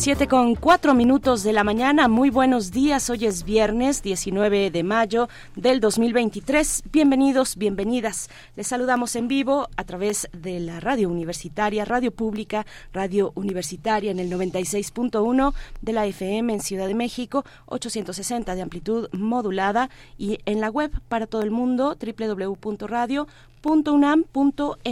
[0.00, 2.08] Siete con cuatro minutos de la mañana.
[2.08, 3.10] Muy buenos días.
[3.10, 6.84] Hoy es viernes 19 de mayo del 2023.
[6.90, 8.30] Bienvenidos, bienvenidas.
[8.56, 14.20] Les saludamos en vivo a través de la radio universitaria, radio pública, radio universitaria en
[14.20, 20.62] el 96.1 de la FM en Ciudad de México, 860 de amplitud modulada y en
[20.62, 23.26] la web para todo el mundo www.radio
[23.62, 24.82] .unam.mx.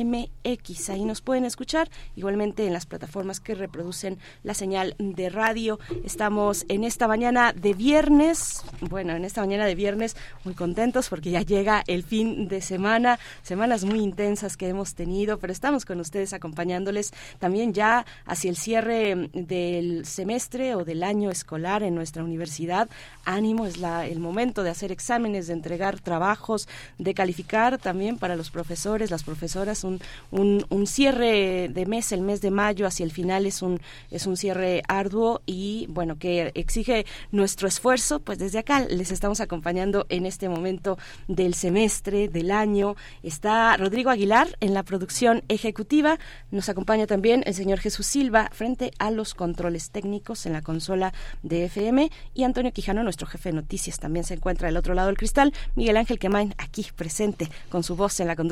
[0.91, 5.79] Ahí nos pueden escuchar, igualmente en las plataformas que reproducen la señal de radio.
[6.05, 11.31] Estamos en esta mañana de viernes, bueno, en esta mañana de viernes muy contentos porque
[11.31, 16.01] ya llega el fin de semana, semanas muy intensas que hemos tenido, pero estamos con
[16.01, 22.25] ustedes acompañándoles también ya hacia el cierre del semestre o del año escolar en nuestra
[22.25, 22.89] universidad.
[23.25, 28.37] Ánimo, es la, el momento de hacer exámenes, de entregar trabajos, de calificar también para
[28.37, 30.01] los profesores, las profesoras, un,
[30.33, 34.37] un, cierre de mes, el mes de mayo hacia el final es un, es un
[34.37, 40.27] cierre arduo y bueno, que exige nuestro esfuerzo, pues desde acá les estamos acompañando en
[40.27, 40.99] este momento
[41.29, 42.97] del semestre, del año.
[43.23, 46.19] Está Rodrigo Aguilar en la producción ejecutiva,
[46.51, 51.13] nos acompaña también el señor Jesús Silva frente a los controles técnicos en la consola
[51.45, 55.07] de FM y Antonio Quijano, nuestro jefe de noticias, también se encuentra del otro lado
[55.07, 58.48] del cristal, Miguel Ángel Quemain aquí presente con su voz en la conducción.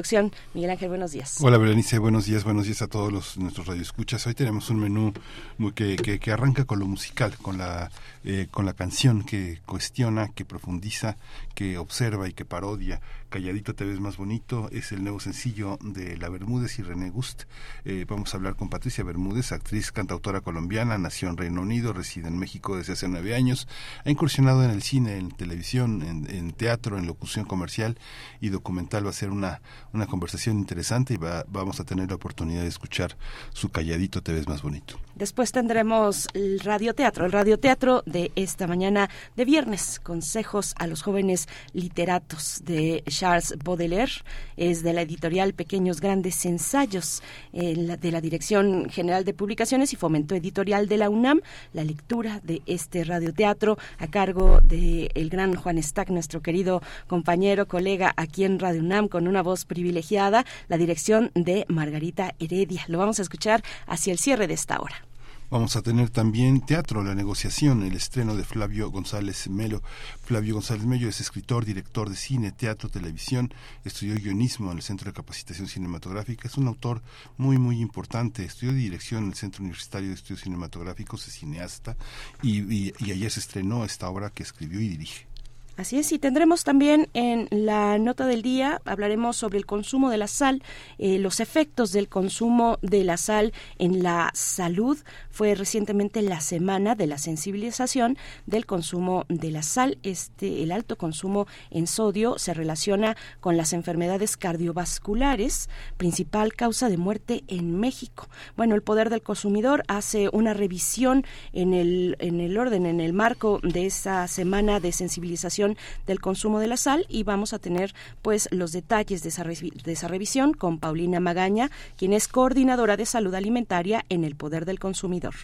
[0.55, 1.39] Miguel Ángel, buenos días.
[1.41, 4.27] Hola Berenice, buenos días, buenos días a todos los, nuestros radioescuchas.
[4.27, 5.12] Hoy tenemos un menú
[5.58, 7.91] muy que, arranca con lo musical, con la
[8.27, 11.16] eh, con la canción que cuestiona, que profundiza,
[11.55, 13.00] que observa y que parodia.
[13.28, 17.44] Calladito te ves más bonito es el nuevo sencillo de La Bermúdez y René Gust.
[17.84, 22.28] Eh, vamos a hablar con Patricia Bermúdez, actriz, cantautora colombiana, nació en Reino Unido, reside
[22.28, 23.69] en México desde hace nueve años,
[24.04, 27.97] ha incursionado en el cine, en televisión, en, teatro, en locución comercial
[28.41, 29.06] y documental.
[29.06, 32.69] Va a ser una, una conversación interesante y va, vamos a tener la oportunidad de
[32.69, 33.16] escuchar
[33.53, 34.98] su Calladito te ves más bonito.
[35.16, 41.49] Después tendremos el radioteatro, el radioteatro de esta mañana de viernes, consejos a los jóvenes
[41.72, 44.12] literatos de Charles Baudelaire,
[44.59, 50.34] es de la editorial Pequeños Grandes Ensayos, de la Dirección General de Publicaciones y Fomento
[50.34, 51.41] Editorial de la UNAM,
[51.72, 57.66] la lectura de este radioteatro a cargo de el gran Juan Stack, nuestro querido compañero,
[57.66, 62.84] colega aquí en Radio UNAM con una voz privilegiada, la dirección de Margarita Heredia.
[62.88, 65.06] Lo vamos a escuchar hacia el cierre de esta hora.
[65.49, 69.81] Vamos a tener también teatro, la negociación, el estreno de Flavio González Melo.
[70.25, 75.09] Flavio González Melo es escritor, director de cine, teatro, televisión, estudió guionismo en el Centro
[75.09, 77.01] de Capacitación Cinematográfica, es un autor
[77.37, 81.97] muy, muy importante, estudió dirección en el Centro Universitario de Estudios Cinematográficos, es cineasta,
[82.43, 85.28] y, y ayer se estrenó esta obra que escribió y dirige.
[85.76, 90.16] Así es, y tendremos también en la nota del día, hablaremos sobre el consumo de
[90.16, 90.62] la sal,
[90.97, 94.97] eh, los efectos del consumo de la sal en la salud.
[95.28, 98.16] Fue recientemente la semana de la sensibilización
[98.47, 99.98] del consumo de la sal.
[100.03, 106.97] Este, el alto consumo en sodio se relaciona con las enfermedades cardiovasculares, principal causa de
[106.97, 108.31] muerte en México.
[108.56, 113.12] Bueno, el Poder del Consumidor hace una revisión en el, en el orden, en el
[113.12, 115.66] marco de esa semana de sensibilización
[116.06, 120.53] del consumo de la sal y vamos a tener pues los detalles de esa, revisión
[120.53, 125.34] con Paulina Magaña, quien es coordinadora de salud alimentaria en el Poder del Consumidor.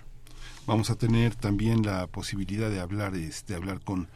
[0.64, 4.08] Vamos a tener también la posibilidad de hablar, este, hablar con,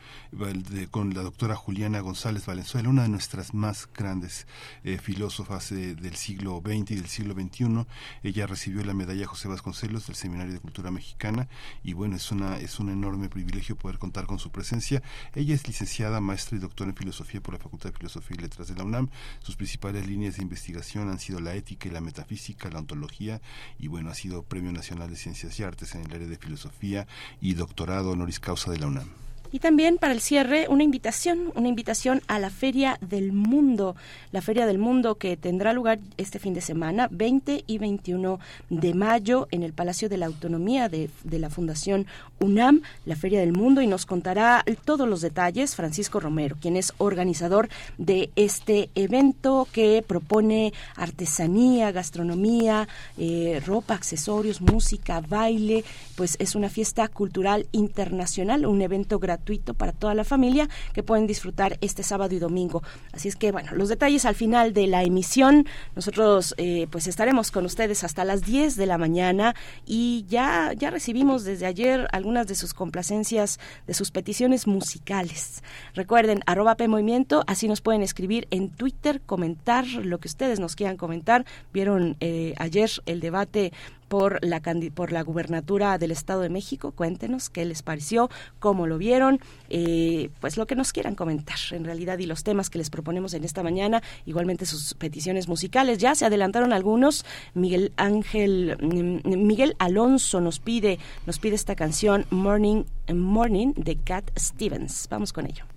[0.93, 4.47] con la doctora Juliana González Valenzuela, una de nuestras más grandes
[4.85, 7.85] eh, filósofas eh, del siglo XX y del siglo XXI.
[8.23, 11.49] Ella recibió la medalla José Vasconcelos del Seminario de Cultura Mexicana
[11.83, 15.03] y bueno, es, una, es un enorme privilegio poder contar con su presencia.
[15.35, 18.69] Ella es licenciada, maestra y doctora en filosofía por la Facultad de Filosofía y Letras
[18.69, 19.11] de la UNAM.
[19.41, 23.43] Sus principales líneas de investigación han sido la ética y la metafísica, la ontología
[23.81, 27.06] y bueno, ha sido Premio Nacional de Ciencias y Artes en el área de Filosofía
[27.41, 29.25] y doctorado honoris causa de la UNAM.
[29.52, 33.96] Y también para el cierre una invitación, una invitación a la Feria del Mundo,
[34.32, 38.38] la Feria del Mundo que tendrá lugar este fin de semana, 20 y 21
[38.70, 42.06] de mayo, en el Palacio de la Autonomía de, de la Fundación
[42.40, 46.93] UNAM, la Feria del Mundo, y nos contará todos los detalles Francisco Romero, quien es
[46.98, 55.84] organizador de este evento que propone artesanía, gastronomía, eh, ropa, accesorios, música, baile,
[56.16, 59.45] pues es una fiesta cultural internacional, un evento gratuito
[59.76, 62.82] para toda la familia que pueden disfrutar este sábado y domingo.
[63.12, 65.66] Así es que, bueno, los detalles al final de la emisión.
[65.94, 69.54] Nosotros, eh, pues, estaremos con ustedes hasta las 10 de la mañana
[69.87, 75.62] y ya, ya recibimos desde ayer algunas de sus complacencias, de sus peticiones musicales.
[75.94, 80.75] Recuerden, arroba P Movimiento, así nos pueden escribir en Twitter, comentar lo que ustedes nos
[80.75, 81.44] quieran comentar.
[81.72, 83.72] Vieron eh, ayer el debate
[84.08, 84.61] por la,
[84.94, 86.93] por la gubernatura del Estado de México.
[86.93, 91.85] Cuéntenos qué les pareció, cómo lo vieron, eh, pues lo que nos quieran comentar en
[91.85, 95.99] realidad y los temas que les proponemos en esta mañana, igualmente sus peticiones musicales.
[95.99, 97.25] Ya se adelantaron algunos.
[97.55, 104.31] Miguel Ángel, mm, Miguel Alonso nos pide, nos pide esta canción Morning, Morning de Cat
[104.38, 105.06] Stevens.
[105.11, 105.75] Vamos con ello.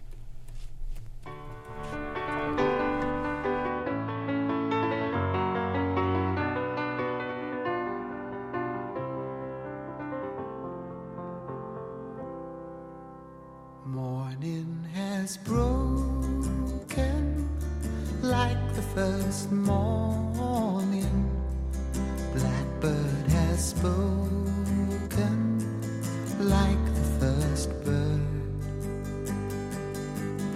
[15.29, 17.21] Has broken
[18.23, 21.29] like the first morning.
[22.33, 24.09] Blackbird has spoken
[26.39, 28.21] like the first bird.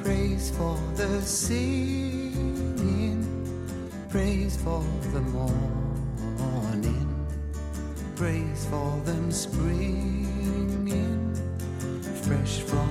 [0.03, 3.19] Praise for the singing,
[4.09, 7.07] praise for the morning,
[8.15, 10.33] praise for them springing
[12.23, 12.82] fresh from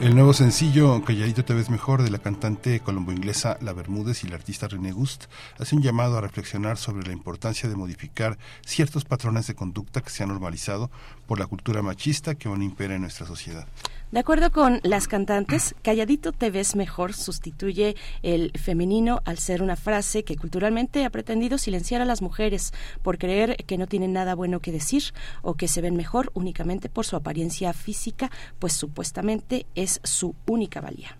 [0.00, 4.32] El nuevo sencillo Calladito te ves mejor de la cantante colombo-inglesa La Bermúdez y el
[4.32, 5.26] artista René Gust
[5.58, 10.08] hace un llamado a reflexionar sobre la importancia de modificar ciertos patrones de conducta que
[10.08, 10.90] se han normalizado
[11.26, 13.66] por la cultura machista que aún impera en nuestra sociedad.
[14.10, 19.76] De acuerdo con las cantantes, calladito te ves mejor sustituye el femenino al ser una
[19.76, 24.34] frase que culturalmente ha pretendido silenciar a las mujeres por creer que no tienen nada
[24.34, 25.04] bueno que decir
[25.42, 30.80] o que se ven mejor únicamente por su apariencia física, pues supuestamente es su única
[30.80, 31.19] valía.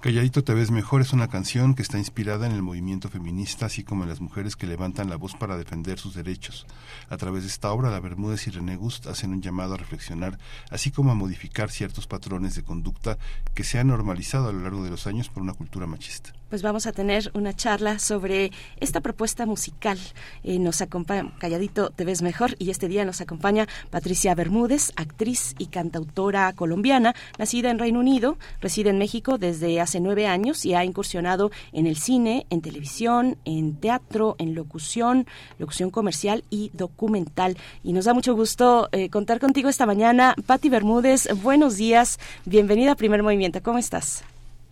[0.00, 3.82] Calladito te ves mejor es una canción que está inspirada en el movimiento feminista, así
[3.82, 6.68] como en las mujeres que levantan la voz para defender sus derechos.
[7.08, 10.38] A través de esta obra, la Bermúdez y René Gust hacen un llamado a reflexionar,
[10.70, 13.18] así como a modificar ciertos patrones de conducta
[13.54, 16.62] que se han normalizado a lo largo de los años por una cultura machista pues
[16.62, 19.98] vamos a tener una charla sobre esta propuesta musical.
[20.44, 25.54] Eh, nos acompaña, calladito te ves mejor, y este día nos acompaña Patricia Bermúdez, actriz
[25.58, 30.74] y cantautora colombiana, nacida en Reino Unido, reside en México desde hace nueve años y
[30.74, 35.26] ha incursionado en el cine, en televisión, en teatro, en locución,
[35.58, 37.56] locución comercial y documental.
[37.84, 40.34] Y nos da mucho gusto eh, contar contigo esta mañana.
[40.46, 44.24] Patti Bermúdez, buenos días, bienvenida a Primer Movimiento, ¿cómo estás?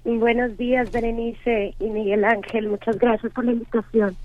[0.07, 2.69] Buenos días, Berenice y Miguel Ángel.
[2.69, 4.17] Muchas gracias por la invitación.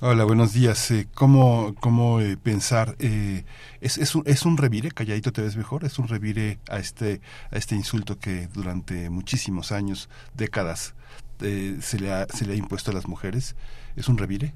[0.00, 0.90] Hola, buenos días.
[0.90, 2.96] Eh, ¿Cómo, cómo eh, pensar?
[2.98, 3.44] Eh,
[3.80, 4.90] ¿es, es, un, ¿Es un revire?
[4.90, 5.84] ¿Calladito te ves mejor?
[5.84, 7.20] ¿Es un revire a este,
[7.52, 10.96] a este insulto que durante muchísimos años, décadas,
[11.38, 13.54] se, le ha, se le ha impuesto a las mujeres?
[13.94, 14.54] ¿Es un revire?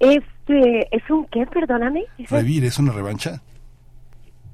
[0.00, 1.44] Este, ¿Es un qué?
[1.44, 2.06] Perdóname.
[2.30, 2.68] ¿Revire?
[2.68, 3.42] ¿Es una revancha?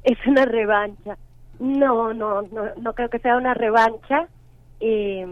[0.03, 1.17] Es una revancha.
[1.59, 4.29] No, no, no, no creo que sea una revancha.
[4.81, 5.27] Eh,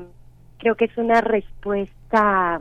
[0.58, 2.60] creo que es una respuesta,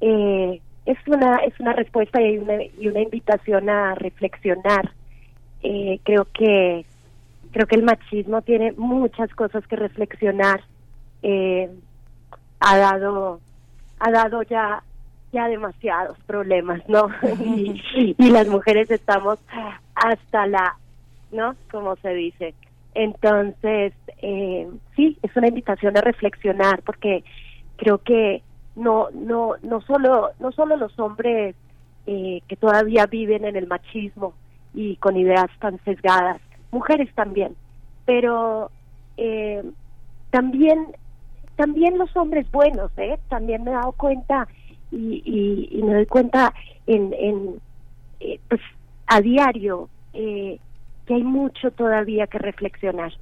[0.00, 4.92] eh, es una es una respuesta y una, y una invitación a reflexionar.
[5.62, 6.84] Eh, creo que
[7.52, 10.62] creo que el machismo tiene muchas cosas que reflexionar.
[12.60, 13.40] ha dado
[13.98, 14.82] ha dado ya
[15.32, 17.08] ya demasiados problemas, ¿no?
[17.44, 19.38] y las mujeres estamos
[19.94, 20.76] hasta la
[21.32, 21.56] ¿no?
[21.70, 22.54] Como se dice.
[22.94, 27.24] Entonces, eh, sí, es una invitación a reflexionar porque
[27.76, 28.42] creo que
[28.76, 31.54] no, no, no solo, no solo los hombres
[32.06, 34.34] eh, que todavía viven en el machismo
[34.74, 37.56] y con ideas tan sesgadas, mujeres también,
[38.04, 38.70] pero
[39.16, 39.62] eh,
[40.30, 40.86] también,
[41.56, 43.18] también los hombres buenos, ¿eh?
[43.28, 44.48] También me he dado cuenta
[44.90, 46.52] y, y, me doy cuenta
[46.86, 47.60] en, en
[48.20, 48.60] eh, pues
[49.06, 50.58] a diario eh,
[51.14, 53.12] hay mucho todavía que reflexionar.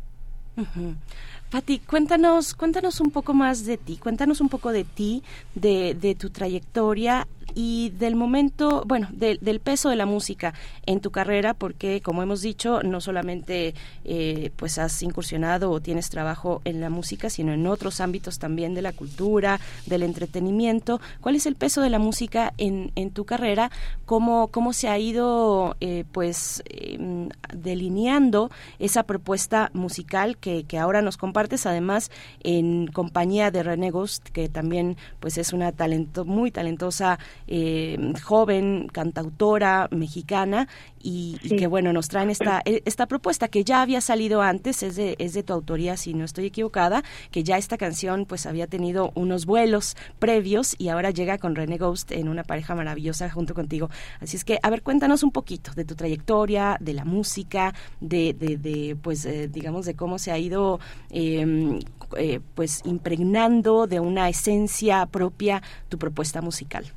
[1.51, 5.23] Pati, cuéntanos, cuéntanos un poco más de ti, cuéntanos un poco de ti,
[5.55, 10.55] de, de tu trayectoria y del momento, bueno, del peso de la música
[10.87, 13.75] en tu carrera, porque como hemos dicho, no solamente
[14.05, 18.75] eh, pues has incursionado o tienes trabajo en la música, sino en otros ámbitos también
[18.75, 21.01] de la cultura, del entretenimiento.
[21.21, 23.71] ¿Cuál es el peso de la música en, en tu carrera?
[24.05, 31.03] ¿Cómo, cómo se ha ido eh, pues em, delineando esa propuesta musical que, que ahora
[31.03, 32.11] nos compartes, además
[32.43, 38.89] en compañía de René Ghost, que también pues es una talento, muy talentosa eh, joven
[38.93, 40.69] cantautora mexicana
[41.01, 44.97] y, que bueno nos traen esta e, esta propuesta que ya había salido antes es
[44.97, 48.67] de es de tu autoría si no estoy equivocada que ya esta canción pues había
[48.67, 53.55] tenido unos vuelos previos y ahora llega con René Ghost en una pareja maravillosa junto
[53.55, 53.91] contigo.
[54.21, 58.35] Así es que a ver cuéntanos un poquito de tu trayectoria de la música de,
[58.35, 61.81] de, pues eh, digamos de cómo se ha ido em,
[62.17, 66.93] eh, pues impregnando de una esencia propia tu propuesta musical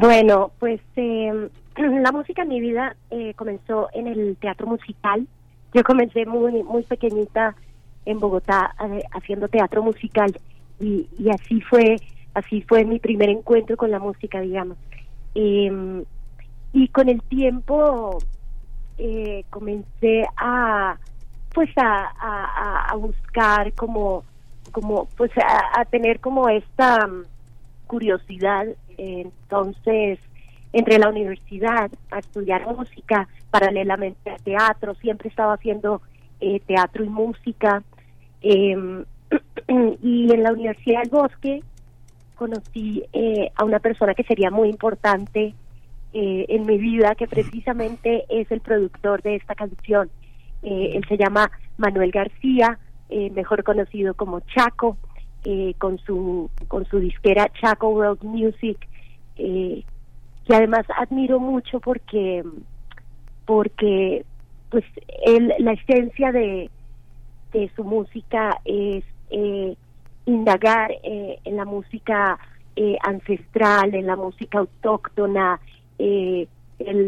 [0.00, 5.26] bueno, pues eh, la música en mi vida eh, comenzó en el teatro musical.
[5.72, 7.54] Yo comencé muy muy pequeñita
[8.04, 10.36] en Bogotá eh, haciendo teatro musical
[10.80, 11.96] y, y así fue
[12.34, 14.76] así fue mi primer encuentro con la música, digamos.
[15.34, 16.04] Em,
[16.72, 18.18] y con el tiempo
[18.98, 20.96] eh, comencé a
[21.52, 24.24] pues a, a, buscar como
[24.72, 27.08] como pues a, a tener como esta
[27.86, 28.66] curiosidad,
[28.98, 30.18] entonces
[30.74, 36.02] entré a la universidad a estudiar música paralelamente al teatro, siempre estaba haciendo
[36.40, 37.82] eh, teatro y música.
[38.42, 39.04] Em,
[40.02, 41.62] y en la Universidad del Bosque
[42.34, 45.54] conocí eh, a una persona que sería muy importante
[46.12, 50.10] eh, en mi vida, que precisamente es el productor de esta canción.
[50.62, 52.78] él se llama Manuel García,
[53.10, 54.96] mejor conocido como Chaco
[55.44, 58.78] eh, con su con su disquera Chaco World Music
[59.36, 59.84] eh,
[60.46, 62.42] que además admiro mucho porque
[63.46, 64.24] porque
[64.70, 64.84] pues
[65.24, 66.70] él, la esencia de,
[67.52, 69.76] de su música es eh,
[70.26, 72.38] indagar eh, en la música
[72.76, 75.60] eh, ancestral, en la música autóctona.
[75.98, 76.48] él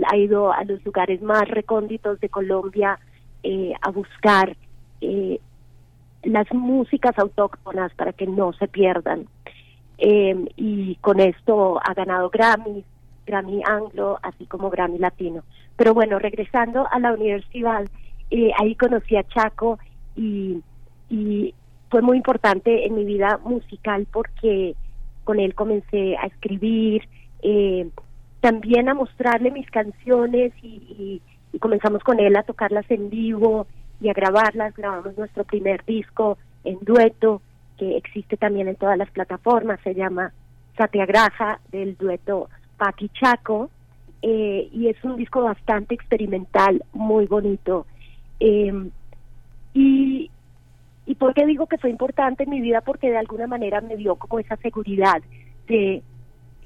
[0.08, 2.98] ha ido a los lugares más recónditos de Colombia
[3.80, 4.56] a buscar
[6.26, 9.26] las músicas autóctonas para que no se pierdan.
[9.98, 12.84] Eh, y con esto ha ganado Grammy,
[13.26, 15.42] Grammy Anglo, así como Grammy Latino.
[15.76, 17.84] Pero bueno, regresando a la universidad,
[18.58, 19.78] ahí conocí a Chaco
[20.14, 20.62] y,
[21.08, 21.54] y
[21.90, 24.74] fue muy importante en mi vida musical porque
[25.24, 27.02] con él comencé a escribir,
[27.42, 27.88] eh,
[28.40, 31.20] también a mostrarle mis canciones y,
[31.58, 33.66] comenzamos con él a tocarlas en vivo
[34.00, 34.74] y a grabarlas.
[34.74, 37.42] Grabamos nuestro primer disco en dueto,
[37.78, 40.32] que existe también en todas las plataformas, se llama
[40.76, 43.70] Satyagraha, del dueto Paki Chaco,
[44.22, 47.86] eh, y es un disco bastante experimental, muy bonito.
[48.40, 48.72] Eh,
[49.74, 50.30] y,
[51.06, 52.80] ¿Y por qué digo que fue importante en mi vida?
[52.80, 55.22] Porque de alguna manera me dio como esa seguridad
[55.68, 56.02] de,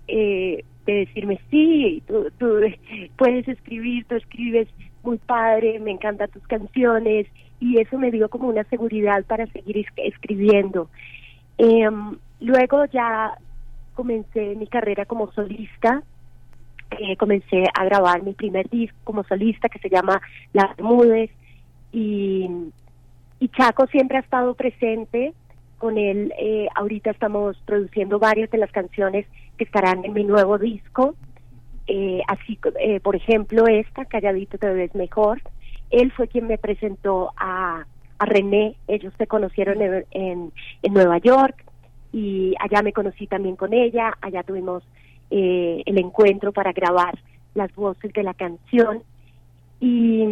[0.09, 2.61] eh, de decirme, sí, tú, tú
[3.19, 4.69] puedes escribir, tú escribes
[5.03, 7.27] muy padre, me encantan tus canciones,
[7.59, 10.89] y eso me dio como una seguridad para seguir escribiendo.
[11.59, 13.35] Em, luego ya
[13.95, 16.03] comencé mi carrera como solista,
[16.99, 20.21] eh, comencé a grabar mi primer disco como solista que se llama
[20.53, 21.31] Las Mudes,
[21.93, 22.71] y
[23.41, 25.33] y Chaco siempre ha estado presente.
[25.79, 29.27] Con él eh, ahorita estamos produciendo varias de las canciones
[29.57, 31.15] que estarán en mi nuevo disco.
[31.93, 35.43] Eh, así, eh, por ejemplo, esta, Calladito te ves mejor.
[35.91, 37.85] Él fue quien me presentó a,
[38.19, 38.77] a René.
[38.87, 41.65] Ellos se conocieron en, en, en, Nueva York
[42.13, 44.15] y allá me conocí también con ella.
[44.21, 44.85] Allá tuvimos
[45.31, 47.19] el encuentro para grabar
[47.55, 49.03] las voces de la canción.
[49.81, 50.27] Y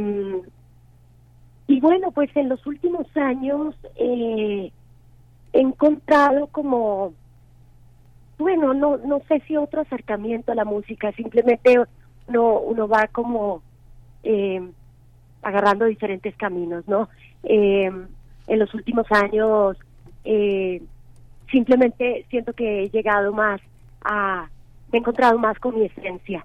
[1.68, 4.72] y bueno, pues en los últimos años eh,
[5.52, 7.12] he encontrado como,
[8.38, 11.78] bueno, no, no sé si otro acercamiento a la música, simplemente
[12.28, 13.62] uno, uno va como
[14.23, 14.61] eh,
[15.42, 17.09] agarrando diferentes caminos, ¿no?
[17.42, 17.90] Eh,
[18.47, 19.76] en los últimos años
[21.50, 23.62] simplemente siento que he llegado más
[24.04, 24.47] a,
[24.92, 26.45] he encontrado más con mi esencia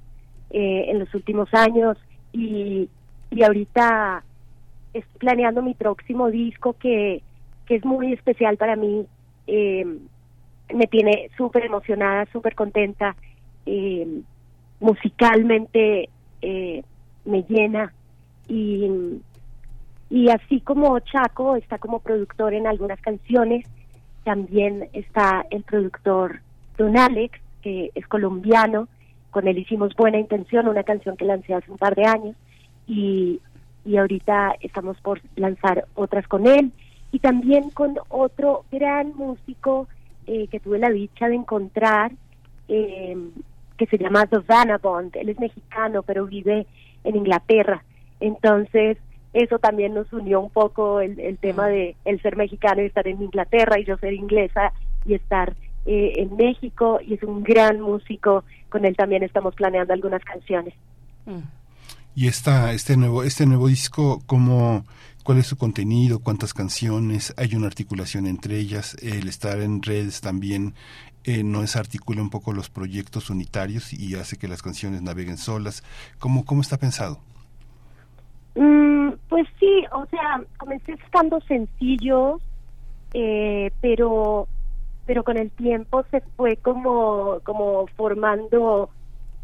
[0.50, 1.98] en los últimos años
[2.32, 2.88] y,
[3.30, 4.24] y ahorita
[4.94, 7.22] estoy planeando mi próximo disco que,
[7.66, 9.06] que es muy especial para mí.
[9.48, 9.86] Eh,
[10.74, 13.16] me tiene súper emocionada, súper contenta.
[13.66, 14.22] Eh,
[14.80, 16.10] musicalmente
[16.42, 16.84] eh,
[17.26, 17.94] me llena.
[18.48, 19.22] Y,
[20.10, 23.66] y así como Chaco está como productor en algunas canciones,
[24.24, 26.42] también está el productor
[26.78, 28.88] Don Alex, que es colombiano,
[29.32, 32.36] con él hicimos Buena Intención, una canción que lancé hace un par de años,
[32.86, 33.42] y
[33.86, 36.72] y ahorita estamos por lanzar otras con él.
[37.12, 39.88] Y también con otro gran músico
[40.27, 42.12] eh, que tuve la dicha de encontrar
[42.68, 43.18] eh,
[43.77, 45.16] que se llama Dovana Bond.
[45.16, 46.66] Él es mexicano pero vive
[47.03, 47.83] en Inglaterra.
[48.20, 48.98] Entonces
[49.33, 53.07] eso también nos unió un poco el, el tema de el ser mexicano y estar
[53.07, 54.72] en Inglaterra y yo ser inglesa
[55.05, 55.55] y estar
[55.86, 58.44] eh, en México y es un gran músico.
[58.70, 60.74] Con él también estamos planeando algunas canciones.
[61.25, 61.40] Mm.
[62.16, 64.86] Y esta, este nuevo, este nuevo disco, ¿cómo,
[65.24, 70.22] cuál es su contenido, cuántas canciones, hay una articulación entre ellas, el estar en redes
[70.22, 70.75] también
[71.24, 75.83] eh, no articula un poco los proyectos unitarios y hace que las canciones naveguen solas.
[76.20, 77.20] ¿Cómo, cómo está pensado?
[78.55, 82.40] Mm, pues sí, o sea, comencé estando sencillo,
[83.14, 84.48] eh, pero
[85.05, 88.90] pero con el tiempo se fue como como formando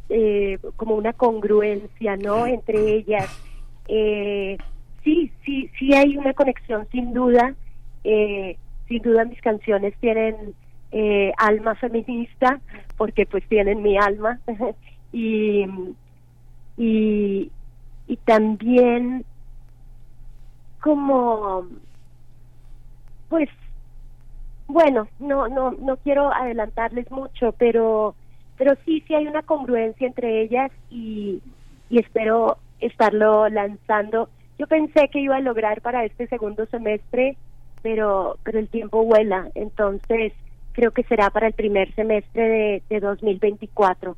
[0.10, 2.46] eh, como una congruencia, ¿no?
[2.46, 3.30] Entre ellas.
[3.88, 4.58] Eh,
[5.10, 7.56] sí, sí, sí hay una conexión, sin duda.
[8.04, 10.54] Eh, sin duda mis canciones tienen
[10.92, 12.60] eh, alma feminista,
[12.98, 14.40] porque pues tienen mi alma.
[15.12, 15.66] y,
[16.78, 17.52] y,
[18.08, 19.26] y también
[20.82, 21.66] como,
[23.30, 23.50] pues,
[24.68, 28.16] bueno, no, no, no quiero adelantarles mucho, pero
[28.58, 31.42] pero sí, sí hay una congruencia entre ellas y,
[31.90, 34.30] espero estarlo lanzando.
[34.60, 37.38] Yo pensé que iba a lograr para este segundo semestre,
[37.82, 40.34] pero, pero el tiempo vuela, entonces
[40.74, 44.16] creo que será para el primer semestre de, de 2024.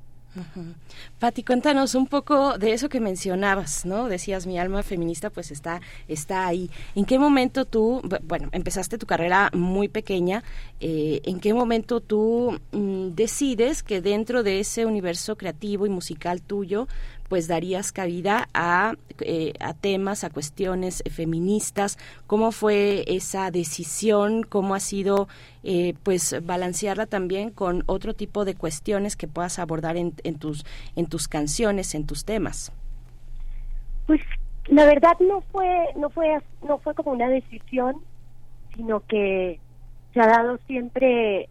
[1.19, 4.07] Pati, cuéntanos un poco de eso que mencionabas, ¿no?
[4.07, 6.69] Decías, mi alma feminista pues está, está ahí.
[6.95, 10.43] ¿En qué momento tú, bueno, empezaste tu carrera muy pequeña,
[10.79, 16.41] eh, ¿en qué momento tú mm, decides que dentro de ese universo creativo y musical
[16.41, 16.87] tuyo,
[17.31, 21.97] pues darías cabida a, eh, a temas, a cuestiones feministas.
[22.27, 24.43] ¿Cómo fue esa decisión?
[24.43, 25.29] ¿Cómo ha sido
[25.63, 30.65] eh, pues balancearla también con otro tipo de cuestiones que puedas abordar en, en, tus,
[30.97, 32.73] en tus canciones, en tus temas?
[34.07, 34.19] Pues
[34.65, 37.95] la verdad no fue, no fue, no fue como una decisión,
[38.75, 39.57] sino que
[40.13, 41.47] se ha dado siempre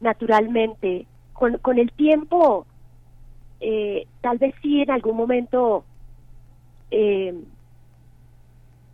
[0.00, 1.06] naturalmente.
[1.34, 2.66] Con, con el tiempo,
[3.60, 5.84] eh, tal vez sí en algún momento
[6.90, 7.34] eh,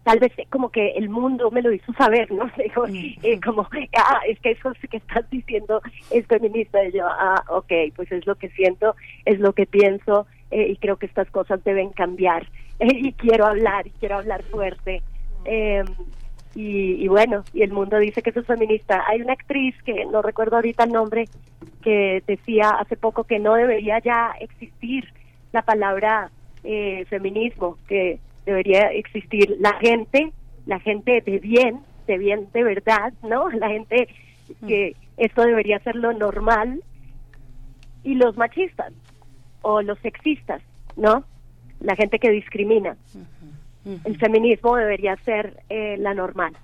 [0.06, 2.48] tal vez como que el mundo me lo hizo saber, ¿no?
[2.56, 6.84] Dijo, eh, como, ah, es que eso que estás diciendo es feminista.
[6.84, 10.76] Y yo, ah, ok, pues es lo que siento, es lo que pienso eh, y
[10.76, 12.46] creo que estas cosas deben cambiar.
[12.78, 15.02] y quiero hablar, y quiero hablar fuerte.
[16.56, 19.04] Y, y, bueno, y el mundo dice que eso es feminista.
[19.06, 21.28] Hay una actriz que no recuerdo ahorita el nombre
[21.82, 25.12] que decía hace poco que no debería ya existir
[25.52, 26.30] la palabra
[26.64, 30.32] eh, feminismo, que debería existir la gente,
[30.64, 33.50] la gente de bien, de bien de verdad, ¿no?
[33.50, 34.08] La gente
[34.66, 36.82] que esto debería ser lo normal
[38.02, 38.92] y los machistas
[39.62, 40.62] o los sexistas,
[40.96, 41.24] ¿no?
[41.80, 42.96] La gente que discrimina.
[44.04, 46.56] El feminismo debería ser eh, la normal.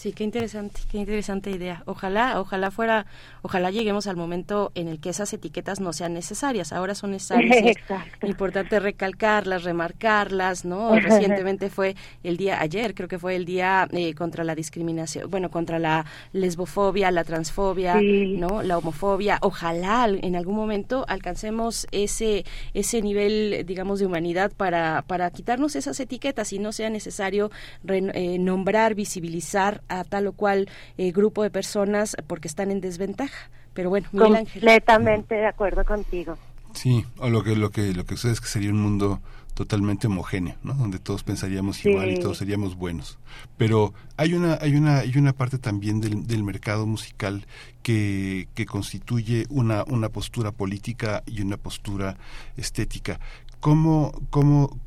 [0.00, 1.82] Sí, qué interesante, qué interesante idea.
[1.84, 3.04] Ojalá, ojalá fuera,
[3.42, 6.72] ojalá lleguemos al momento en el que esas etiquetas no sean necesarias.
[6.72, 7.76] Ahora son necesarias.
[7.76, 7.76] Es
[8.22, 10.94] importante recalcarlas, remarcarlas, ¿no?
[10.98, 15.50] Recientemente fue el día, ayer creo que fue el día eh, contra la discriminación, bueno,
[15.50, 18.62] contra la lesbofobia, la transfobia, ¿no?
[18.62, 19.36] La homofobia.
[19.42, 26.00] Ojalá en algún momento alcancemos ese, ese nivel, digamos, de humanidad para, para quitarnos esas
[26.00, 27.50] etiquetas y no sea necesario
[27.86, 33.50] eh, nombrar, visibilizar a tal o cual eh, grupo de personas porque están en desventaja.
[33.74, 34.62] Pero bueno, Miguel Ángel.
[34.62, 36.38] Completamente de acuerdo contigo.
[36.72, 39.20] Sí, o lo que lo que lo que sucede es que sería un mundo
[39.54, 40.74] totalmente homogéneo, ¿no?
[40.74, 43.18] Donde todos pensaríamos igual y todos seríamos buenos.
[43.56, 47.46] Pero hay una hay una hay una parte también del, del mercado musical
[47.82, 52.16] que, que constituye una una postura política y una postura
[52.56, 53.20] estética.
[53.60, 54.78] ¿Cómo cómo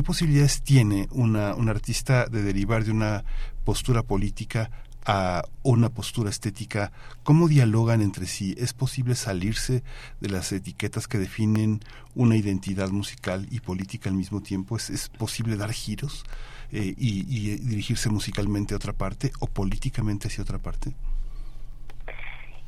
[0.00, 3.22] ¿Qué posibilidades tiene una, un artista de derivar de una
[3.66, 4.70] postura política
[5.04, 6.90] a una postura estética?
[7.22, 8.54] ¿Cómo dialogan entre sí?
[8.56, 9.82] ¿Es posible salirse
[10.22, 11.80] de las etiquetas que definen
[12.14, 14.78] una identidad musical y política al mismo tiempo?
[14.78, 16.24] ¿Es, es posible dar giros
[16.72, 20.94] eh, y, y dirigirse musicalmente a otra parte o políticamente hacia otra parte?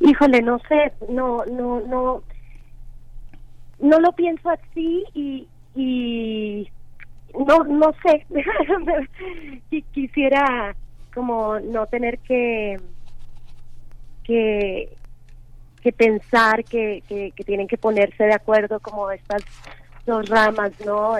[0.00, 2.22] Híjole, no sé, no, no, no,
[3.80, 6.68] no lo pienso así y, y
[7.38, 8.26] no no sé.
[9.92, 10.74] Quisiera
[11.14, 12.78] como no tener que
[14.24, 14.88] que
[15.82, 19.42] que pensar que, que, tienen que ponerse de acuerdo como estas
[20.06, 21.16] dos ramas no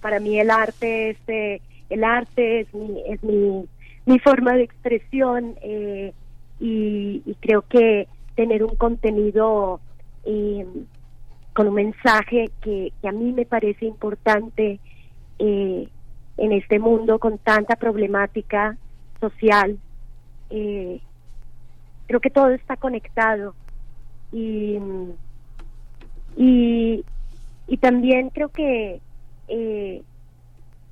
[0.00, 3.64] para mí el arte este el arte es mi es mi,
[4.06, 6.12] mi forma de expresión eh,
[6.58, 9.80] y, y, creo que tener un contenido
[10.24, 10.66] eh,
[11.54, 14.78] con un mensaje que, que a mí me parece importante
[15.44, 15.88] eh,
[16.36, 18.76] en este mundo con tanta problemática
[19.20, 19.76] social.
[20.50, 21.00] Eh,
[22.06, 23.54] creo que todo está conectado
[24.32, 24.78] y,
[26.36, 27.04] y,
[27.66, 29.00] y también creo que
[29.48, 30.02] eh,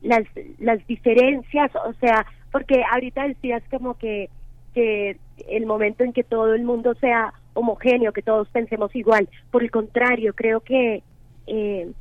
[0.02, 0.24] las,
[0.58, 4.30] las diferencias, o sea, porque ahorita decías como que,
[4.74, 5.16] que
[5.48, 9.70] el momento en que todo el mundo sea homogéneo, que todos pensemos igual, por el
[9.70, 11.02] contrario, creo que
[11.46, 11.92] eh,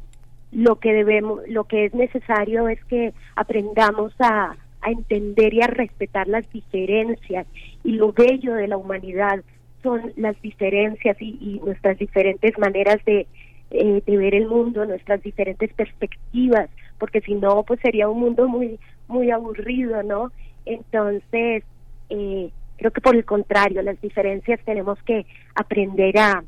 [0.52, 6.30] lo que debemos, lo que es necesario es que aprendamos a, entender y a respetar
[6.30, 7.46] las diferencias
[7.84, 9.44] y lo bello de la humanidad
[9.84, 13.28] son las diferencias y, nuestras diferentes maneras de,
[13.72, 18.48] eh, de ver el mundo, nuestras diferentes perspectivas, porque si no, pues sería un mundo
[18.48, 20.32] muy muy aburrido, ¿no?
[20.66, 21.64] Entonces,
[22.10, 26.44] eh, creo que por el contrario, las diferencias tenemos que aprender a,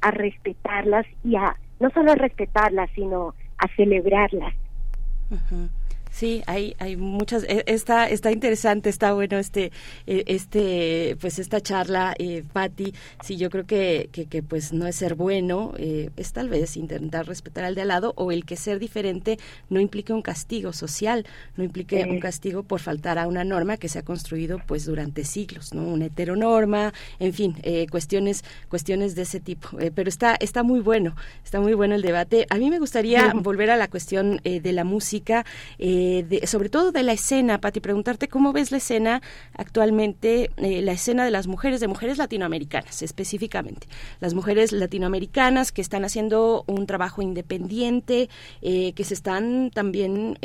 [0.00, 4.54] a respetarlas y a no solo a respetarlas, sino a celebrarlas.
[6.14, 9.72] Sí, hay, hay muchas, e, está, está interesante, está bueno este,
[10.06, 14.94] e, este, pues esta charla, eh, Patti, sí, yo creo que, que, pues no es
[14.94, 18.54] ser bueno, eh, es tal vez intentar respetar al de al lado o el que
[18.54, 19.38] ser diferente
[19.70, 23.88] no implique un castigo social, no implique un castigo por faltar a una norma que
[23.88, 25.82] se ha construido pues durante siglos, ¿no?
[25.82, 29.80] Una heteronorma, en fin, eh, cuestiones, cuestiones de ese tipo.
[29.80, 32.46] Eh, pero está, está muy bueno, está muy bueno el debate.
[32.50, 35.44] A mí me gustaría volver a la cuestión de la música.
[35.80, 39.22] Eh, de, sobre todo de la escena, Pati, preguntarte cómo ves la escena
[39.56, 43.86] actualmente, la escena de las mujeres, de mujeres latinoamericanas específicamente,
[44.20, 48.28] las mujeres latinoamericanas que están haciendo un trabajo independiente,
[48.60, 50.38] que se están también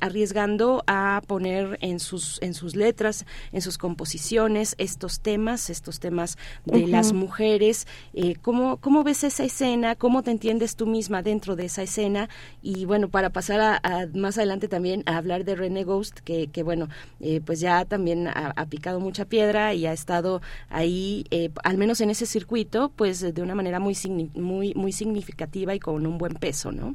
[0.00, 6.36] arriesgando a poner en sus, en sus letras, en sus composiciones, estos temas, estos temas
[6.64, 7.86] de las mujeres.
[8.14, 9.94] Eh, ¿cómo, ¿Cómo ves esa escena?
[9.94, 12.28] ¿Cómo te entiendes tú misma dentro de esa escena?
[12.62, 16.62] Y bueno, para pasar a, más adelante también a hablar de René Ghost, que, que
[16.62, 16.88] bueno,
[17.20, 22.00] eh, pues ya también ha, picado mucha piedra y ha estado ahí, eh, al menos
[22.00, 23.94] en ese circuito, pues de una manera muy,
[24.34, 26.94] muy, muy significativa y con un buen peso, ¿no?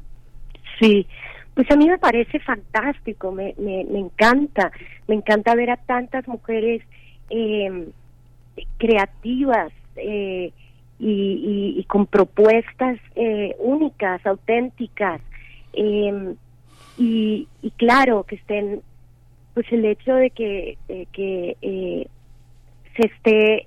[0.80, 1.06] Sí,
[1.54, 4.72] pues a mí me parece fantástico, me, me, encanta,
[5.06, 6.82] me encanta ver a tantas mujeres
[7.30, 7.88] eh,
[8.78, 10.52] creativas eh,
[10.98, 15.20] y, con propuestas eh, únicas, auténticas.
[15.72, 16.36] Em,
[16.98, 18.82] y, y, claro, que estén,
[19.54, 20.78] pues el hecho de que,
[21.12, 22.06] que eh,
[22.96, 23.66] se esté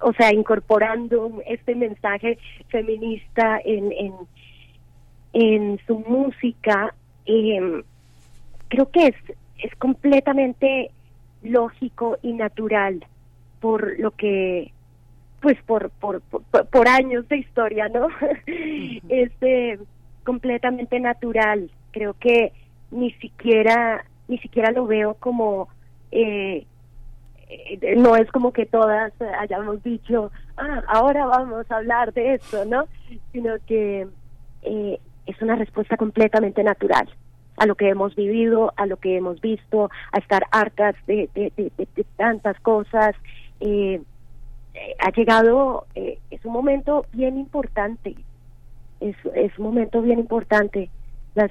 [0.00, 4.12] o sea, incorporando este mensaje feminista en, en,
[5.32, 7.82] en su música, eh,
[8.68, 9.14] creo que es,
[9.58, 10.90] es completamente
[11.42, 13.04] lógico y natural
[13.60, 14.72] por lo que
[15.40, 18.08] pues por por, por, años de historia no
[18.46, 19.78] es eh,
[20.24, 22.52] completamente natural creo que
[22.90, 25.68] ni siquiera ni siquiera lo veo como
[26.10, 26.66] eh,
[27.48, 32.64] eh, no es como que todas hayamos dicho ah ahora vamos a hablar de esto
[32.64, 32.86] no
[33.32, 34.06] sino que
[34.62, 37.08] eh, es una respuesta completamente natural
[37.56, 41.28] a lo que hemos vivido, a lo que hemos visto, a estar hartas de,
[42.16, 43.14] tantas cosas.
[43.60, 44.02] Eh,
[44.98, 48.16] ha llegado, eh, es un momento bien importante,
[49.00, 50.90] es, es un momento bien importante.
[51.34, 51.50] Las,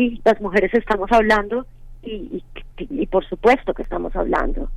[0.00, 1.66] sí, las mujeres estamos hablando
[2.02, 2.42] y,
[2.78, 4.70] y, por supuesto que estamos hablando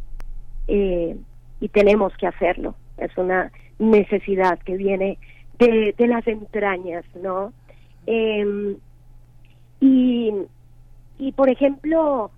[0.68, 2.76] y tenemos que hacerlo.
[2.98, 5.18] Es una necesidad que viene
[5.60, 7.54] de, de las entrañas, ¿no?
[8.06, 8.76] Eh,
[9.80, 10.34] y,
[11.20, 12.32] y, por ejemplo,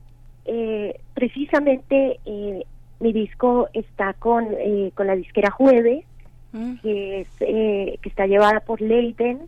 [0.45, 2.63] eh, precisamente eh,
[2.99, 6.05] mi disco está con, eh, con la disquera Jueves,
[6.53, 6.75] mm.
[6.83, 9.41] que, es, eh, que está llevada por Leiden,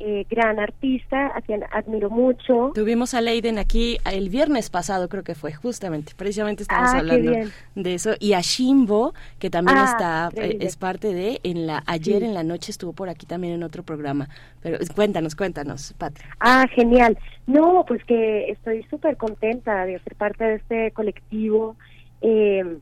[0.00, 2.72] eh, gran artista, a quien admiro mucho.
[2.74, 7.32] Tuvimos a Leiden aquí el viernes pasado, creo que fue, justamente, precisamente estamos ah, hablando
[7.74, 8.14] de eso.
[8.18, 12.34] Y a Shimbo, que también ah, está, eh, es parte de, en la ayer en
[12.34, 14.28] la noche estuvo por aquí también en otro programa.
[14.60, 16.26] Pero cuéntanos, cuéntanos, Patria.
[16.40, 17.16] Ah, genial.
[17.46, 21.76] No, pues que estoy súper contenta de ser parte de este colectivo.
[22.22, 22.78] Eh,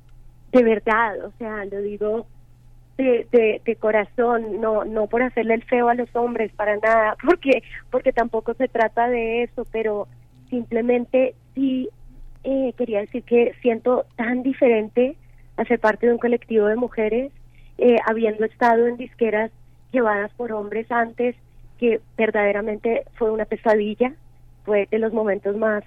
[0.52, 2.26] de verdad, o sea, lo digo
[2.96, 7.62] de, de, corazón, no, no por hacerle el feo a los hombres, para nada, porque,
[7.90, 10.08] porque tampoco se trata de eso, pero
[10.50, 11.88] simplemente sí
[12.44, 15.16] eh, quería decir que siento tan diferente
[15.56, 17.32] a ser parte de un colectivo de mujeres,
[17.78, 19.50] eh, habiendo estado en disqueras
[19.92, 21.36] llevadas por hombres antes,
[21.78, 24.14] que verdaderamente fue una pesadilla,
[24.64, 25.82] fue de los momentos más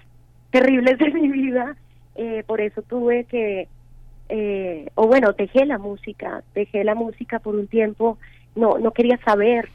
[0.51, 1.75] terribles de mi vida,
[2.15, 3.67] eh, por eso tuve que
[4.29, 8.17] eh, o bueno, dejé la música, dejé la música por un tiempo,
[8.55, 9.69] no, no quería saber,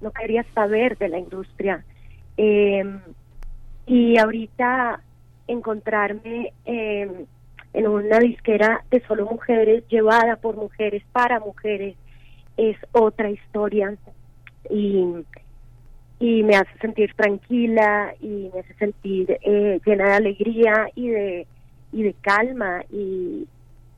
[0.00, 1.84] no quería saber de la industria.
[2.36, 3.00] Em,
[3.86, 5.00] y ahorita
[5.48, 11.94] encontrarme en una disquera de solo mujeres, llevada por mujeres, para mujeres,
[12.56, 13.94] es otra historia
[14.70, 15.04] y,
[16.18, 21.46] y me hace sentir tranquila y me hace sentir eh, llena de alegría y de,
[21.92, 23.46] y de calma y,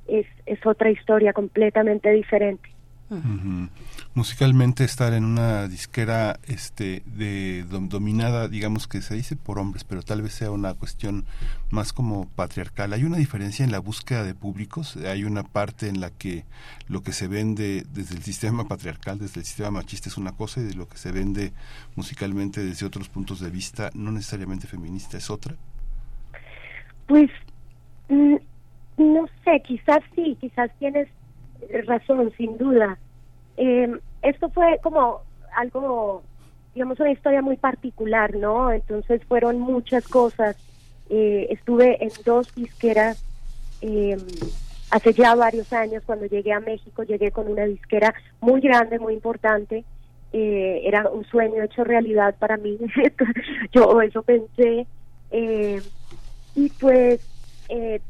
[0.09, 2.71] es, es otra historia completamente diferente.
[4.12, 10.03] Musicalmente estar en una disquera este de dominada, digamos que se dice por hombres, pero
[10.03, 11.25] tal vez sea una cuestión
[11.71, 12.92] más como patriarcal.
[12.92, 16.44] Hay una diferencia en la búsqueda de públicos, hay una parte en la que
[16.88, 20.61] lo que se vende desde el sistema patriarcal, desde el sistema machista es una cosa
[20.61, 21.53] y de lo que se vende
[21.97, 25.55] musicalmente desde otros puntos de vista, no necesariamente feminista, es otra.
[27.07, 27.31] Pues
[28.11, 28.37] mm,
[28.99, 31.09] no sé, quizás sí, quizás tienes
[31.87, 32.99] razón, sin duda.
[33.57, 35.23] Eh, esto fue como
[35.57, 36.23] algo,
[36.75, 38.73] digamos, una historia muy particular, ¿no?
[38.73, 40.57] Entonces fueron muchas cosas.
[41.11, 43.25] Eh, estuve en dos disqueras
[43.81, 44.17] eh,
[44.91, 49.15] hace ya varios años, cuando llegué a México, llegué con una disquera muy grande, muy
[49.15, 49.85] importante.
[50.33, 52.79] Eh, era un sueño hecho realidad para mí.
[53.73, 54.87] Yo eso pensé.
[55.31, 55.81] Eh,
[56.55, 57.21] y pues
[57.69, 58.01] eh,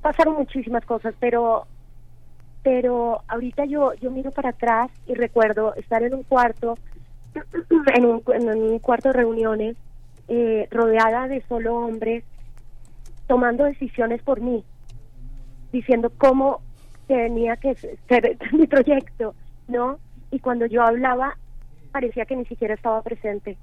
[0.00, 1.66] pasaron muchísimas cosas, pero
[2.62, 6.78] pero ahorita yo yo miro para atrás y recuerdo estar en un cuarto
[7.94, 9.76] en un, en un cuarto de reuniones
[10.28, 12.24] eh, rodeada de solo hombres,
[13.26, 14.64] tomando decisiones por mí,
[15.72, 16.60] diciendo cómo
[17.06, 19.34] tenía que ser mi proyecto,
[19.68, 19.98] ¿no?
[20.30, 21.36] Y cuando yo hablaba,
[21.90, 23.58] parecía que ni siquiera estaba presente.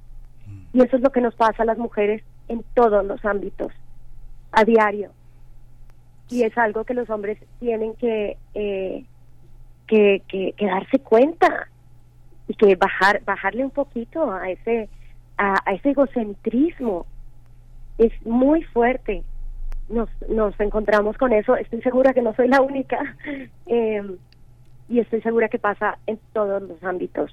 [0.74, 3.72] Y eso es lo que nos pasa a las mujeres en todos los ámbitos,
[4.52, 5.12] a diario.
[6.30, 9.06] Y es algo que los hombres tienen que, eh,
[9.88, 11.68] que, que, darse cuenta
[12.48, 14.90] y que bajar bajarle un poquito a ese
[15.38, 17.06] a, ese egocentrismo.
[17.98, 19.24] Es muy fuerte.
[19.90, 21.56] Nos nos encontramos con eso.
[21.56, 23.16] Estoy segura que no soy la única
[23.66, 24.18] eh,
[24.88, 27.32] y estoy segura que pasa en todos los ámbitos.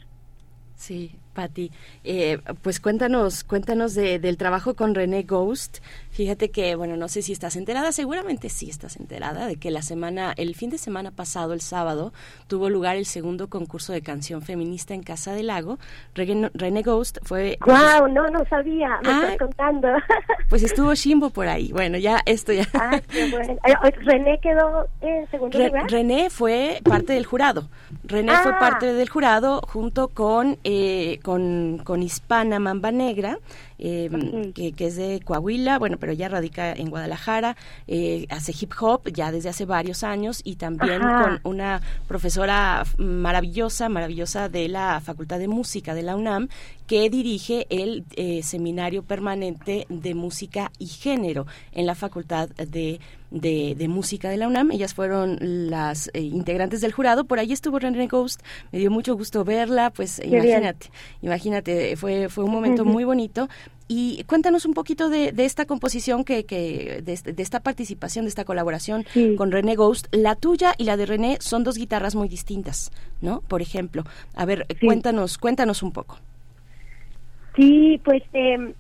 [0.75, 1.71] Sí, Patti.
[2.03, 5.79] Eh, pues cuéntanos, cuéntanos de, del trabajo con René Ghost.
[6.11, 9.83] Fíjate que, bueno, no sé si estás enterada, seguramente sí estás enterada de que la
[9.83, 12.15] semana, el fin de semana pasado, el sábado,
[12.47, 15.79] tuvo lugar el segundo concurso de canción feminista en Casa del Lago.
[16.15, 17.59] René, Ghost fue.
[17.67, 18.09] ¡Wow!
[18.09, 18.99] No, no sabía.
[19.03, 19.89] Me estás contando.
[20.49, 21.71] pues estuvo Shimbo por ahí.
[21.71, 22.67] Bueno, ya esto ya.
[22.73, 23.59] Ah, qué bueno.
[24.07, 25.91] René quedó en segundo lugar.
[25.91, 27.69] René fue parte del jurado.
[28.05, 28.59] René fue ah.
[28.59, 33.41] parte del jurado junto con eh, con, con Hispana Mamba Negra,
[33.81, 37.57] eh, que, es de Coahuila, bueno, pero ya radica en Guadalajara,
[37.89, 43.89] eh, hace hip hop ya desde hace varios años y también con una profesora maravillosa,
[43.89, 46.47] maravillosa de la Facultad de Música de la UNAM,
[46.87, 53.87] que dirige el eh, Seminario Permanente de Música y Género en la Facultad de de,
[53.89, 54.71] música de la UNAM.
[54.71, 57.25] Ellas fueron las eh, integrantes del jurado.
[57.25, 58.43] Por ahí estuvo René Ghost.
[58.73, 59.91] Me dio mucho gusto verla.
[59.91, 60.91] Pues imagínate,
[61.23, 63.49] imagínate, fue, fue un momento muy bonito.
[63.89, 69.05] Y cuéntanos un poquito de, esta composición, que, que de, esta participación, de esta colaboración
[69.37, 70.09] con René Ghost.
[70.11, 73.43] La tuya y la de René son dos guitarras muy distintas, ¿no?
[73.43, 74.03] Por ejemplo.
[74.35, 76.19] A ver, cuéntanos, cuéntanos un poco.
[77.55, 78.75] Sí, pues, em,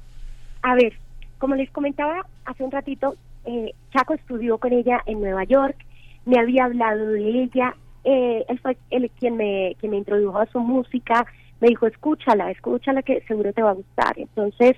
[0.63, 0.93] a ver,
[1.39, 5.77] como les comentaba hace un ratito, eh, Chaco estudió con ella en Nueva York,
[6.25, 10.47] me había hablado de ella, eh, él fue el quien me, quien me introdujo a
[10.47, 11.27] su música,
[11.61, 14.19] me dijo, escúchala, escúchala que seguro te va a gustar.
[14.19, 14.77] Entonces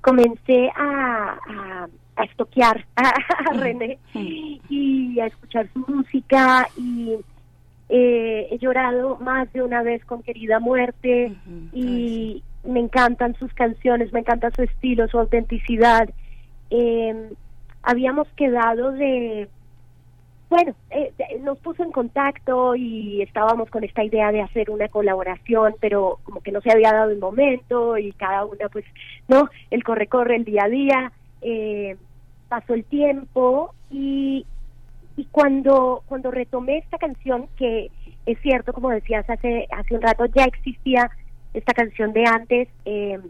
[0.00, 3.12] comencé a, a, a estoquear a,
[3.54, 7.16] René y a escuchar su música y
[7.88, 11.34] eh, he llorado más de una vez con Querida Muerte
[11.72, 16.08] y me encantan sus canciones, me encanta su estilo, su autenticidad.
[16.70, 17.30] Eh,
[17.82, 19.48] habíamos quedado de,
[20.50, 21.12] bueno, eh,
[21.42, 26.40] nos puso en contacto y estábamos con esta idea de hacer una colaboración, pero como
[26.40, 28.84] que no se había dado el momento y cada una, pues,
[29.28, 31.96] no, el corre-corre, el día a día, eh,
[32.48, 34.44] pasó el tiempo y,
[35.16, 37.90] y cuando, cuando retomé esta canción, que
[38.26, 41.10] es cierto, como decías hace, hace un rato, ya existía
[41.54, 43.20] esta canción de antes, eh,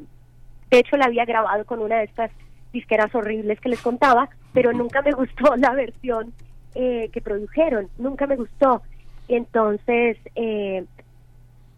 [0.70, 2.30] de hecho la había grabado con una de estas
[2.72, 6.32] disqueras horribles que les contaba, pero nunca me gustó la versión
[6.74, 8.82] eh, que produjeron, nunca me gustó.
[9.28, 10.84] Entonces, eh,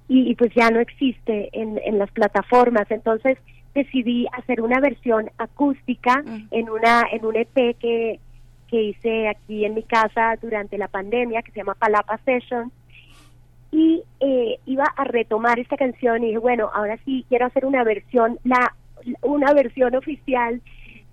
[0.09, 3.39] y, pues ya no existe en, en las plataformas, entonces
[3.75, 6.49] decidí hacer una versión acústica mm.
[6.51, 8.21] en una en un EP que,
[8.69, 12.73] que hice aquí en mi casa durante la pandemia que se llama Palapa Sessions
[13.71, 17.85] y eh, iba a retomar esta canción y dije bueno ahora sí quiero hacer una
[17.85, 18.75] versión la
[19.23, 20.61] una versión oficial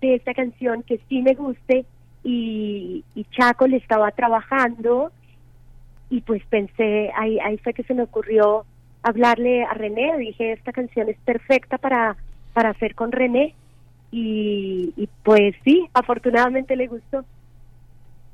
[0.02, 1.86] de esta canción que sí me guste
[2.24, 5.12] y, Chaco le estaba trabajando
[6.10, 8.66] y pues pensé, ahí, ahí fue que se me ocurrió
[9.04, 12.18] hablarle a René, dije, esta canción es perfecta para,
[12.54, 13.54] para hacer con René
[14.12, 17.24] y, y pues sí, afortunadamente le gustó.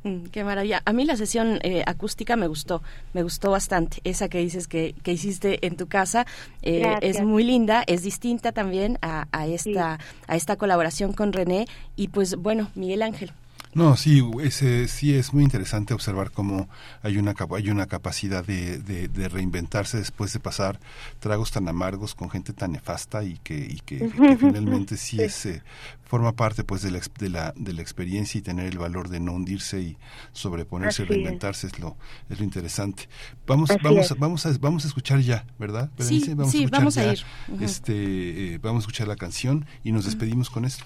[0.06, 0.84] Mm, qué maravilla.
[0.86, 4.02] A mí la sesión eh, acústica me gustó, me gustó bastante.
[4.04, 6.28] Esa que dices que, que hiciste en tu casa
[6.62, 11.66] eh, es muy linda, es distinta también a, a esta, a esta colaboración con René.
[11.96, 13.32] Y pues bueno, Miguel Ángel,
[13.76, 16.70] no, sí, ese, sí es muy interesante observar cómo
[17.04, 20.80] hay una, hay una capacidad de, de, reinventarse después de pasar
[21.20, 24.10] tragos tan amargos con gente tan nefasta y que, y que,
[24.40, 25.62] finalmente sí es, eh,
[26.06, 29.20] forma parte pues de la, de, la, de la experiencia y tener el valor de
[29.20, 29.98] no hundirse y
[30.32, 31.78] sobreponerse y reinventarse es.
[31.78, 31.98] lo,
[32.30, 33.10] es lo interesante.
[33.46, 35.90] Vamos, vamos, vamos, a, vamos a escuchar ya, ¿verdad?
[36.00, 37.20] Sí, vamos, a, vamos a ir.
[37.60, 40.86] Este, eh, vamos a escuchar la canción y nos despedimos con esto.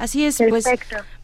[0.00, 0.64] Así es, pues,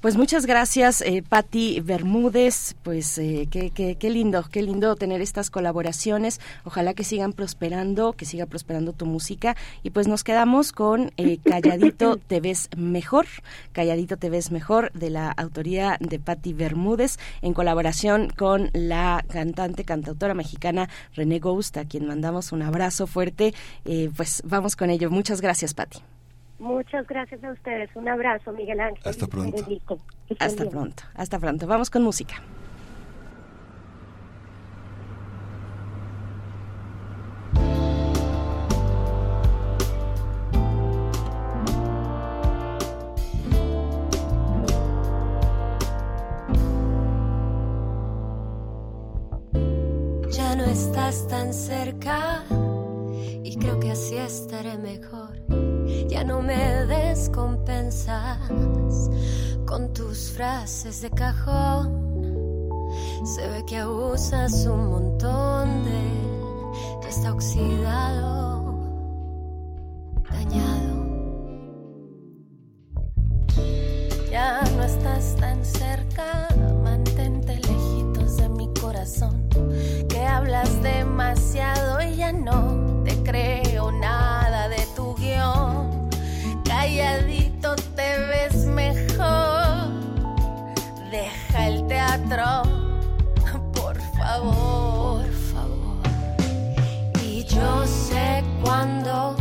[0.02, 2.76] pues muchas gracias, eh, Patti Bermúdez.
[2.82, 6.42] Pues eh, qué, qué, qué, lindo, qué lindo tener estas colaboraciones.
[6.62, 9.56] Ojalá que sigan prosperando, que siga prosperando tu música.
[9.82, 13.24] Y pues nos quedamos con eh, Calladito te ves mejor,
[13.72, 19.84] Calladito te ves mejor, de la autoría de Patti Bermúdez, en colaboración con la cantante,
[19.84, 23.54] cantautora mexicana René Ghost, a quien mandamos un abrazo fuerte.
[23.86, 25.08] Eh, pues vamos con ello.
[25.08, 26.00] Muchas gracias, Patti.
[26.58, 27.90] Muchas gracias a ustedes.
[27.94, 29.02] Un abrazo, Miguel Ángel.
[29.04, 29.62] Hasta pronto.
[30.38, 31.02] Hasta pronto.
[31.14, 31.66] Hasta pronto.
[31.66, 32.42] Vamos con música.
[50.30, 52.44] Ya no estás tan cerca
[53.44, 55.65] y creo que así estaré mejor.
[56.08, 58.38] Ya no me descompensas
[59.66, 62.06] con tus frases de cajón.
[63.24, 68.78] Se ve que abusas un montón de él, que está oxidado,
[70.30, 70.96] dañado.
[74.30, 76.48] Ya no estás tan cerca,
[76.84, 79.48] mantente lejitos de mi corazón.
[80.08, 82.85] Que hablas demasiado y ya no
[93.72, 95.22] por favor.
[95.22, 96.02] Por favor.
[97.22, 99.36] Y yo sé cuándo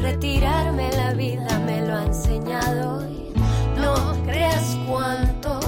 [0.00, 3.08] retirarme la vida me lo ha enseñado.
[3.76, 3.94] No
[4.26, 5.58] creas cuánto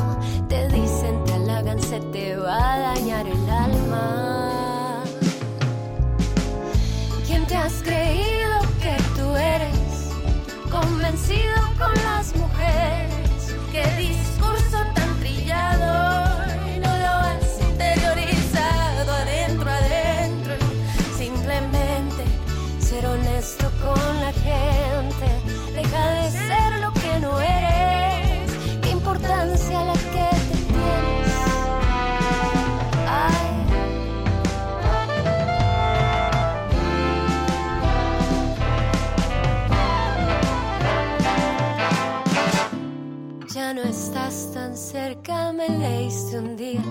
[0.49, 5.03] te dicen, te halagan, se te va a dañar el alma.
[7.27, 8.34] ¿Quién te has creído
[45.25, 46.83] cerca, me leíste un día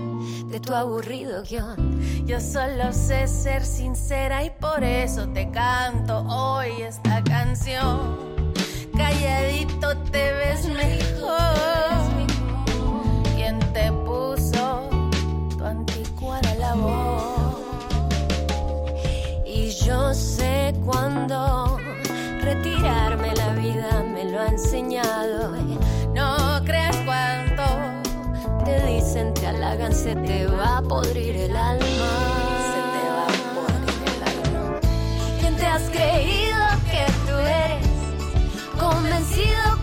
[0.48, 2.26] de tu aburrido guion.
[2.26, 8.54] Yo solo sé ser sincera y por eso te canto hoy esta canción.
[8.96, 11.34] Calladito te ves mejor.
[13.36, 14.90] ¿Quién te puso
[15.58, 17.60] tu anticuada labor?
[19.46, 21.78] Y yo sé cuándo
[22.42, 25.54] retirarme la vida me lo ha enseñado.
[29.32, 31.86] Dicen, te se te va a podrir el alma.
[32.74, 34.80] Se te va a podrir el alma.
[35.40, 37.88] ¿Quién te has creído que tú eres?
[38.80, 39.83] Convencido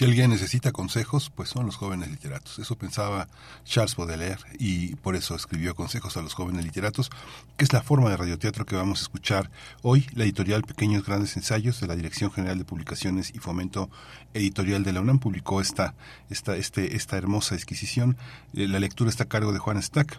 [0.00, 2.58] Si alguien necesita consejos, pues son los jóvenes literatos.
[2.58, 3.28] Eso pensaba
[3.64, 7.10] Charles Baudelaire y por eso escribió Consejos a los jóvenes literatos,
[7.58, 9.50] que es la forma de radioteatro que vamos a escuchar
[9.82, 10.06] hoy.
[10.14, 13.90] La editorial Pequeños Grandes Ensayos de la Dirección General de Publicaciones y Fomento
[14.32, 15.94] Editorial de la UNAM publicó esta,
[16.30, 18.16] esta, este, esta hermosa exquisición.
[18.54, 20.18] Eh, La lectura está a cargo de Juan Stack,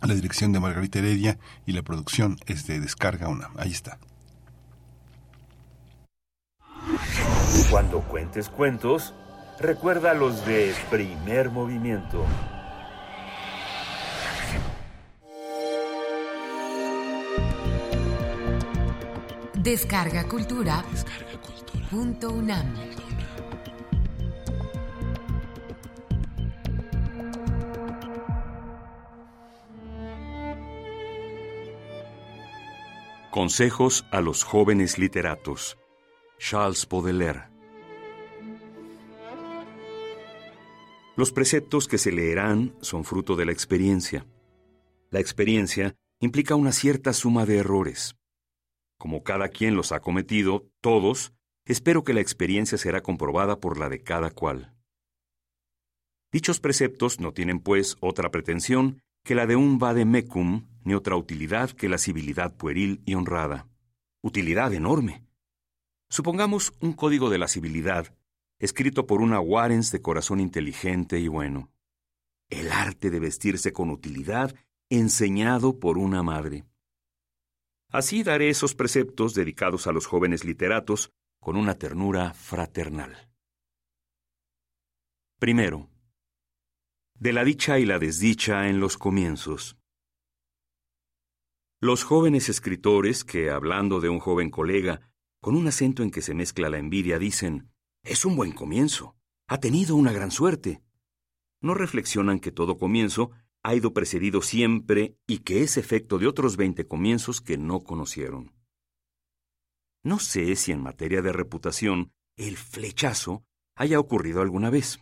[0.00, 3.50] la dirección de Margarita Heredia y la producción es de Descarga UNAM.
[3.58, 3.98] Ahí está.
[7.70, 9.14] Cuando cuentes cuentos,
[9.60, 12.24] recuerda los de primer movimiento.
[19.54, 20.84] Descarga cultura.
[20.90, 21.86] Descarga cultura.
[21.90, 22.74] Punto UNAM.
[33.30, 35.76] Consejos a los jóvenes literatos.
[36.38, 37.48] Charles Baudelaire.
[41.16, 44.24] Los preceptos que se leerán son fruto de la experiencia.
[45.10, 48.16] La experiencia implica una cierta suma de errores.
[48.98, 51.32] Como cada quien los ha cometido, todos,
[51.64, 54.74] espero que la experiencia será comprobada por la de cada cual.
[56.30, 61.70] Dichos preceptos no tienen, pues, otra pretensión que la de un vademecum, ni otra utilidad
[61.70, 63.66] que la civilidad pueril y honrada.
[64.22, 65.27] Utilidad enorme.
[66.10, 68.16] Supongamos un código de la civilidad,
[68.58, 71.70] escrito por una Warrens de corazón inteligente y bueno.
[72.48, 74.54] El arte de vestirse con utilidad,
[74.88, 76.64] enseñado por una madre.
[77.90, 83.30] Así daré esos preceptos dedicados a los jóvenes literatos con una ternura fraternal.
[85.38, 85.88] Primero,
[87.14, 89.76] de la dicha y la desdicha en los comienzos.
[91.80, 95.07] Los jóvenes escritores que, hablando de un joven colega,
[95.40, 97.70] con un acento en que se mezcla la envidia, dicen,
[98.02, 99.16] es un buen comienzo,
[99.46, 100.82] ha tenido una gran suerte.
[101.60, 103.30] No reflexionan que todo comienzo
[103.62, 108.54] ha ido precedido siempre y que es efecto de otros veinte comienzos que no conocieron.
[110.04, 115.00] No sé si en materia de reputación el flechazo haya ocurrido alguna vez.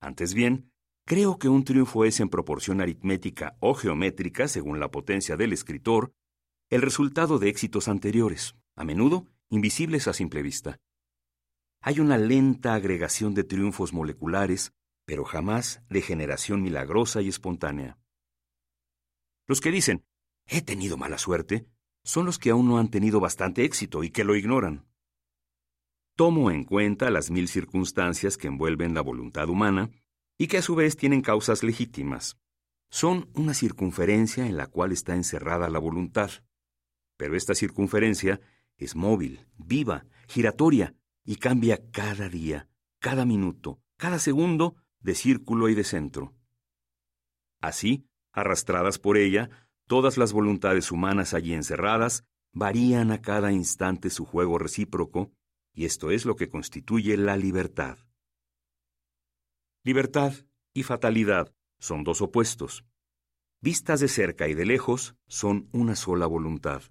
[0.00, 0.72] Antes bien,
[1.04, 6.14] Creo que un triunfo es en proporción aritmética o geométrica, según la potencia del escritor,
[6.70, 10.80] el resultado de éxitos anteriores, a menudo invisibles a simple vista.
[11.82, 14.72] Hay una lenta agregación de triunfos moleculares,
[15.04, 17.98] pero jamás de generación milagrosa y espontánea.
[19.46, 20.06] Los que dicen,
[20.46, 21.66] he tenido mala suerte,
[22.02, 24.86] son los que aún no han tenido bastante éxito y que lo ignoran.
[26.16, 29.90] Tomo en cuenta las mil circunstancias que envuelven la voluntad humana,
[30.38, 32.38] y que a su vez tienen causas legítimas.
[32.90, 36.30] Son una circunferencia en la cual está encerrada la voluntad.
[37.18, 38.40] Pero esta circunferencia
[38.76, 40.94] es móvil, viva, giratoria
[41.24, 42.68] y cambia cada día,
[42.98, 46.34] cada minuto, cada segundo de círculo y de centro.
[47.60, 49.50] Así, arrastradas por ella,
[49.86, 55.32] todas las voluntades humanas allí encerradas varían a cada instante su juego recíproco,
[55.72, 57.98] y esto es lo que constituye la libertad.
[59.84, 60.34] Libertad
[60.74, 62.84] y fatalidad son dos opuestos.
[63.60, 66.82] Vistas de cerca y de lejos, son una sola voluntad.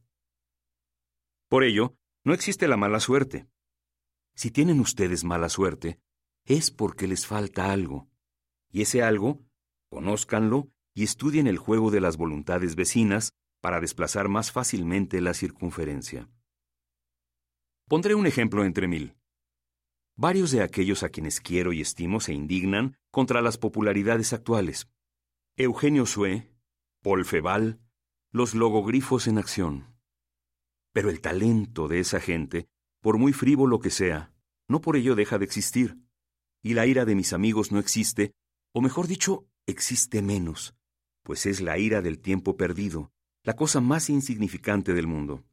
[1.51, 3.45] Por ello, no existe la mala suerte.
[4.35, 5.99] Si tienen ustedes mala suerte,
[6.45, 8.07] es porque les falta algo.
[8.69, 9.43] Y ese algo,
[9.89, 16.29] conózcanlo y estudien el juego de las voluntades vecinas para desplazar más fácilmente la circunferencia.
[17.89, 19.17] Pondré un ejemplo entre mil.
[20.15, 24.87] Varios de aquellos a quienes quiero y estimo se indignan contra las popularidades actuales.
[25.57, 26.49] Eugenio Sue,
[27.01, 27.81] Paul Feval,
[28.31, 29.90] los logogrifos en acción.
[30.93, 32.67] Pero el talento de esa gente,
[33.01, 34.33] por muy frívolo que sea,
[34.67, 35.97] no por ello deja de existir.
[36.61, 38.33] Y la ira de mis amigos no existe,
[38.73, 40.75] o mejor dicho, existe menos,
[41.23, 43.11] pues es la ira del tiempo perdido,
[43.43, 45.43] la cosa más insignificante del mundo.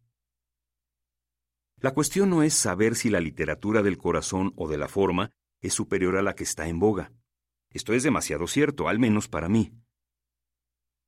[1.81, 5.31] La cuestión no es saber si la literatura del corazón o de la forma
[5.61, 7.13] es superior a la que está en boga.
[7.71, 9.73] Esto es demasiado cierto, al menos para mí.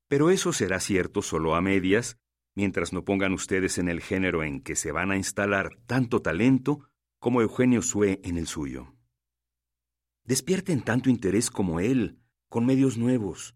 [0.08, 2.18] Pero eso será cierto solo a medias,
[2.54, 6.88] mientras no pongan ustedes en el género en que se van a instalar tanto talento
[7.18, 8.94] como Eugenio Sue en el suyo.
[10.24, 13.54] Despierten tanto interés como él, con medios nuevos.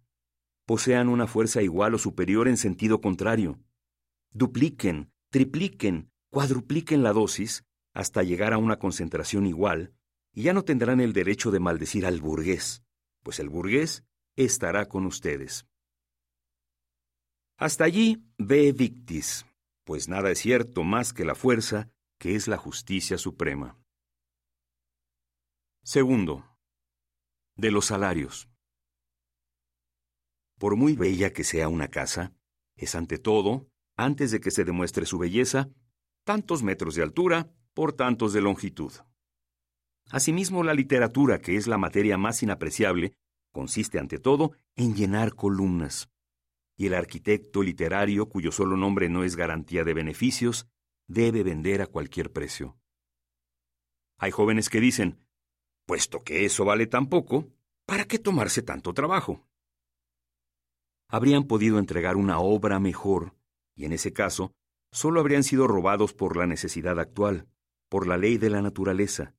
[0.66, 3.60] Posean una fuerza igual o superior en sentido contrario.
[4.32, 9.94] Dupliquen, tripliquen, cuadrupliquen la dosis hasta llegar a una concentración igual
[10.32, 12.82] y ya no tendrán el derecho de maldecir al burgués,
[13.22, 14.04] pues el burgués
[14.36, 15.66] estará con ustedes.
[17.64, 19.46] Hasta allí ve victis,
[19.84, 21.88] pues nada es cierto más que la fuerza,
[22.18, 23.78] que es la justicia suprema.
[25.82, 26.44] Segundo,
[27.56, 28.50] de los salarios.
[30.58, 32.34] Por muy bella que sea una casa,
[32.76, 35.70] es ante todo, antes de que se demuestre su belleza,
[36.24, 38.92] tantos metros de altura por tantos de longitud.
[40.10, 43.14] Asimismo, la literatura, que es la materia más inapreciable,
[43.52, 46.10] consiste ante todo en llenar columnas.
[46.76, 50.66] Y el arquitecto literario, cuyo solo nombre no es garantía de beneficios,
[51.06, 52.76] debe vender a cualquier precio.
[54.18, 55.18] Hay jóvenes que dicen,
[55.86, 57.48] puesto que eso vale tan poco,
[57.86, 59.46] ¿para qué tomarse tanto trabajo?
[61.08, 63.34] Habrían podido entregar una obra mejor,
[63.74, 64.52] y en ese caso
[64.90, 67.48] solo habrían sido robados por la necesidad actual,
[67.88, 69.34] por la ley de la naturaleza.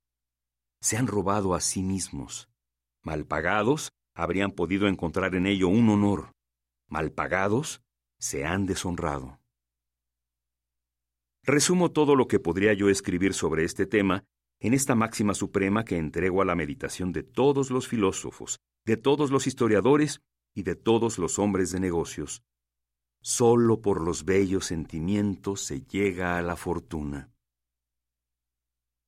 [0.82, 2.50] Se han robado a sí mismos.
[3.02, 6.35] Mal pagados, habrían podido encontrar en ello un honor.
[6.88, 7.82] Mal pagados,
[8.20, 9.40] se han deshonrado.
[11.44, 14.26] Resumo todo lo que podría yo escribir sobre este tema
[14.60, 19.32] en esta máxima suprema que entrego a la meditación de todos los filósofos, de todos
[19.32, 20.22] los historiadores
[20.56, 22.44] y de todos los hombres de negocios.
[23.22, 27.32] Solo por los bellos sentimientos se llega a la fortuna.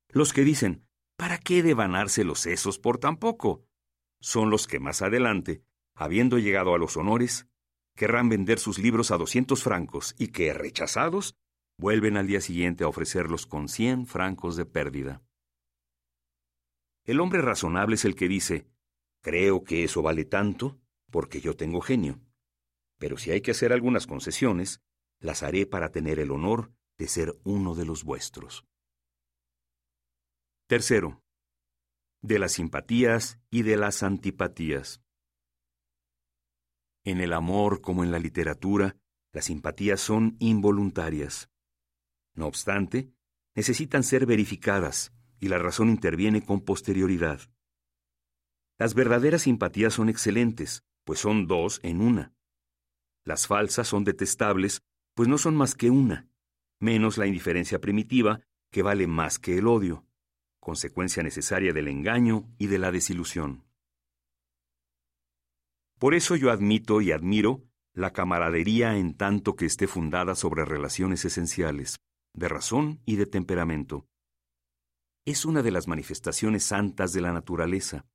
[0.09, 3.65] Los que dicen, ¿para qué devanarse los sesos por tan poco?
[4.19, 5.63] Son los que más adelante,
[5.95, 7.47] habiendo llegado a los honores,
[7.97, 11.35] querrán vender sus libros a doscientos francos y que, rechazados,
[11.77, 15.23] vuelven al día siguiente a ofrecerlos con cien francos de pérdida.
[17.03, 18.67] El hombre razonable es el que dice,
[19.21, 20.79] creo que eso vale tanto
[21.11, 22.21] porque yo tengo genio.
[22.99, 24.81] Pero si hay que hacer algunas concesiones,
[25.19, 28.65] las haré para tener el honor de ser uno de los vuestros.
[30.67, 31.23] Tercero,
[32.21, 35.01] de las simpatías y de las antipatías.
[37.07, 38.97] En el amor como en la literatura,
[39.31, 41.49] las simpatías son involuntarias.
[42.35, 43.13] No obstante,
[43.55, 47.39] necesitan ser verificadas y la razón interviene con posterioridad.
[48.77, 52.33] Las verdaderas simpatías son excelentes, pues son dos en una.
[53.23, 54.81] Las falsas son detestables,
[55.15, 56.27] pues no son más que una,
[56.77, 60.05] menos la indiferencia primitiva, que vale más que el odio,
[60.59, 63.66] consecuencia necesaria del engaño y de la desilusión.
[65.99, 71.25] Por eso yo admito y admiro la camaradería en tanto que esté fundada sobre relaciones
[71.25, 71.97] esenciales,
[72.33, 74.07] de razón y de temperamento.
[75.25, 78.05] Es una de las manifestaciones santas de la naturaleza,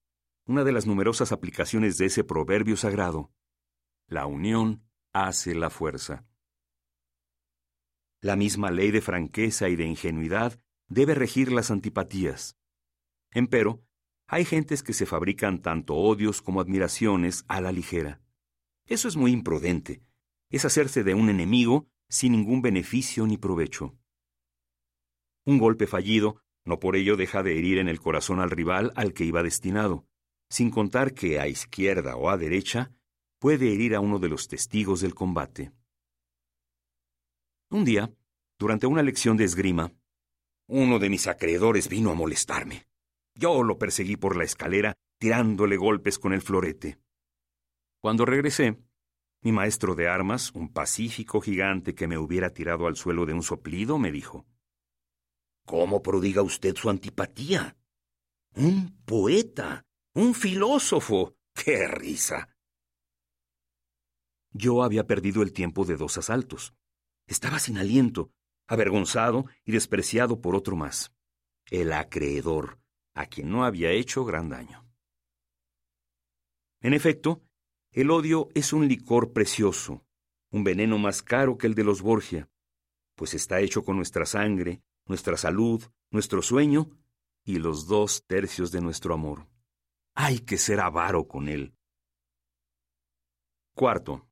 [0.46, 3.32] una de las numerosas aplicaciones de ese proverbio sagrado.
[4.06, 6.24] La unión hace la fuerza.
[8.20, 12.56] La misma ley de franqueza y de ingenuidad debe regir las antipatías.
[13.32, 13.82] Empero,
[14.32, 18.22] hay gentes que se fabrican tanto odios como admiraciones a la ligera.
[18.86, 20.00] Eso es muy imprudente.
[20.48, 23.94] Es hacerse de un enemigo sin ningún beneficio ni provecho.
[25.44, 29.12] Un golpe fallido no por ello deja de herir en el corazón al rival al
[29.12, 30.06] que iba destinado,
[30.48, 32.90] sin contar que a izquierda o a derecha
[33.38, 35.72] puede herir a uno de los testigos del combate.
[37.68, 38.10] Un día,
[38.58, 39.92] durante una lección de esgrima,
[40.68, 42.86] uno de mis acreedores vino a molestarme.
[43.34, 46.98] Yo lo perseguí por la escalera, tirándole golpes con el florete.
[48.00, 48.78] Cuando regresé,
[49.42, 53.42] mi maestro de armas, un pacífico gigante que me hubiera tirado al suelo de un
[53.42, 54.46] soplido, me dijo,
[55.64, 57.76] ¿Cómo prodiga usted su antipatía?
[58.54, 61.36] Un poeta, un filósofo.
[61.54, 62.48] ¡Qué risa!
[64.50, 66.74] Yo había perdido el tiempo de dos asaltos.
[67.26, 68.32] Estaba sin aliento,
[68.66, 71.12] avergonzado y despreciado por otro más,
[71.70, 72.81] el acreedor,
[73.14, 74.86] a quien no había hecho gran daño.
[76.80, 77.42] En efecto,
[77.92, 80.04] el odio es un licor precioso,
[80.50, 82.48] un veneno más caro que el de los Borgia,
[83.14, 86.90] pues está hecho con nuestra sangre, nuestra salud, nuestro sueño
[87.44, 89.48] y los dos tercios de nuestro amor.
[90.14, 91.74] Hay que ser avaro con él.
[93.74, 94.28] Cuarto,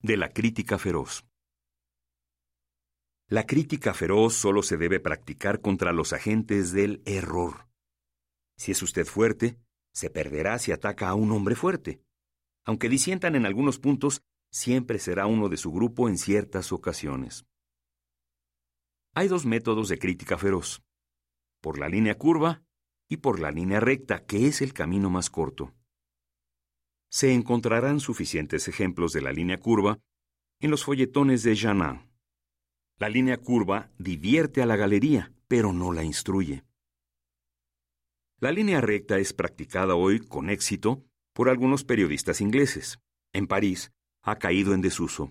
[0.00, 1.24] de la crítica feroz.
[3.28, 7.71] La crítica feroz solo se debe practicar contra los agentes del error.
[8.62, 9.58] Si es usted fuerte,
[9.92, 12.00] se perderá si ataca a un hombre fuerte.
[12.64, 17.44] Aunque disientan en algunos puntos, siempre será uno de su grupo en ciertas ocasiones.
[19.16, 20.80] Hay dos métodos de crítica feroz,
[21.60, 22.62] por la línea curva
[23.08, 25.74] y por la línea recta, que es el camino más corto.
[27.10, 29.98] Se encontrarán suficientes ejemplos de la línea curva
[30.60, 32.08] en los folletones de Janin.
[32.96, 36.62] La línea curva divierte a la galería, pero no la instruye.
[38.42, 42.98] La línea recta es practicada hoy con éxito por algunos periodistas ingleses.
[43.32, 45.30] En París ha caído en desuso.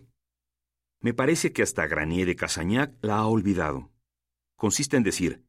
[1.01, 3.91] Me parece que hasta Granier de Casagnac la ha olvidado.
[4.55, 5.43] Consiste en decir,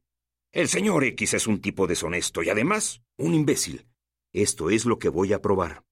[0.50, 3.86] el señor X es un tipo deshonesto y además un imbécil.
[4.32, 5.84] Esto es lo que voy a probar.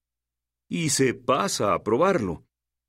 [0.67, 2.43] Y se pasa a probarlo.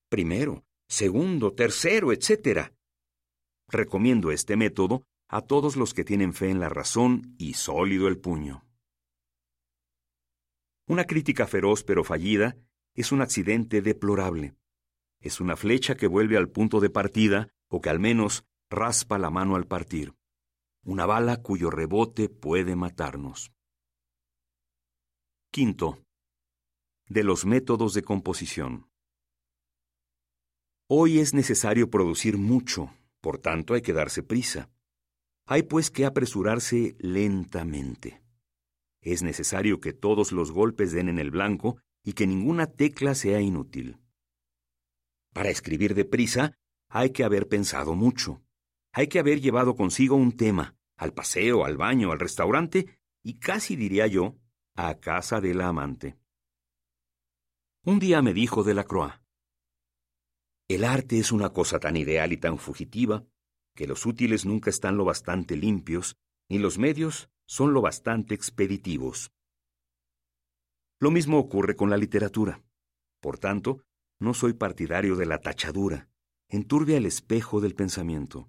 [0.08, 2.72] Primero, segundo, tercero, etc.
[3.68, 8.18] Recomiendo este método a todos los que tienen fe en la razón y sólido el
[8.18, 8.66] puño.
[10.92, 12.54] Una crítica feroz pero fallida
[12.94, 14.54] es un accidente deplorable
[15.22, 19.30] es una flecha que vuelve al punto de partida o que al menos raspa la
[19.30, 20.14] mano al partir.
[20.84, 23.52] Una bala cuyo rebote puede matarnos.
[25.52, 26.02] Quinto.
[27.06, 28.90] De los métodos de composición.
[30.88, 34.70] Hoy es necesario producir mucho, por tanto hay que darse prisa.
[35.46, 38.21] Hay pues que apresurarse lentamente.
[39.02, 43.40] Es necesario que todos los golpes den en el blanco y que ninguna tecla sea
[43.40, 43.98] inútil.
[45.32, 46.56] Para escribir deprisa
[46.88, 48.42] hay que haber pensado mucho.
[48.94, 53.74] hay que haber llevado consigo un tema, al paseo, al baño, al restaurante y casi
[53.74, 54.36] diría yo,
[54.74, 56.18] a casa de la amante.
[57.84, 59.14] Un día me dijo de la Croix,
[60.68, 63.26] el arte es una cosa tan ideal y tan fugitiva
[63.74, 66.16] que los útiles nunca están lo bastante limpios,
[66.48, 69.30] ni los medios son lo bastante expeditivos.
[70.98, 72.62] Lo mismo ocurre con la literatura.
[73.20, 73.84] Por tanto,
[74.18, 76.08] no soy partidario de la tachadura,
[76.48, 78.48] enturbia el espejo del pensamiento.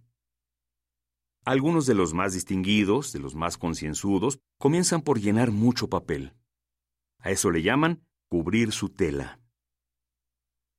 [1.44, 6.38] Algunos de los más distinguidos, de los más concienzudos, comienzan por llenar mucho papel.
[7.18, 9.42] A eso le llaman cubrir su tela.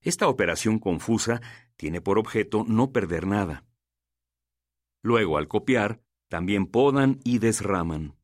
[0.01, 1.43] Esta operación confusa
[1.77, 3.67] tiene por objeto no perder nada.
[5.03, 6.01] Luego, al copiar,
[6.35, 8.17] también podan y desraman.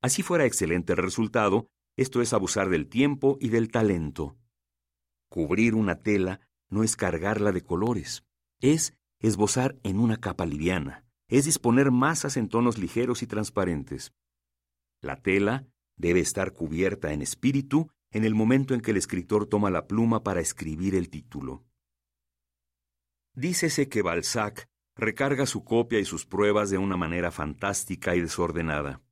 [0.00, 4.38] Así fuera excelente el resultado, esto es abusar del tiempo y del talento.
[5.28, 8.24] Cubrir una tela no es cargarla de colores,
[8.62, 14.14] es esbozar en una capa liviana, es disponer masas en tonos ligeros y transparentes.
[15.02, 19.68] La tela debe estar cubierta en espíritu en el momento en que el escritor toma
[19.68, 21.66] la pluma para escribir el título.
[23.34, 29.02] Dícese que Balzac recarga su copia y sus pruebas de una manera fantástica y desordenada.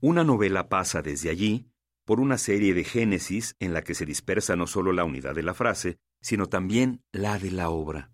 [0.00, 1.66] Una novela pasa desde allí
[2.04, 5.42] por una serie de génesis en la que se dispersa no solo la unidad de
[5.42, 8.10] la frase, sino también la de la obra.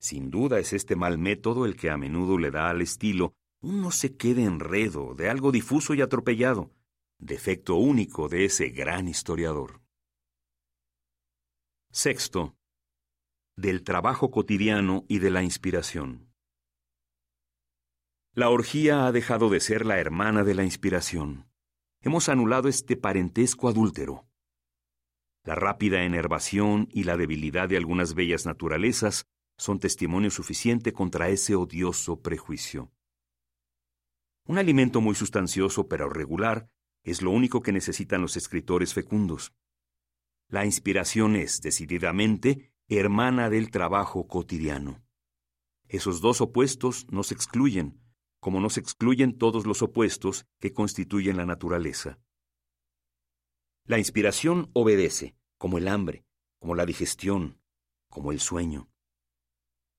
[0.00, 3.80] Sin duda es este mal método el que a menudo le da al estilo un
[3.80, 6.70] no sé qué de enredo, de algo difuso y atropellado,
[7.18, 9.80] defecto único de ese gran historiador.
[11.90, 12.57] Sexto,
[13.58, 16.32] del trabajo cotidiano y de la inspiración.
[18.32, 21.50] La orgía ha dejado de ser la hermana de la inspiración.
[22.00, 24.28] Hemos anulado este parentesco adúltero.
[25.42, 31.56] La rápida enervación y la debilidad de algunas bellas naturalezas son testimonio suficiente contra ese
[31.56, 32.92] odioso prejuicio.
[34.46, 36.70] Un alimento muy sustancioso pero regular
[37.02, 39.52] es lo único que necesitan los escritores fecundos.
[40.48, 45.02] La inspiración es, decididamente, hermana del trabajo cotidiano.
[45.88, 48.00] Esos dos opuestos no se excluyen,
[48.40, 52.18] como no se excluyen todos los opuestos que constituyen la naturaleza.
[53.84, 56.24] La inspiración obedece, como el hambre,
[56.58, 57.60] como la digestión,
[58.08, 58.90] como el sueño.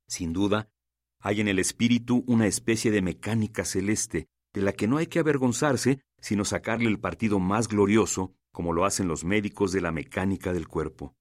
[0.08, 0.72] Sin duda,
[1.20, 5.20] hay en el espíritu una especie de mecánica celeste de la que no hay que
[5.20, 10.54] avergonzarse, sino sacarle el partido más glorioso, como lo hacen los médicos de la mecánica
[10.54, 11.16] del cuerpo.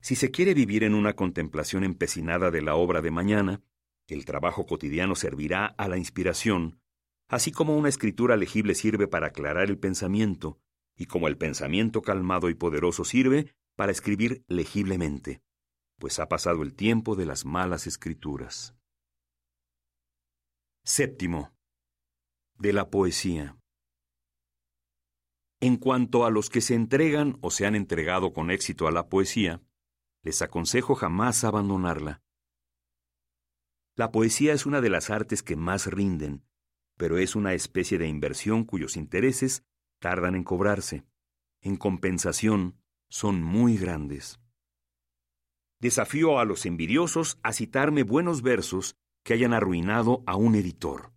[0.00, 3.62] Si se quiere vivir en una contemplación empecinada de la obra de mañana,
[4.08, 6.80] el trabajo cotidiano servirá a la inspiración,
[7.28, 10.58] así como una escritura legible sirve para aclarar el pensamiento,
[10.96, 15.42] y como el pensamiento calmado y poderoso sirve para escribir legiblemente,
[15.98, 18.74] pues ha pasado el tiempo de las malas escrituras.
[20.82, 21.52] Séptimo.
[22.58, 23.56] De la poesía.
[25.60, 29.08] En cuanto a los que se entregan o se han entregado con éxito a la
[29.08, 29.62] poesía,
[30.22, 32.22] les aconsejo jamás abandonarla.
[33.96, 36.44] La poesía es una de las artes que más rinden,
[36.96, 39.64] pero es una especie de inversión cuyos intereses
[39.98, 41.04] tardan en cobrarse.
[41.62, 44.40] En compensación, son muy grandes.
[45.80, 51.12] Desafío a los envidiosos a citarme buenos versos que hayan arruinado a un editor.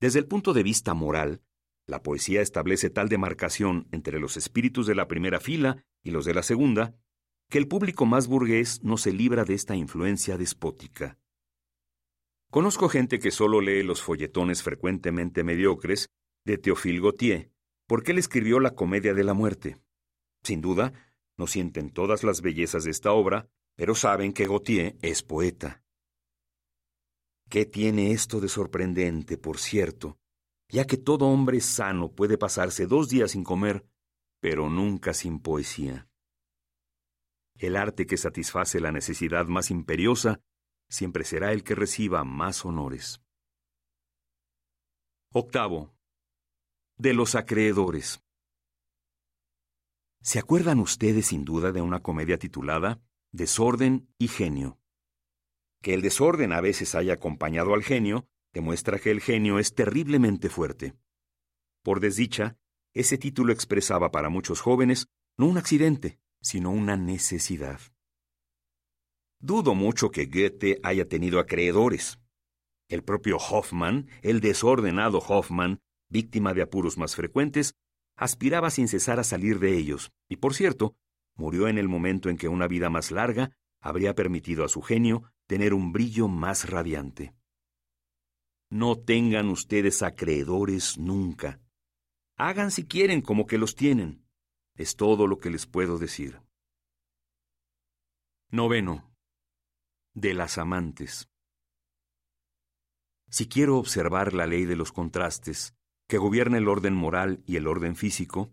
[0.00, 1.42] Desde el punto de vista moral,
[1.86, 6.34] la poesía establece tal demarcación entre los espíritus de la primera fila y los de
[6.34, 6.96] la segunda,
[7.52, 11.18] que el público más burgués no se libra de esta influencia despótica.
[12.50, 16.08] Conozco gente que solo lee los folletones frecuentemente mediocres
[16.46, 17.52] de Théophile Gautier,
[17.86, 19.76] porque él escribió la Comedia de la Muerte.
[20.42, 20.94] Sin duda,
[21.36, 25.82] no sienten todas las bellezas de esta obra, pero saben que Gautier es poeta.
[27.50, 30.18] ¿Qué tiene esto de sorprendente, por cierto?
[30.70, 33.84] Ya que todo hombre sano puede pasarse dos días sin comer,
[34.40, 36.08] pero nunca sin poesía.
[37.56, 40.40] El arte que satisface la necesidad más imperiosa
[40.88, 43.20] siempre será el que reciba más honores.
[45.32, 45.94] Octavo.
[46.96, 48.22] De los acreedores.
[50.20, 53.00] ¿Se acuerdan ustedes sin duda de una comedia titulada
[53.32, 54.78] Desorden y Genio?
[55.80, 60.48] Que el desorden a veces haya acompañado al genio demuestra que el genio es terriblemente
[60.48, 60.94] fuerte.
[61.82, 62.56] Por desdicha,
[62.92, 67.80] ese título expresaba para muchos jóvenes no un accidente, sino una necesidad.
[69.40, 72.18] Dudo mucho que Goethe haya tenido acreedores.
[72.88, 75.80] El propio Hoffmann, el desordenado Hoffmann,
[76.10, 77.74] víctima de apuros más frecuentes,
[78.16, 80.94] aspiraba sin cesar a salir de ellos, y por cierto,
[81.34, 85.24] murió en el momento en que una vida más larga habría permitido a su genio
[85.46, 87.34] tener un brillo más radiante.
[88.70, 91.60] No tengan ustedes acreedores nunca.
[92.36, 94.21] Hagan si quieren como que los tienen.
[94.76, 96.40] Es todo lo que les puedo decir.
[98.50, 99.14] Noveno.
[100.14, 101.28] De las amantes.
[103.28, 105.74] Si quiero observar la ley de los contrastes,
[106.06, 108.52] que gobierna el orden moral y el orden físico,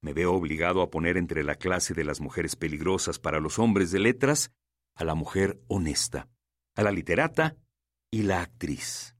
[0.00, 3.90] me veo obligado a poner entre la clase de las mujeres peligrosas para los hombres
[3.90, 4.52] de letras
[4.94, 6.28] a la mujer honesta,
[6.76, 7.56] a la literata
[8.10, 9.16] y la actriz.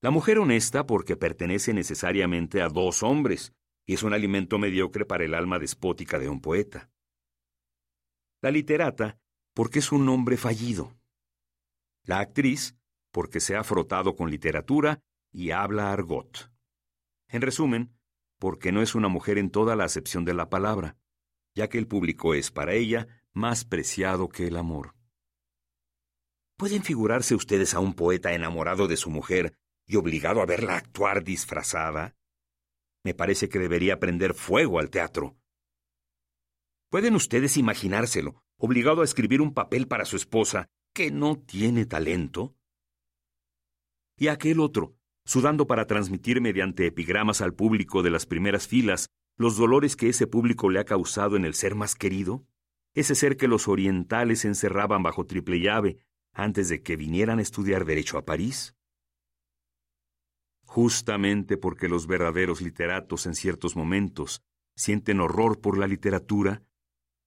[0.00, 3.52] La mujer honesta porque pertenece necesariamente a dos hombres
[3.88, 6.90] y es un alimento mediocre para el alma despótica de un poeta.
[8.42, 9.18] La literata
[9.54, 10.94] porque es un hombre fallido.
[12.02, 12.76] La actriz
[13.10, 15.00] porque se ha frotado con literatura
[15.32, 16.52] y habla argot.
[17.28, 17.96] En resumen,
[18.38, 20.98] porque no es una mujer en toda la acepción de la palabra,
[21.54, 24.94] ya que el público es para ella más preciado que el amor.
[26.58, 29.54] ¿Pueden figurarse ustedes a un poeta enamorado de su mujer
[29.86, 32.17] y obligado a verla actuar disfrazada?
[33.04, 35.36] Me parece que debería prender fuego al teatro.
[36.90, 42.56] ¿Pueden ustedes imaginárselo, obligado a escribir un papel para su esposa que no tiene talento?
[44.16, 49.56] Y aquel otro, sudando para transmitir mediante epigramas al público de las primeras filas los
[49.56, 52.44] dolores que ese público le ha causado en el ser más querido,
[52.94, 55.98] ese ser que los orientales encerraban bajo triple llave
[56.32, 58.74] antes de que vinieran a estudiar derecho a París?
[60.68, 64.42] Justamente porque los verdaderos literatos en ciertos momentos
[64.76, 66.62] sienten horror por la literatura,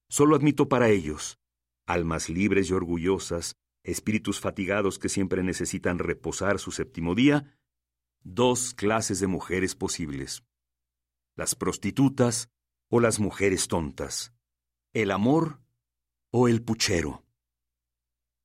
[0.08, 1.40] solo admito para ellos,
[1.84, 7.58] almas libres y orgullosas, espíritus fatigados que siempre necesitan reposar su séptimo día,
[8.22, 10.44] dos clases de mujeres posibles.
[11.34, 12.48] Las prostitutas
[12.90, 14.32] o las mujeres tontas.
[14.92, 15.58] El amor
[16.30, 17.24] o el puchero.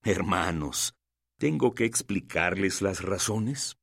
[0.02, 0.96] Hermanos,
[1.38, 3.78] ¿tengo que explicarles las razones?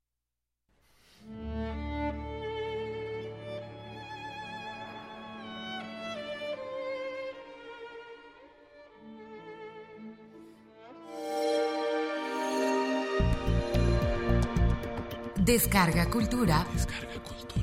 [15.44, 16.66] Descarga Cultura.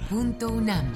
[0.08, 0.94] Punto UNAM.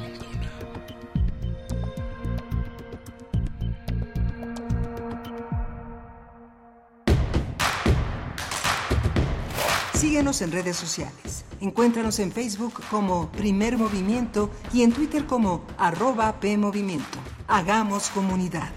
[9.96, 11.46] Síguenos en redes sociales.
[11.60, 17.18] Encuéntranos en Facebook como Primer Movimiento y en Twitter como arroba PMovimiento.
[17.48, 18.70] Hagamos comunidad.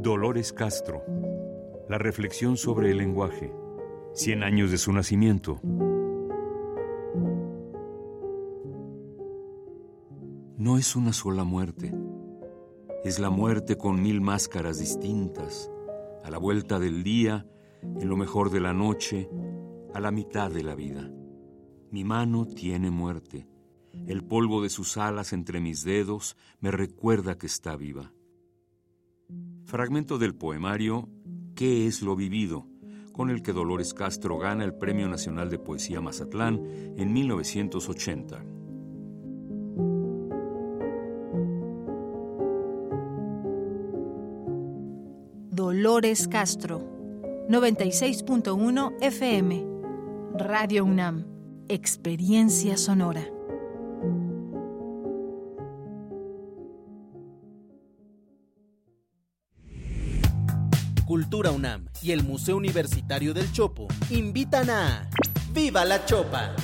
[0.00, 1.02] Dolores Castro
[1.88, 3.52] la reflexión sobre el lenguaje.
[4.12, 5.60] Cien años de su nacimiento.
[10.58, 11.94] No es una sola muerte.
[13.04, 15.70] Es la muerte con mil máscaras distintas,
[16.24, 17.46] a la vuelta del día,
[17.82, 19.30] en lo mejor de la noche,
[19.94, 21.10] a la mitad de la vida.
[21.90, 23.48] Mi mano tiene muerte.
[24.06, 28.12] El polvo de sus alas entre mis dedos me recuerda que está viva.
[29.64, 31.08] Fragmento del poemario
[31.58, 32.66] ¿Qué es lo vivido?
[33.12, 36.62] con el que Dolores Castro gana el Premio Nacional de Poesía Mazatlán
[36.96, 38.44] en 1980.
[45.50, 46.78] Dolores Castro,
[47.48, 49.66] 96.1 FM,
[50.38, 51.26] Radio UNAM,
[51.68, 53.37] Experiencia Sonora.
[61.08, 65.08] Cultura UNAM y el Museo Universitario del Chopo invitan a
[65.52, 66.54] ¡Viva la Chopa!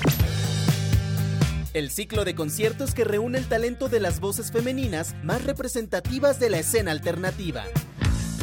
[1.73, 6.51] El ciclo de conciertos que reúne el talento de las voces femeninas más representativas de
[6.51, 7.65] la escena alternativa.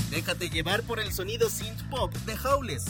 [0.09, 2.85] Déjate llevar por el sonido synth pop de Howles.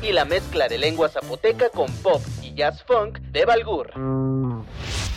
[0.00, 3.90] Y la mezcla de lengua zapoteca con pop y jazz funk de Balgur.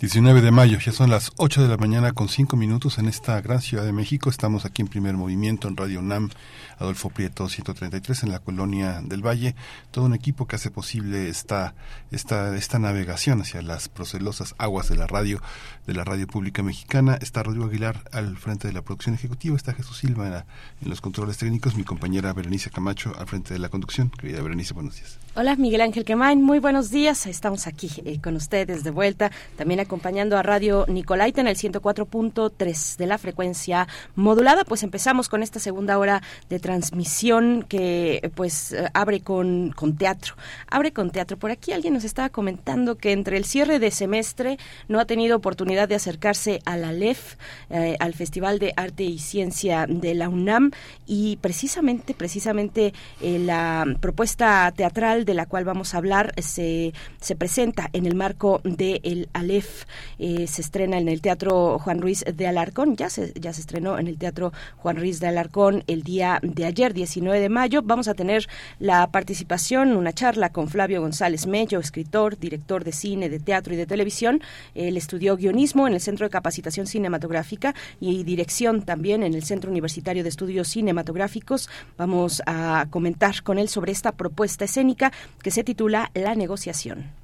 [0.00, 3.38] 19 de mayo, ya son las 8 de la mañana con 5 minutos en esta
[3.42, 4.30] gran ciudad de México.
[4.30, 6.30] Estamos aquí en primer movimiento en Radio UNAM,
[6.78, 9.54] Adolfo Prieto 133 en la colonia del Valle.
[9.90, 11.74] Todo un equipo que hace posible esta,
[12.10, 15.42] esta, esta navegación hacia las procelosas aguas de la radio,
[15.86, 17.18] de la radio pública mexicana.
[17.20, 21.02] Está Rodrigo Aguilar al frente de la producción ejecutiva, está Jesús Silva en, en los
[21.02, 24.08] controles técnicos, mi compañera Berenice Camacho al frente de la conducción.
[24.08, 25.18] Querida Berenice, buenos días.
[25.36, 27.28] Hola Miguel Ángel Quemain, muy buenos días.
[27.28, 32.96] Estamos aquí eh, con ustedes de vuelta, también acompañando a Radio Nicolaita en el 104.3
[32.96, 34.64] de la frecuencia modulada.
[34.64, 40.34] Pues empezamos con esta segunda hora de transmisión que pues eh, abre con, con teatro.
[40.68, 41.36] Abre con teatro.
[41.38, 44.58] Por aquí alguien nos estaba comentando que entre el cierre de semestre
[44.88, 47.36] no ha tenido oportunidad de acercarse a la LEF,
[47.70, 50.72] eh, al Festival de Arte y Ciencia de la UNAM
[51.06, 57.88] y precisamente, precisamente la propuesta teatral de la cual vamos a hablar se, se presenta
[57.92, 59.84] en el marco de el Aleph.
[60.18, 62.96] Eh, se estrena en el Teatro Juan Ruiz de Alarcón.
[62.96, 66.64] Ya se, ya se estrenó en el Teatro Juan Ruiz de Alarcón el día de
[66.66, 67.82] ayer, 19 de mayo.
[67.82, 68.46] Vamos a tener
[68.78, 73.76] la participación, una charla con Flavio González Mello, escritor, director de cine, de teatro y
[73.76, 74.40] de televisión.
[74.74, 79.70] Él estudió guionismo en el Centro de Capacitación Cinematográfica y dirección también en el Centro
[79.70, 81.68] Universitario de Estudios Cinematográficos.
[81.96, 85.09] Vamos a comentar con él sobre esta propuesta escénica
[85.42, 87.20] que se titula La negociación.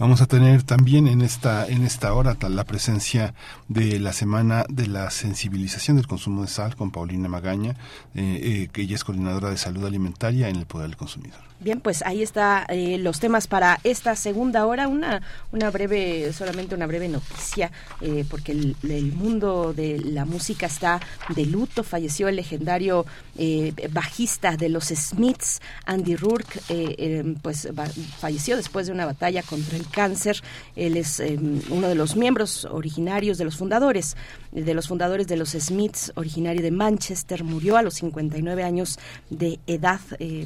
[0.00, 3.34] Vamos a tener también en esta en esta hora la presencia
[3.68, 7.72] de la semana de la sensibilización del consumo de sal con Paulina Magaña,
[8.14, 11.49] eh, eh, que ella es coordinadora de salud alimentaria en el Poder del Consumidor.
[11.62, 14.88] Bien, pues ahí está eh, los temas para esta segunda hora.
[14.88, 15.20] Una,
[15.52, 21.44] una breve, solamente una breve noticia, eh, porque el, mundo de la música está de
[21.44, 21.84] luto.
[21.84, 23.04] Falleció el legendario
[23.36, 26.60] eh, bajista de los Smiths, Andy Rourke,
[27.42, 27.68] pues
[28.18, 30.42] falleció después de una batalla contra el cáncer.
[30.76, 31.22] Él es
[31.68, 34.16] uno de los miembros originarios, de los fundadores,
[34.52, 37.44] de los fundadores de los Smiths, originario de Manchester.
[37.44, 38.98] Murió a los 59 años
[39.30, 40.00] de edad,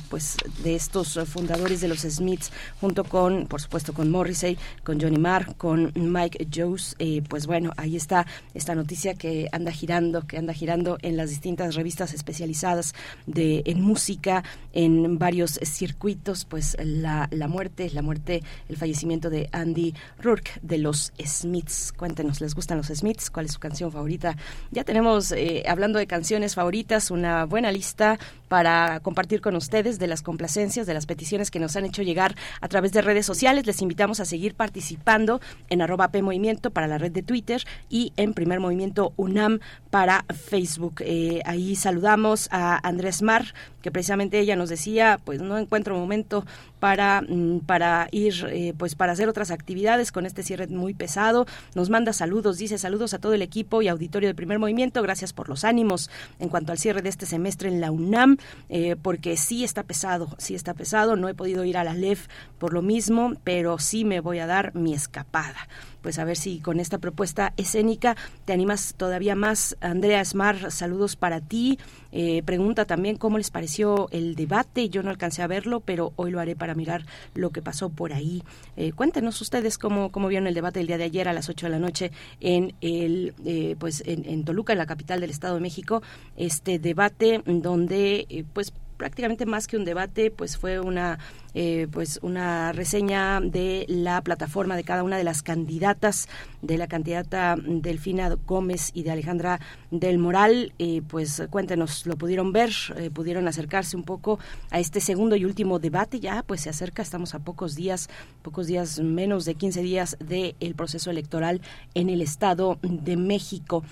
[0.08, 5.18] pues de estos fundadores de los Smiths, junto con, por supuesto, con Morrissey, con Johnny
[5.18, 6.96] Marr, con Mike Jones.
[6.98, 11.30] Eh, pues bueno, ahí está esta noticia que anda girando, que anda girando en las
[11.30, 12.94] distintas revistas especializadas
[13.26, 19.48] de en música, en varios circuitos, pues la, la muerte, la muerte, el fallecimiento de
[19.52, 21.92] Andy Rourke de los Smiths.
[21.92, 23.30] Cuéntenos, ¿les gustan los Smiths?
[23.30, 24.36] ¿Cuál es su canción favorita.
[24.70, 28.18] Ya tenemos, eh, hablando de canciones favoritas, una buena lista
[28.48, 32.36] para compartir con ustedes de las complacencias, de las peticiones que nos han hecho llegar
[32.60, 33.66] a través de redes sociales.
[33.66, 35.40] Les invitamos a seguir participando
[35.70, 40.24] en arroba P Movimiento para la red de Twitter y en Primer Movimiento UNAM para
[40.28, 40.96] Facebook.
[41.00, 46.44] Eh, ahí saludamos a Andrés Mar, que precisamente ella nos decía, pues no encuentro momento
[46.80, 51.46] para, mm, para ir, eh, pues para hacer otras actividades con este cierre muy pesado.
[51.74, 55.02] Nos manda saludos, dice saludos a todo el equipo y auditorio de Primer Movimiento.
[55.02, 58.38] Gracias por los ánimos en cuanto al cierre de este semestre en la UNAM.
[58.68, 62.26] Eh, porque sí está pesado, sí está pesado, no he podido ir a la LEF
[62.58, 65.68] por lo mismo, pero sí me voy a dar mi escapada
[66.04, 69.74] pues a ver si con esta propuesta escénica te animas todavía más.
[69.80, 71.78] Andrea Smar, saludos para ti.
[72.12, 74.90] Eh, pregunta también cómo les pareció el debate.
[74.90, 78.12] Yo no alcancé a verlo, pero hoy lo haré para mirar lo que pasó por
[78.12, 78.42] ahí.
[78.76, 81.64] Eh, cuéntenos ustedes cómo, cómo vieron el debate el día de ayer a las 8
[81.66, 85.54] de la noche en el eh, pues en, en, Toluca, en la capital del Estado
[85.54, 86.02] de México.
[86.36, 88.74] Este debate donde pues
[89.04, 91.18] prácticamente más que un debate, pues fue una
[91.52, 96.26] eh, pues una reseña de la plataforma de cada una de las candidatas,
[96.62, 100.72] de la candidata Delfina Gómez y de Alejandra del Moral.
[100.78, 102.70] Eh, pues cuéntenos, ¿lo pudieron ver?
[102.96, 104.38] Eh, ¿Pudieron acercarse un poco
[104.70, 106.18] a este segundo y último debate?
[106.18, 108.08] Ya, pues se acerca, estamos a pocos días,
[108.40, 111.60] pocos días, menos de 15 días del proceso electoral
[111.92, 113.84] en el Estado de México.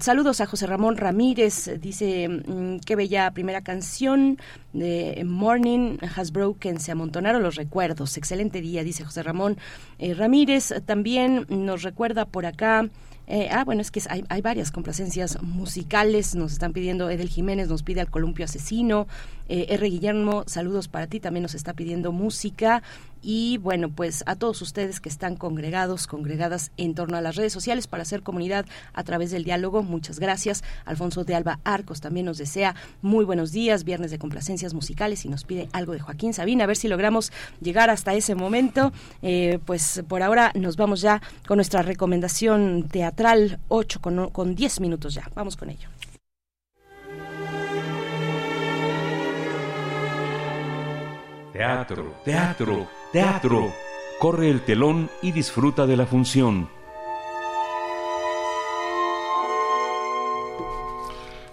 [0.00, 4.38] Saludos a José Ramón Ramírez, dice, mm, qué bella primera canción
[4.72, 8.16] de Morning Has Broken se amontonaron los recuerdos.
[8.16, 9.58] Excelente día, dice José Ramón
[9.98, 10.72] eh, Ramírez.
[10.86, 12.88] También nos recuerda por acá.
[13.30, 16.34] Eh, ah, bueno, es que hay, varias complacencias musicales.
[16.34, 19.06] Nos están pidiendo, Edel Jiménez nos pide al columpio asesino.
[19.50, 19.86] Eh, R.
[19.88, 21.20] Guillermo, saludos para ti.
[21.20, 22.82] También nos está pidiendo música.
[23.20, 27.52] Y bueno, pues a todos ustedes que están congregados, congregadas en torno a las redes
[27.52, 28.64] sociales para hacer comunidad
[28.94, 30.62] a través del diálogo, muchas gracias.
[30.84, 35.28] Alfonso de Alba Arcos también nos desea muy buenos días, viernes de complacencias musicales y
[35.28, 38.92] nos pide algo de Joaquín Sabina, a ver si logramos llegar hasta ese momento.
[39.22, 43.17] Eh, pues por ahora nos vamos ya con nuestra recomendación teatral
[43.68, 45.28] 8 con, con 10 minutos ya.
[45.34, 45.88] Vamos con ello.
[51.52, 53.72] Teatro, teatro, teatro.
[54.20, 56.68] Corre el telón y disfruta de la función.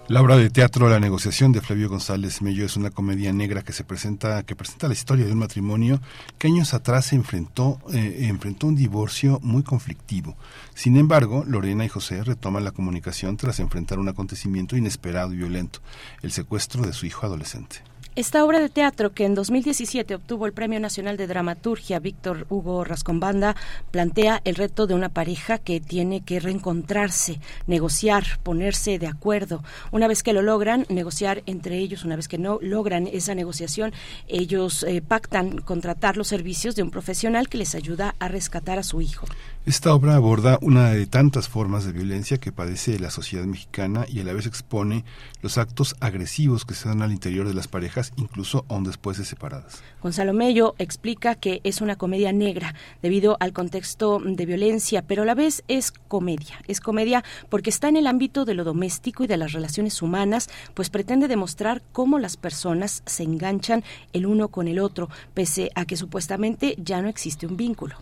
[0.08, 3.72] La obra de teatro La negociación de Flavio González Mello es una comedia negra que
[3.72, 6.00] se presenta que presenta la historia de un matrimonio
[6.38, 10.36] que años atrás se enfrentó eh, enfrentó un divorcio muy conflictivo.
[10.76, 15.80] Sin embargo, Lorena y José retoman la comunicación tras enfrentar un acontecimiento inesperado y violento,
[16.22, 17.82] el secuestro de su hijo adolescente.
[18.16, 22.82] Esta obra de teatro, que en 2017 obtuvo el Premio Nacional de Dramaturgia Víctor Hugo
[22.82, 23.56] Rascombanda,
[23.90, 29.62] plantea el reto de una pareja que tiene que reencontrarse, negociar, ponerse de acuerdo.
[29.92, 33.92] Una vez que lo logran, negociar entre ellos, una vez que no logran esa negociación,
[34.28, 38.82] ellos eh, pactan contratar los servicios de un profesional que les ayuda a rescatar a
[38.82, 39.26] su hijo.
[39.66, 44.20] Esta obra aborda una de tantas formas de violencia que padece la sociedad mexicana y
[44.20, 45.04] a la vez expone
[45.42, 49.24] los actos agresivos que se dan al interior de las parejas, incluso aún después de
[49.24, 49.82] separadas.
[50.02, 55.26] Gonzalo Mello explica que es una comedia negra debido al contexto de violencia, pero a
[55.26, 56.60] la vez es comedia.
[56.68, 60.48] Es comedia porque está en el ámbito de lo doméstico y de las relaciones humanas,
[60.74, 65.84] pues pretende demostrar cómo las personas se enganchan el uno con el otro, pese a
[65.84, 67.96] que supuestamente ya no existe un vínculo.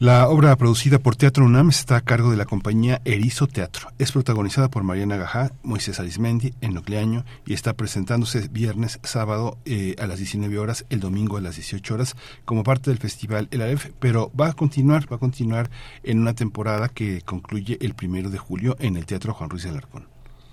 [0.00, 3.90] La obra producida por Teatro UNAM está a cargo de la compañía Erizo Teatro.
[3.98, 9.96] Es protagonizada por Mariana Gajá, Moisés Arismendi, en Año y está presentándose viernes, sábado eh,
[9.98, 13.60] a las 19 horas, el domingo a las 18 horas, como parte del festival El
[13.60, 15.68] Aref, pero va a continuar, va a continuar
[16.02, 20.09] en una temporada que concluye el primero de julio en el Teatro Juan Ruiz Alarcón.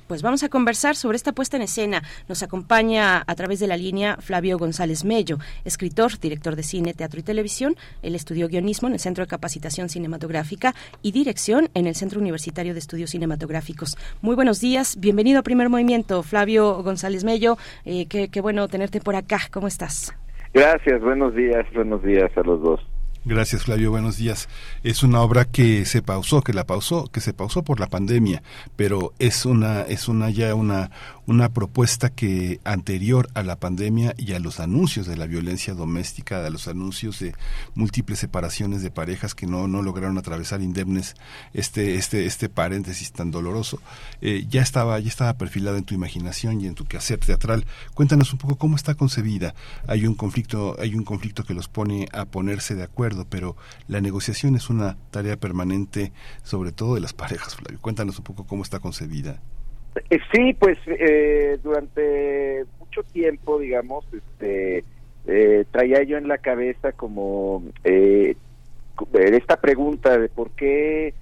[0.07, 2.01] Pues vamos a conversar sobre esta puesta en escena.
[2.29, 7.19] Nos acompaña a través de la línea Flavio González Mello, escritor, director de cine, teatro
[7.19, 7.75] y televisión.
[8.01, 12.73] Él estudió guionismo en el Centro de Capacitación Cinematográfica y dirección en el Centro Universitario
[12.73, 13.97] de Estudios Cinematográficos.
[14.21, 17.57] Muy buenos días, bienvenido a Primer Movimiento, Flavio González Mello.
[17.83, 19.39] Eh, qué, qué bueno tenerte por acá.
[19.51, 20.15] ¿Cómo estás?
[20.53, 22.79] Gracias, buenos días, buenos días a los dos.
[23.27, 24.47] Gracias Flavio, buenos días.
[24.83, 28.41] Es una obra que se pausó, que la pausó, que se pausó por la pandemia,
[28.77, 30.91] pero es una es una ya una
[31.27, 36.43] una propuesta que anterior a la pandemia y a los anuncios de la violencia doméstica,
[36.43, 37.35] a los anuncios de
[37.75, 41.15] múltiples separaciones de parejas que no, no lograron atravesar indemnes
[41.53, 43.81] este, este, este paréntesis tan doloroso,
[44.21, 47.65] eh, ya estaba, ya estaba perfilada en tu imaginación y en tu quehacer teatral.
[47.93, 49.53] Cuéntanos un poco cómo está concebida.
[49.85, 53.57] Hay un conflicto, hay un conflicto que los pone a ponerse de acuerdo, pero
[53.89, 56.13] la negociación es una tarea permanente,
[56.43, 57.79] sobre todo de las parejas, Flavio.
[57.81, 59.41] Cuéntanos un poco cómo está concebida.
[60.09, 64.83] Eh, sí, pues eh, durante mucho tiempo, digamos, este,
[65.27, 67.63] eh, traía yo en la cabeza como
[69.13, 71.13] esta pregunta de por qué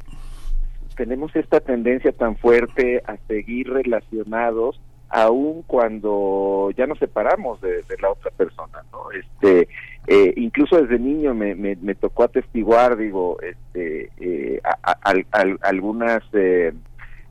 [0.95, 4.79] tenemos esta tendencia tan fuerte a seguir relacionados
[5.09, 9.11] aun cuando ya nos separamos de, la otra persona, ¿no?
[9.11, 9.67] Este,
[10.35, 14.09] incluso desde niño me, me, tocó atestiguar, digo, este,
[15.61, 16.23] algunas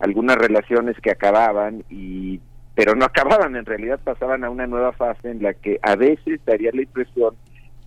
[0.01, 2.41] algunas relaciones que acababan y
[2.75, 6.41] pero no acababan, en realidad pasaban a una nueva fase en la que a veces
[6.45, 7.37] daría la impresión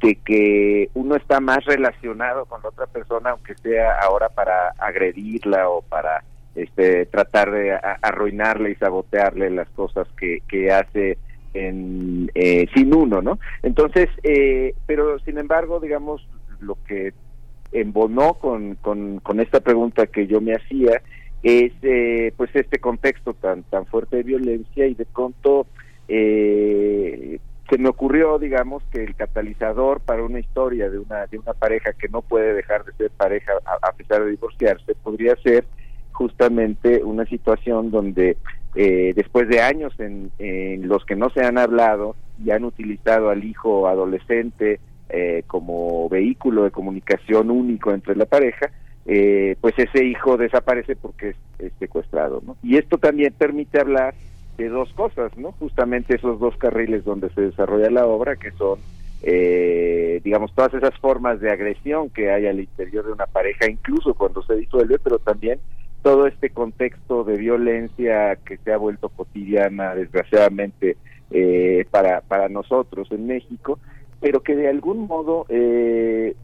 [0.01, 5.69] de que uno está más relacionado con la otra persona, aunque sea ahora para agredirla
[5.69, 6.23] o para
[6.55, 11.17] este, tratar de arruinarle y sabotearle las cosas que, que hace
[11.53, 13.39] en, eh, sin uno, ¿no?
[13.63, 16.27] Entonces, eh, pero sin embargo, digamos,
[16.59, 17.13] lo que
[17.71, 21.01] embonó con, con, con esta pregunta que yo me hacía
[21.49, 25.65] eh, pues este contexto tan tan fuerte de violencia y de pronto
[26.09, 31.53] eh, se me ocurrió digamos que el catalizador para una historia de una de una
[31.53, 35.65] pareja que no puede dejar de ser pareja a, pesar de divorciarse podría ser
[36.11, 38.35] justamente una situación donde
[38.75, 43.29] eh, después de años en, en, los que no se han hablado y han utilizado
[43.29, 44.81] al hijo adolescente
[45.47, 48.69] como vehículo de comunicación único entre la pareja
[49.07, 52.57] eh, pues ese hijo desaparece porque es, secuestrado, ¿no?
[52.61, 54.13] Y esto también permite hablar
[54.57, 55.53] de dos cosas, ¿no?
[55.53, 58.79] Justamente esos dos carriles donde se desarrolla la obra, que son,
[59.23, 64.13] eh, digamos, todas esas formas de agresión que hay al interior de una pareja, incluso
[64.13, 65.59] cuando se disuelve, pero también
[66.01, 70.97] todo este contexto de violencia que se ha vuelto cotidiana, desgraciadamente,
[71.31, 73.79] eh, para, para nosotros en México,
[74.19, 76.35] pero que de algún modo eh,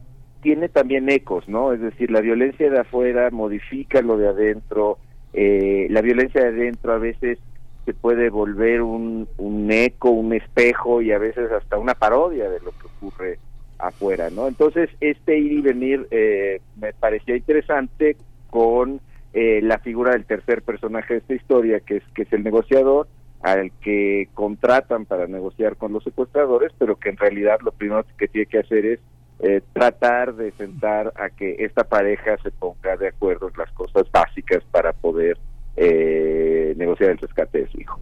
[0.44, 1.72] tiene también ecos, ¿no?
[1.72, 4.98] Es decir, la violencia de afuera modifica lo de adentro,
[5.32, 7.38] eh, la violencia de adentro a veces
[7.86, 12.60] se puede volver un, un eco, un espejo y a veces hasta una parodia de
[12.60, 13.38] lo que ocurre
[13.78, 14.46] afuera, ¿no?
[14.46, 18.18] Entonces, este ir y venir eh, me parecía interesante
[18.50, 19.00] con
[19.32, 23.08] eh, la figura del tercer personaje de esta historia, que es, que es el negociador,
[23.40, 28.28] al que contratan para negociar con los secuestradores, pero que en realidad lo primero que
[28.28, 29.00] tiene que hacer es
[29.40, 34.10] eh, tratar de sentar a que esta pareja se ponga de acuerdo en las cosas
[34.12, 35.38] básicas para poder
[35.76, 37.98] eh, negociar el rescate de su hijo.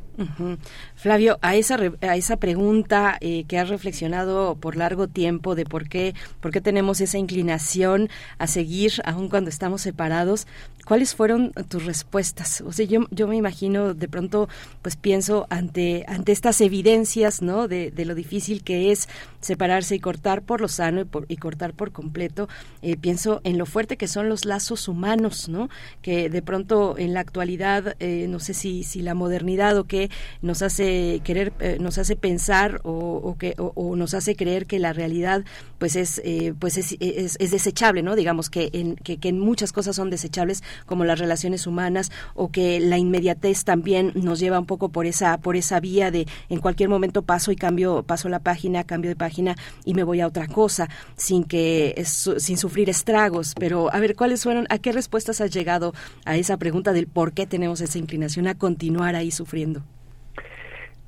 [0.95, 5.89] Flavio, a esa, a esa pregunta eh, que has reflexionado por largo tiempo de por
[5.89, 10.47] qué, por qué tenemos esa inclinación a seguir aun cuando estamos separados,
[10.85, 12.61] ¿cuáles fueron tus respuestas?
[12.63, 14.49] O sea, yo, yo me imagino, de pronto,
[14.83, 17.69] pues pienso ante, ante estas evidencias, ¿no?
[17.69, 19.09] De, de lo difícil que es
[19.41, 22.49] separarse y cortar por lo sano y, por, y cortar por completo,
[22.81, 25.69] eh, pienso en lo fuerte que son los lazos humanos, ¿no?
[26.01, 30.11] Que de pronto en la actualidad, eh, no sé si, si la modernidad o qué,
[30.41, 34.93] nos hace querer, eh, nos hace pensar o, que, o, nos hace creer que la
[34.93, 35.45] realidad
[35.79, 38.15] pues es, eh, pues es, es, desechable, ¿no?
[38.15, 42.81] Digamos que en, que, en muchas cosas son desechables, como las relaciones humanas, o que
[42.81, 46.89] la inmediatez también nos lleva un poco por esa, por esa vía de en cualquier
[46.89, 50.47] momento paso y cambio, paso la página, cambio de página y me voy a otra
[50.47, 53.55] cosa, sin que sin sufrir estragos.
[53.59, 55.95] Pero a ver, ¿cuáles fueron, a qué respuestas has llegado
[56.25, 59.83] a esa pregunta del por qué tenemos esa inclinación a continuar ahí sufriendo?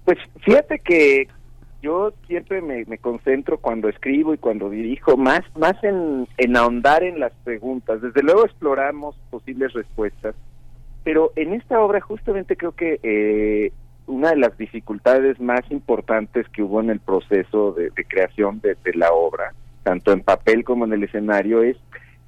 [0.04, 1.28] Pues fíjate que
[1.84, 7.20] yo siempre me, concentro cuando escribo y cuando dirijo más más en, en ahondar en
[7.20, 8.00] las preguntas.
[8.00, 10.34] Desde luego exploramos posibles respuestas,
[11.04, 13.72] pero en esta obra justamente creo que eh,
[14.06, 18.94] una de las dificultades más importantes que hubo en el proceso de, creación de, de,
[18.94, 19.52] la obra,
[19.82, 21.76] tanto en papel como en el escenario, es,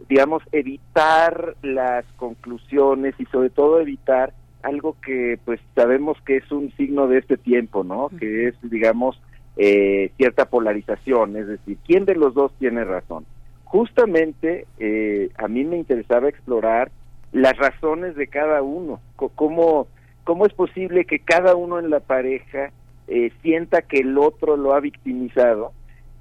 [0.06, 6.72] digamos, evitar las conclusiones y sobre todo evitar algo que pues sabemos que es un
[6.76, 8.10] signo de este tiempo, ¿no?
[8.18, 9.18] Que es, digamos,
[9.56, 13.24] eh, cierta polarización, es decir, ¿quién de los dos tiene razón?
[13.64, 16.90] Justamente eh, a mí me interesaba explorar
[17.32, 19.88] las razones de cada uno, cómo,
[20.24, 22.70] cómo es posible que cada uno en la pareja
[23.08, 25.72] eh, sienta que el otro lo ha victimizado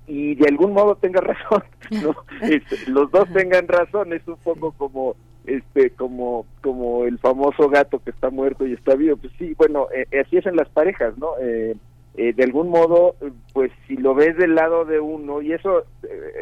[0.07, 2.15] y de algún modo tenga razón, ¿no?
[2.41, 7.99] Este, los dos tengan razón, es un poco como este como como el famoso gato
[7.99, 11.15] que está muerto y está vivo pues sí bueno eh, así es en las parejas
[11.19, 11.75] no eh,
[12.17, 13.15] eh, de algún modo
[13.53, 15.83] pues si lo ves del lado de uno y eso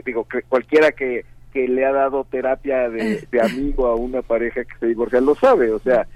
[0.05, 4.77] digo que cualquiera que que le ha dado terapia de, amigo a una pareja que
[4.79, 6.07] se divorcia lo sabe o sea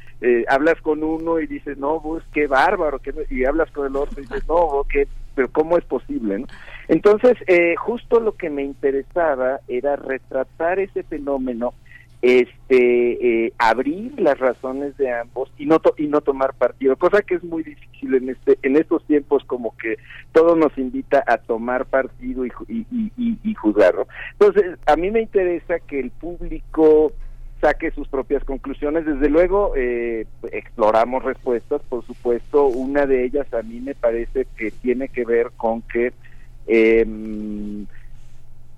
[0.49, 4.23] hablas con uno y dices no pues qué bárbaro y hablas con el otro y
[4.23, 6.47] dices no qué pero cómo es posible no
[6.88, 7.38] entonces
[7.77, 11.73] justo lo que me interesaba era retratar ese fenómeno
[12.22, 17.35] este eh, abrir las razones de ambos y no y no tomar partido cosa que
[17.35, 19.98] es muy difícil en este en estos tiempos como que
[20.31, 24.07] todo nos invita a tomar partido y, y, y, juzgarlo.
[24.34, 27.14] Entonces a mí me interesa que el público
[27.61, 29.06] saque sus propias conclusiones.
[29.06, 34.72] Desde luego eh, exploramos respuestas por supuesto una de ellas a mí me parece que
[34.72, 36.14] tiene que ver con que
[36.68, 37.06] eh,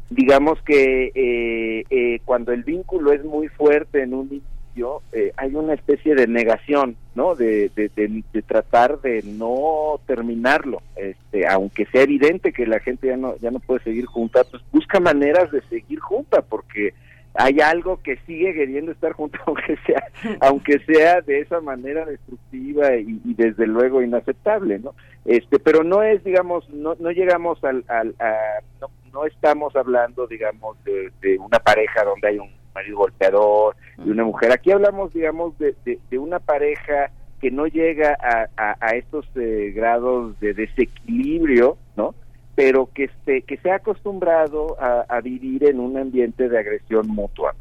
[0.10, 5.56] digamos que eh, eh, cuando el vínculo es muy fuerte en un inicio, eh, hay
[5.56, 7.36] una especie de negación, ¿no?
[7.36, 13.18] De, de, de, tratar de no terminarlo, este, aunque sea evidente que la gente ya
[13.18, 16.94] no ya no puede seguir junta, pues busca maneras de seguir junta, porque
[17.36, 20.04] hay algo que sigue queriendo estar junto aunque sea
[20.42, 24.94] aunque sea de esa manera destructiva y, desde luego inaceptable no
[25.26, 28.34] este pero no es digamos no no llegamos al, al a,
[28.82, 34.10] no, no estamos hablando digamos de, de, una pareja donde hay un marido golpeador y
[34.10, 34.52] una mujer.
[34.52, 37.12] Aquí hablamos digamos de, de, una pareja
[37.42, 42.14] que no llega a, a, a estos eh, grados de desequilibrio no
[42.60, 47.56] pero que esté, que se ha acostumbrado a, vivir en un ambiente de agresión mutua.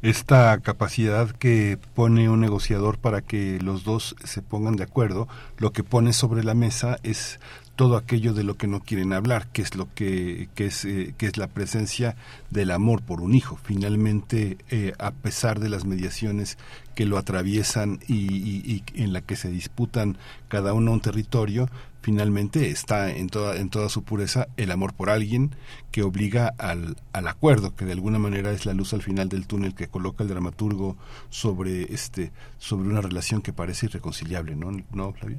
[0.00, 5.26] Esta capacidad que pone un negociador para que los dos se pongan de acuerdo,
[5.58, 7.40] lo que pone sobre la mesa es
[7.74, 11.14] todo aquello de lo que no quieren hablar, que es lo que, que es eh,
[11.18, 12.14] que es la presencia
[12.50, 13.58] del amor por un hijo.
[13.60, 16.58] Finalmente, eh, a pesar de las mediaciones
[16.94, 20.16] que lo atraviesan y, en la que se disputan
[20.48, 21.68] cada uno un territorio,
[22.02, 25.50] finalmente está en toda, en toda su pureza el amor por alguien
[25.90, 29.46] que obliga al, al acuerdo, que de alguna manera es la luz al final del
[29.46, 30.96] túnel que coloca el dramaturgo
[31.30, 35.38] sobre este, sobre una relación que parece irreconciliable, ¿no, ¿No Flavio?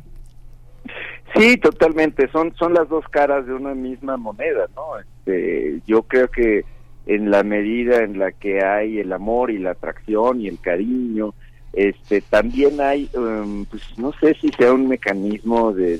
[1.35, 2.30] Sí, totalmente.
[2.31, 4.99] Son son las dos caras de una misma moneda, ¿no?
[4.99, 6.64] Este, yo creo que
[7.06, 11.34] en la medida en la que hay el amor y la atracción y el cariño,
[11.73, 15.97] este, también hay, um, pues no sé si sea un mecanismo de,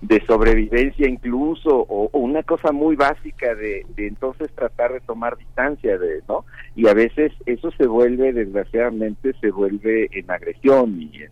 [0.00, 6.22] de, sobrevivencia incluso o, una cosa muy básica de, entonces tratar de tomar distancia de,
[6.28, 6.44] ¿no?
[6.76, 11.30] Y a veces eso se vuelve, desgraciadamente, se vuelve en agresión y en,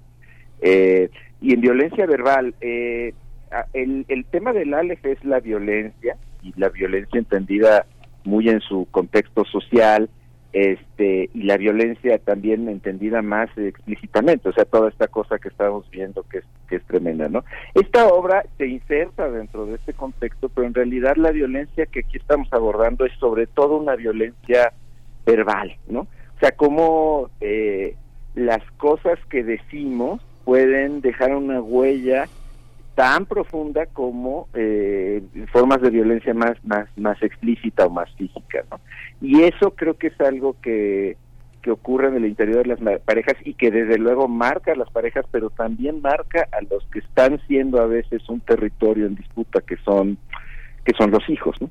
[0.61, 1.11] eh,
[1.41, 3.15] y en violencia verbal, eh,
[3.73, 7.87] el, el tema del Aleph es la violencia, y la violencia entendida
[8.25, 10.09] muy en su contexto social,
[10.57, 15.89] este y la violencia también entendida más explícitamente, o sea, toda esta cosa que estamos
[15.91, 17.45] viendo que es, que es tremenda, ¿no?
[17.75, 22.17] Esta obra se inserta dentro de este contexto, pero en realidad la violencia que aquí
[22.17, 24.73] estamos abordando es sobre todo una violencia
[25.27, 26.01] verbal, ¿no?
[26.01, 27.95] O sea, como eh,
[28.35, 32.29] las cosas que decimos pueden dejar una huella
[32.97, 38.81] tan profunda como eh, formas de violencia más más más explícita o más física ¿no?
[39.21, 41.19] y eso creo que es algo que
[41.61, 44.91] que ocurre en el interior de las parejas y que desde luego marca a las
[44.91, 49.61] parejas pero también marca a los que están siendo a veces un territorio en disputa
[49.61, 50.17] que son
[50.87, 51.69] que son los hijos ¿no?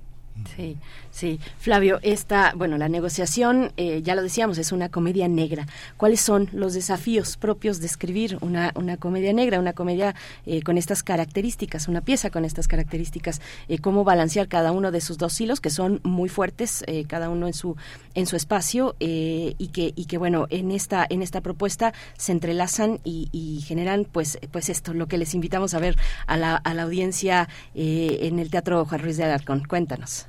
[0.56, 0.78] Sí,
[1.12, 1.40] sí.
[1.60, 5.66] Flavio, esta, bueno, la negociación, eh, ya lo decíamos, es una comedia negra.
[5.96, 10.14] ¿Cuáles son los desafíos propios de escribir una, una comedia negra, una comedia
[10.46, 13.42] eh, con estas características, una pieza con estas características?
[13.70, 17.48] Eh, ¿Cómo balancear cada uno de sus dos hilos, que son muy fuertes, cada uno
[17.48, 17.78] en su,
[18.14, 23.00] en su espacio, y, que, y que, bueno, en esta, en esta propuesta se entrelazan
[23.04, 25.96] y, generan, pues, pues esto, lo que les invitamos a ver
[26.28, 29.64] a la, a la audiencia en el Teatro Juan Ruiz de Alarcón.
[29.68, 30.25] Cuéntanos.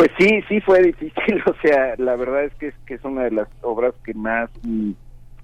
[0.00, 3.24] Pues sí, sí fue difícil, o sea, la verdad es que es, que es una
[3.24, 4.92] de las obras que más, mm,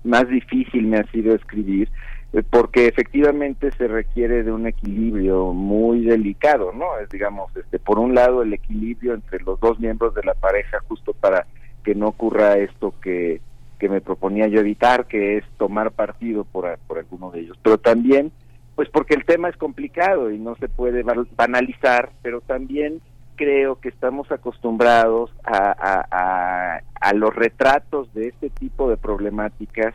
[0.05, 1.91] más difícil me ha sido escribir,
[2.33, 6.99] eh, porque efectivamente se requiere de un equilibrio muy delicado, ¿no?
[6.99, 10.79] Es, digamos, este, por un lado el equilibrio entre los dos miembros de la pareja,
[10.89, 11.47] justo para
[11.85, 13.43] que no ocurra esto que,
[13.79, 17.77] que me proponía yo evitar, que es tomar partido por, por alguno de ellos, pero
[17.77, 18.33] también,
[18.75, 21.03] pues porque el tema es complicado y no se puede
[21.37, 23.03] banalizar, pero también
[23.37, 29.95] creo que estamos acostumbrados a, a, los retratos de este tipo de problemáticas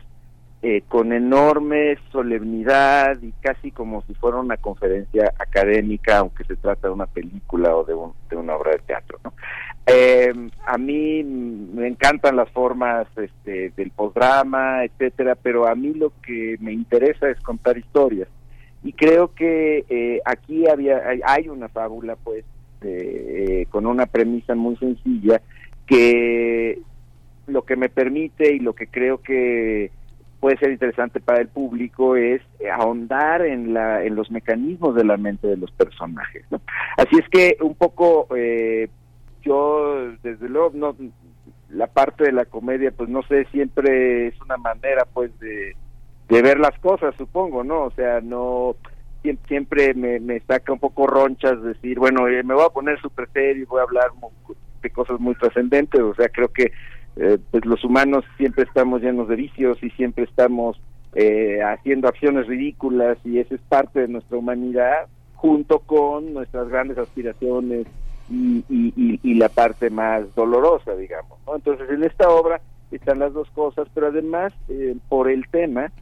[0.62, 6.88] eh, con enorme solemnidad y casi como si fuera una conferencia académica, aunque se trata
[6.88, 7.94] de una película o de,
[8.30, 9.18] de una obra de teatro.
[9.24, 9.34] ¿no?
[9.86, 10.32] Eh,
[10.64, 16.56] a mí me encantan las formas este, del postdrama, etcétera, pero a mí lo que
[16.60, 18.28] me interesa es contar historias.
[18.84, 22.44] Y creo que eh, aquí había hay una fábula, pues,
[22.84, 25.40] eh, con una premisa muy sencilla
[25.86, 26.80] que
[27.46, 29.90] lo que me permite y lo que creo que
[30.40, 32.42] puede ser interesante para el público es
[32.76, 36.44] ahondar en la en los mecanismos de la mente de los personajes
[36.96, 38.88] así es que un poco eh,
[39.42, 40.96] yo desde luego no
[41.70, 45.76] la parte de la comedia pues no sé siempre es una manera pues de,
[46.28, 48.74] de ver las cosas supongo no o sea no
[49.46, 53.28] siempre me, me saca un poco ronchas decir bueno eh, me voy a poner súper
[53.32, 54.10] serio y voy a hablar
[54.82, 56.72] de cosas muy trascendentes o sea creo que
[57.16, 60.80] eh, pues los humanos siempre estamos llenos de vicios y siempre estamos
[61.14, 66.96] eh, haciendo acciones ridículas y eso es parte de nuestra humanidad junto con nuestras grandes
[66.98, 67.86] aspiraciones
[68.30, 68.64] y,
[69.22, 71.38] y, la parte más dolorosa, digamos.
[71.46, 71.56] ¿no?
[71.56, 75.92] Entonces, en esta obra están las dos cosas, pero además, eh, por el tema,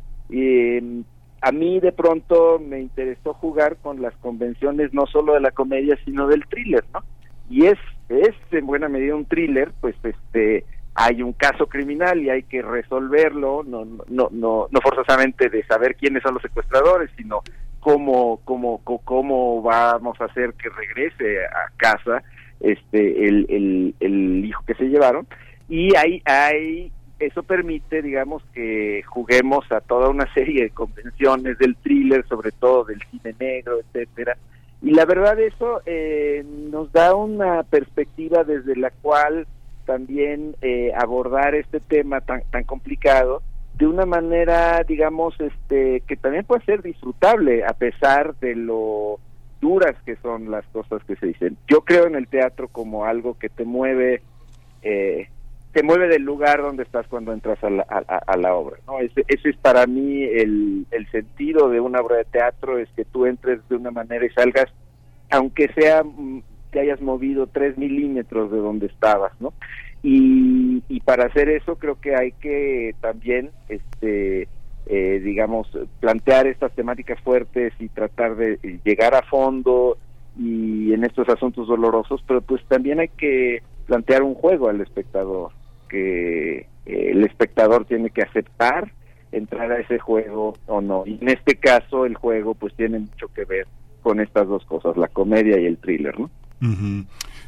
[1.40, 5.98] a mí de pronto me interesó jugar con las convenciones no solo de la comedia,
[6.04, 7.02] sino del thriller, ¿no?
[7.48, 10.64] Y es, es en buena medida un thriller, pues este
[10.94, 15.96] hay un caso criminal y hay que resolverlo, no, no, no, no forzosamente de saber
[15.96, 17.42] quiénes son los secuestradores, sino
[17.78, 22.22] cómo, cómo, cómo vamos a hacer que regrese a casa
[22.60, 25.26] este el, el, el hijo que se llevaron.
[25.68, 31.76] Y ahí hay, eso permite, digamos, que juguemos a toda una serie de convenciones del
[31.76, 34.36] thriller, sobre todo del cine negro, etcétera.
[34.82, 39.46] Y la verdad eso eh, nos da una perspectiva desde la cual
[39.84, 43.42] también eh, abordar este tema tan, tan complicado
[43.74, 49.18] de una manera, digamos, este, que también puede ser disfrutable a pesar de lo
[49.60, 51.56] duras que son las cosas que se dicen.
[51.68, 54.22] Yo creo en el teatro como algo que te mueve,
[54.82, 55.28] eh,
[55.72, 58.78] te mueve del lugar donde estás cuando entras a la, a, la obra.
[58.86, 58.98] ¿no?
[58.98, 63.26] Ese, es para mí el, el sentido de una obra de teatro, es que tú
[63.26, 64.66] entres de una manera y salgas,
[65.30, 66.42] aunque sea mm,
[66.72, 69.52] que hayas movido tres milímetros de donde estabas, ¿no?
[70.02, 74.48] Y, y para hacer eso creo que hay que también, este,
[74.86, 75.68] eh, digamos,
[76.00, 79.98] plantear estas temáticas fuertes y tratar de llegar a fondo
[80.38, 85.50] y en estos asuntos dolorosos, pero pues también hay que plantear un juego al espectador,
[85.90, 88.92] que eh, el espectador tiene que aceptar
[89.32, 91.04] entrar a ese juego o no.
[91.06, 93.66] Y en este caso el juego pues tiene mucho que ver
[94.02, 96.30] con estas dos cosas, la comedia y el thriller, ¿no?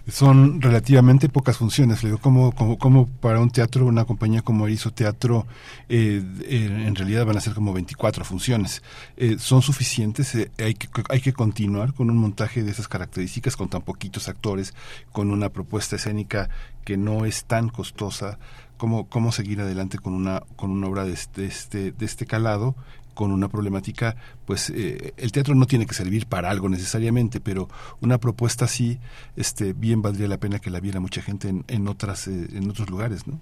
[0.09, 2.03] Son relativamente pocas funciones.
[2.03, 5.47] Le digo, como, como, como para un teatro, una compañía como Erizo Teatro,
[5.89, 8.83] eh, eh, en realidad van a ser como 24 funciones.
[9.17, 10.35] Eh, ¿Son suficientes?
[10.59, 14.75] hay, que, hay que continuar con un montaje de esas características, con tan poquitos actores,
[15.13, 16.51] con una propuesta escénica
[16.85, 18.39] que no es tan costosa.
[18.79, 22.27] ¿Cómo, cómo seguir adelante con una, con una obra de este, de este, de este
[22.27, 22.75] calado
[23.15, 24.17] con una problemática,
[24.47, 27.69] pues eh, el teatro no tiene que servir para algo necesariamente, pero
[28.01, 28.99] una propuesta así,
[29.37, 32.71] este, bien valdría la pena que la viera mucha gente en, en otras, eh, en
[32.71, 33.39] otros lugares, ¿no?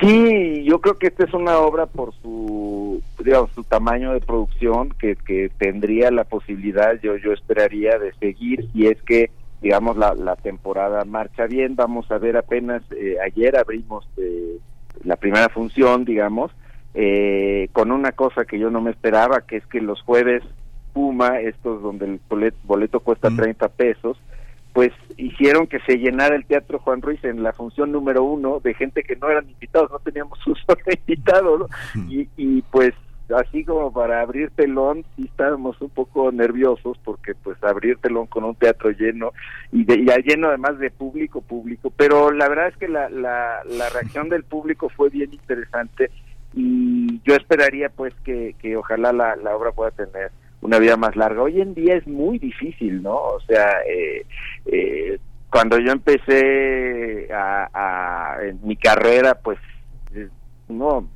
[0.00, 4.90] Sí, yo creo que esta es una obra por su, digamos, su tamaño de producción
[4.90, 9.30] que, que tendría la posibilidad, yo, yo esperaría de seguir si es que,
[9.62, 11.76] digamos, la, la temporada marcha bien.
[11.76, 14.06] Vamos a ver apenas, eh, ayer abrimos
[15.02, 16.52] la primera función, digamos,
[16.98, 20.42] eh, con una cosa que yo no me esperaba, que es que los jueves
[20.94, 22.20] Puma, estos donde el
[22.64, 24.16] boleto, cuesta 30 pesos,
[24.72, 28.72] pues hicieron que se llenara el Teatro Juan Ruiz en la función número uno de
[28.72, 31.68] gente que no eran invitados, no teníamos un solo invitado,
[32.08, 32.94] y, y pues
[33.36, 38.44] así como para abrir telón, sí estábamos un poco nerviosos porque pues abrir telón con
[38.44, 39.32] un teatro lleno
[39.70, 43.62] y, de, y lleno además de público, público, pero la verdad es que la, la,
[43.64, 46.10] la reacción del público fue bien interesante
[46.56, 51.14] y yo esperaría pues que, que ojalá la, la obra pueda tener una vida más
[51.14, 51.42] larga.
[51.42, 53.14] Hoy en día es muy difícil, ¿no?
[53.14, 54.26] O sea, eh,
[54.64, 55.18] eh,
[55.50, 59.58] cuando yo empecé a, en mi carrera, pues
[60.68, 61.08] no,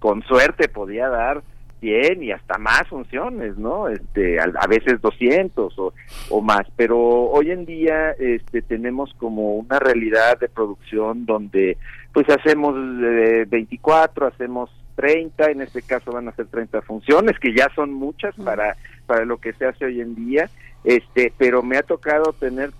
[0.00, 1.42] con suerte podía dar
[1.80, 3.88] 100 y hasta más funciones, ¿no?
[3.88, 5.92] Este, a, a, veces 200 o,
[6.30, 11.76] o más, pero hoy en día este, tenemos como una realidad de producción donde
[12.12, 17.54] pues hacemos eh, 24, hacemos 30, en este caso van a ser 30 funciones, que
[17.54, 18.76] ya son muchas para,
[19.06, 20.50] para lo que se hace hoy en día,
[20.84, 22.70] este, pero me ha tocado tener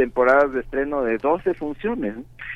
[0.00, 2.14] temporadas de estreno de 12 funciones.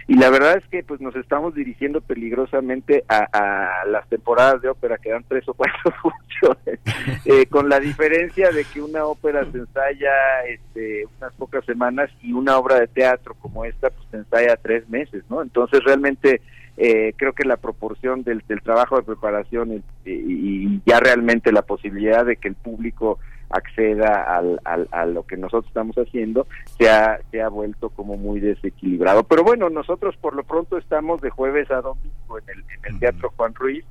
[0.09, 4.97] Y la verdad es que pues nos estamos dirigiendo peligrosamente a, las temporadas de ópera
[4.97, 6.81] que dan tres o cuatro funciones,
[7.27, 10.11] eh, con la diferencia de que una ópera se ensaya
[10.49, 14.89] este, unas pocas semanas y una obra de teatro como esta pues se ensaya tres
[14.89, 15.43] meses, ¿no?
[15.43, 16.41] Entonces realmente
[16.79, 22.37] eh, creo que la proporción del, trabajo de preparación y, ya realmente la posibilidad de
[22.37, 23.19] que el público
[23.51, 24.61] acceda al,
[24.91, 26.47] a lo que nosotros estamos haciendo
[26.79, 29.25] se ha, se ha vuelto como muy desequilibrado.
[29.25, 33.01] Pero bueno, nosotros por lo pronto estamos de jueves a domingo en el, en el
[33.01, 33.85] Teatro Juan Ruiz,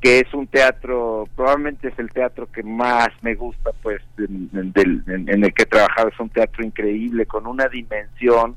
[0.00, 5.44] que es un teatro, probablemente es el teatro que más me gusta, pues, en, en
[5.44, 6.08] el que he trabajado.
[6.08, 8.56] Es un teatro increíble, con una dimensión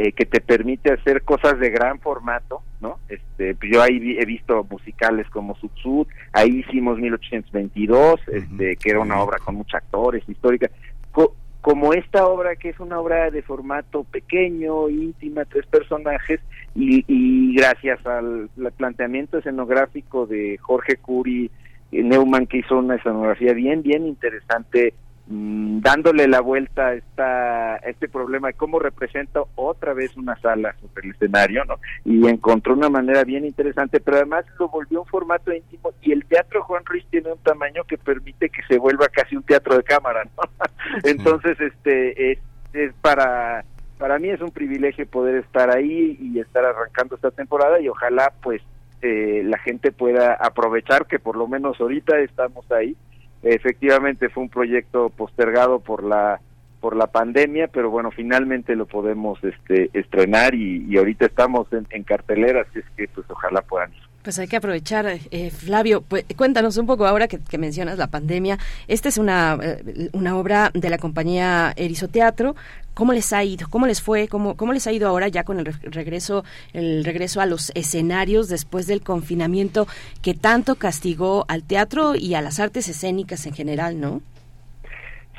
[0.00, 3.00] eh, que te permite hacer cosas de gran formato, ¿no?
[3.08, 9.00] Este, pues yo ahí he visto musicales como Subsud, ahí hicimos 1822, este, que era
[9.00, 10.70] una obra con muchos actores, histórica,
[11.60, 16.40] como esta obra que es una obra de formato pequeño, íntima, tres personajes,
[16.76, 21.50] y, gracias al, planteamiento escenográfico de Jorge Curi,
[21.90, 24.94] eh, Neumann que hizo una escenografía bien, bien interesante,
[25.30, 30.74] Mm, dándole la vuelta a, esta, este problema de cómo representa otra vez una sala
[30.80, 31.74] sobre el escenario, ¿no?
[32.06, 36.24] Y encontró una manera bien interesante, pero además lo volvió un formato íntimo y el
[36.24, 39.82] teatro Juan Ruiz tiene un tamaño que permite que se vuelva casi un teatro de
[39.82, 40.66] cámara, ¿no?
[41.04, 42.38] Entonces, este, es,
[42.72, 43.64] es para
[43.98, 48.32] para mí es un privilegio poder estar ahí y estar arrancando esta temporada y ojalá
[48.42, 48.62] pues
[49.02, 52.96] eh, la gente pueda aprovechar que por lo menos ahorita estamos ahí
[53.42, 56.40] Efectivamente fue un proyecto postergado por la
[56.80, 62.62] por la pandemia, pero bueno, finalmente lo podemos este, estrenar y, ahorita estamos en, cartelera,
[62.62, 64.07] así es que pues ojalá puedan ir.
[64.28, 68.58] Pues hay que aprovechar, eh, Flavio, pues, cuéntanos un poco ahora que, mencionas la pandemia.
[68.86, 72.54] Esta es una, eh, una obra de la compañía Erizoteatro.
[72.92, 73.68] ¿Cómo les ha ido?
[73.70, 74.28] ¿Cómo les fue?
[74.28, 76.44] ¿Cómo, cómo les ha ido ahora ya con el regreso,
[76.74, 79.86] el regreso a los escenarios después del confinamiento
[80.20, 84.20] que tanto castigó al teatro y a las artes escénicas en general, no?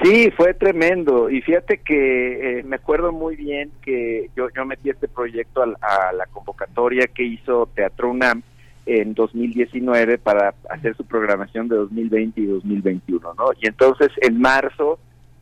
[0.02, 1.30] Sí, fue tremendo.
[1.30, 6.12] Y fíjate que eh, me acuerdo muy bien que yo, yo metí este proyecto a,
[6.12, 8.42] la convocatoria que hizo Teatro UNAM
[8.90, 13.46] en 2019 para hacer su programación de 2020 y 2021, ¿no?
[13.62, 15.00] Y entonces en marzo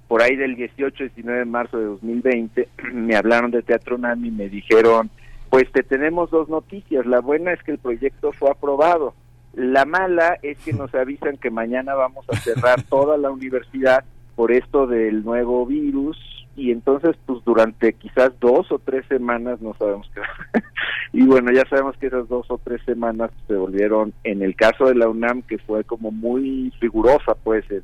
[0.09, 4.31] por ahí del 18, 19 de marzo de 2020, me hablaron de Teatro UNAM y
[4.31, 5.09] me dijeron,
[5.49, 7.05] pues te tenemos dos noticias.
[7.05, 9.13] La buena es que el proyecto fue aprobado.
[9.53, 14.03] La mala es que nos avisan que mañana vamos a cerrar toda la universidad
[14.35, 16.17] por esto del nuevo virus
[16.57, 20.21] y entonces pues durante quizás dos o tres semanas no sabemos qué
[21.13, 24.85] y bueno ya sabemos que esas dos o tres semanas se volvieron en el caso
[24.85, 27.83] de la UNAM que fue como muy rigurosa pues en,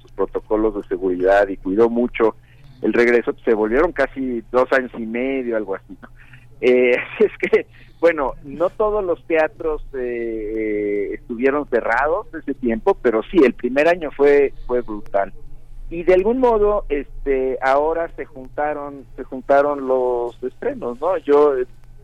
[0.00, 2.34] sus protocolos de seguridad y cuidó mucho
[2.82, 5.96] el regreso, se volvieron casi dos años y medio, algo así.
[6.60, 7.66] Eh, es que,
[8.00, 13.88] bueno, no todos los teatros eh, eh, estuvieron cerrados ese tiempo, pero sí, el primer
[13.88, 15.32] año fue fue brutal.
[15.88, 21.16] Y de algún modo, este, ahora se juntaron se juntaron los estrenos, ¿no?
[21.18, 21.54] Yo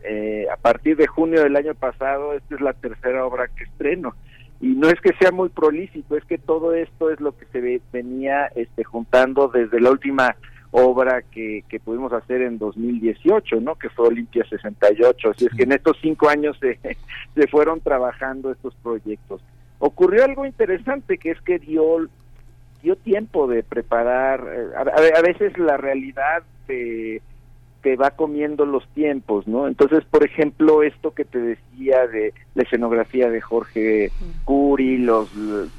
[0.03, 4.15] eh, a partir de junio del año pasado, esta es la tercera obra que estreno
[4.63, 7.81] y no es que sea muy prolífico, es que todo esto es lo que se
[7.91, 10.37] venía este, juntando desde la última
[10.71, 13.75] obra que, que pudimos hacer en 2018, ¿no?
[13.75, 15.31] Que fue Olimpia 68.
[15.31, 16.79] Así es que en estos cinco años se,
[17.35, 19.41] se fueron trabajando estos proyectos.
[19.79, 22.07] Ocurrió algo interesante que es que dio
[22.83, 24.45] dio tiempo de preparar.
[24.47, 26.43] Eh, a, a veces la realidad
[27.83, 29.67] te va comiendo los tiempos, ¿no?
[29.67, 34.11] Entonces, por ejemplo, esto que te decía de la escenografía de Jorge
[34.45, 35.29] Curi, los,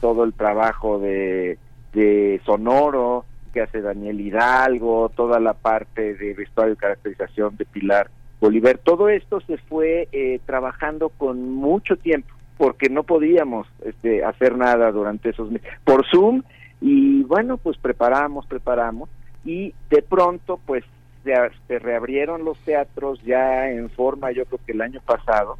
[0.00, 1.58] todo el trabajo de,
[1.94, 3.24] de Sonoro
[3.54, 8.10] que hace Daniel Hidalgo, toda la parte de vestuario y caracterización de Pilar
[8.40, 14.58] Bolívar, todo esto se fue eh, trabajando con mucho tiempo porque no podíamos este, hacer
[14.58, 16.42] nada durante esos meses por Zoom
[16.80, 19.08] y bueno, pues preparamos, preparamos
[19.44, 20.84] y de pronto pues
[21.24, 25.56] se, reabrieron los teatros ya en forma, yo creo que el año pasado,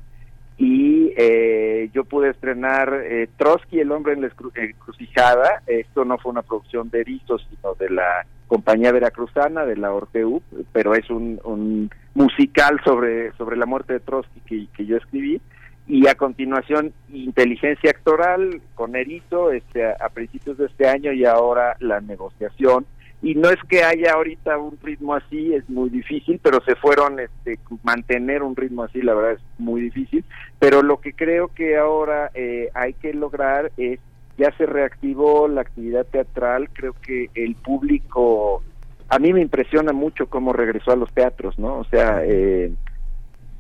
[0.57, 5.63] y eh, yo pude estrenar eh, Trotsky, el hombre en la encrucijada.
[5.67, 10.43] Esto no fue una producción de Erizos, sino de la compañía veracruzana, de la Orteu,
[10.73, 15.41] pero es un, musical sobre, sobre la muerte de Trotsky que, yo escribí.
[15.87, 21.77] Y a continuación, Inteligencia Actoral con Erizo este, a principios de este año y ahora
[21.81, 22.87] la negociación
[23.25, 27.19] y no es que haya ahorita un ritmo así, es muy difícil, pero se fueron,
[27.19, 30.27] este, mantener un ritmo así, la verdad es muy difícil,
[30.59, 33.99] pero lo que creo que ahora eh, hay que lograr es,
[34.37, 38.63] ya se reactivó la actividad teatral, creo que el público
[39.09, 41.79] a mí me impresiona mucho cómo regresó a los teatros, ¿no?
[41.79, 42.75] O sea, eh,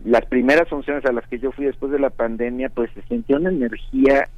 [0.05, 3.37] las primeras funciones a las que yo fui después de la pandemia, pues se sintió
[3.37, 4.29] una energía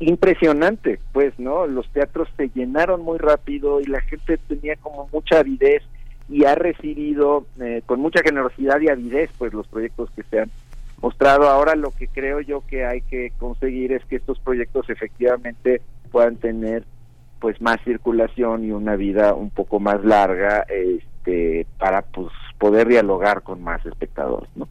[0.00, 1.66] impresionante, pues, ¿no?
[1.66, 5.82] Los teatros se llenaron muy rápido y la gente tenía como mucha avidez
[6.28, 10.50] y ha recibido eh, con mucha generosidad y avidez, pues, los proyectos que se han
[11.00, 11.48] mostrado.
[11.48, 16.36] Ahora lo que creo yo que hay que conseguir es que estos proyectos efectivamente puedan
[16.36, 16.84] tener
[17.40, 23.42] pues más circulación y una vida un poco más larga este para pues poder dialogar
[23.42, 24.68] con más espectadores, ¿no?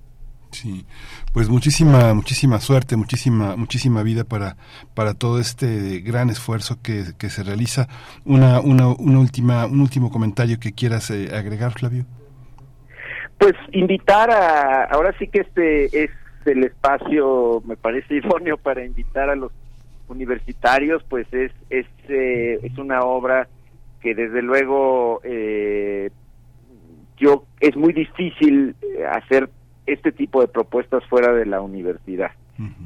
[0.51, 0.85] Sí,
[1.33, 4.57] pues muchísima, muchísima suerte, muchísima, muchísima vida para,
[4.93, 7.87] para todo este gran esfuerzo que, que se realiza.
[8.25, 12.05] Una, una, una última, un último comentario que quieras eh, agregar, Flavio.
[13.37, 16.11] Pues invitar a, ahora sí que este es
[16.45, 19.53] el espacio, me parece idóneo para invitar a los
[20.09, 23.47] universitarios, pues es, es, eh, es una obra
[24.01, 26.09] que desde luego eh,
[27.15, 28.75] yo es muy difícil
[29.09, 29.49] hacer
[29.85, 32.31] este tipo de propuestas fuera de la universidad.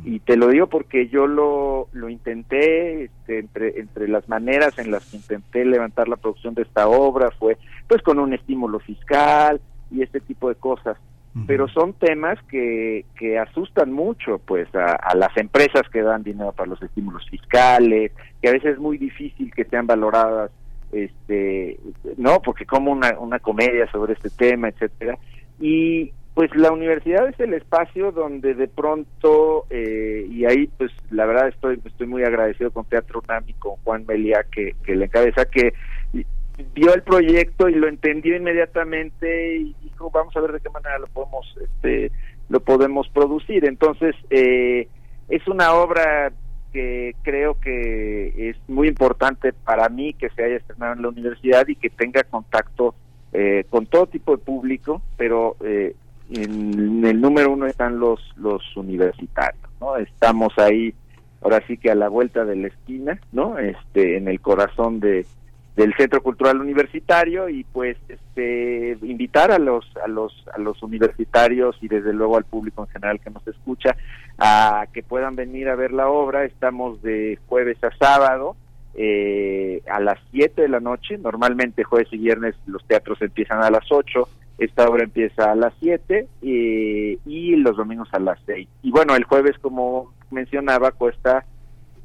[0.06, 4.90] Y te lo digo porque yo lo, lo intenté, este, entre, entre las maneras en
[4.90, 7.58] las que intenté levantar la producción de esta obra fue
[7.90, 9.60] pues con un estímulo fiscal
[9.92, 10.98] y este tipo de cosas.
[11.46, 16.54] Pero son temas que, que asustan mucho pues a, a, las empresas que dan dinero
[16.54, 20.52] para los estímulos fiscales, que a veces es muy difícil que sean valoradas,
[20.94, 21.78] este,
[22.16, 25.18] no, porque como una, una comedia sobre este tema, etcétera.
[25.60, 31.26] Y, pues la universidad es el espacio donde de pronto eh, y ahí pues la
[31.26, 35.06] verdad estoy estoy muy agradecido con Teatro UNAM y con Juan Melia que, que le
[35.06, 35.74] encabeza que
[36.74, 41.00] vio el proyecto y lo entendió inmediatamente y dijo vamos a ver de qué manera
[41.00, 42.12] lo podemos este
[42.50, 44.90] lo podemos producir entonces eh,
[45.30, 46.34] es una obra
[46.74, 51.66] que creo que es muy importante para mí que se haya estrenado en la universidad
[51.70, 52.94] y que tenga contacto
[53.32, 55.96] eh, con todo tipo de público pero eh,
[56.32, 60.94] en el número uno están los los universitarios no estamos ahí
[61.42, 65.26] ahora sí que a la vuelta de la esquina no este en el corazón de
[65.76, 71.78] del centro cultural universitario y pues este invitar a los a los a los universitarios
[71.82, 73.96] y desde luego al público en general que nos escucha
[74.38, 76.46] a que puedan venir a ver la obra.
[76.46, 78.56] Estamos de jueves a sábado
[78.94, 81.18] eh, a las 7 de la noche.
[81.18, 84.28] Normalmente jueves y viernes los teatros empiezan a las 8
[84.58, 88.68] esta obra empieza a las 7 y, y los domingos a las 6.
[88.84, 91.46] Y bueno, el jueves, como mencionaba, cuesta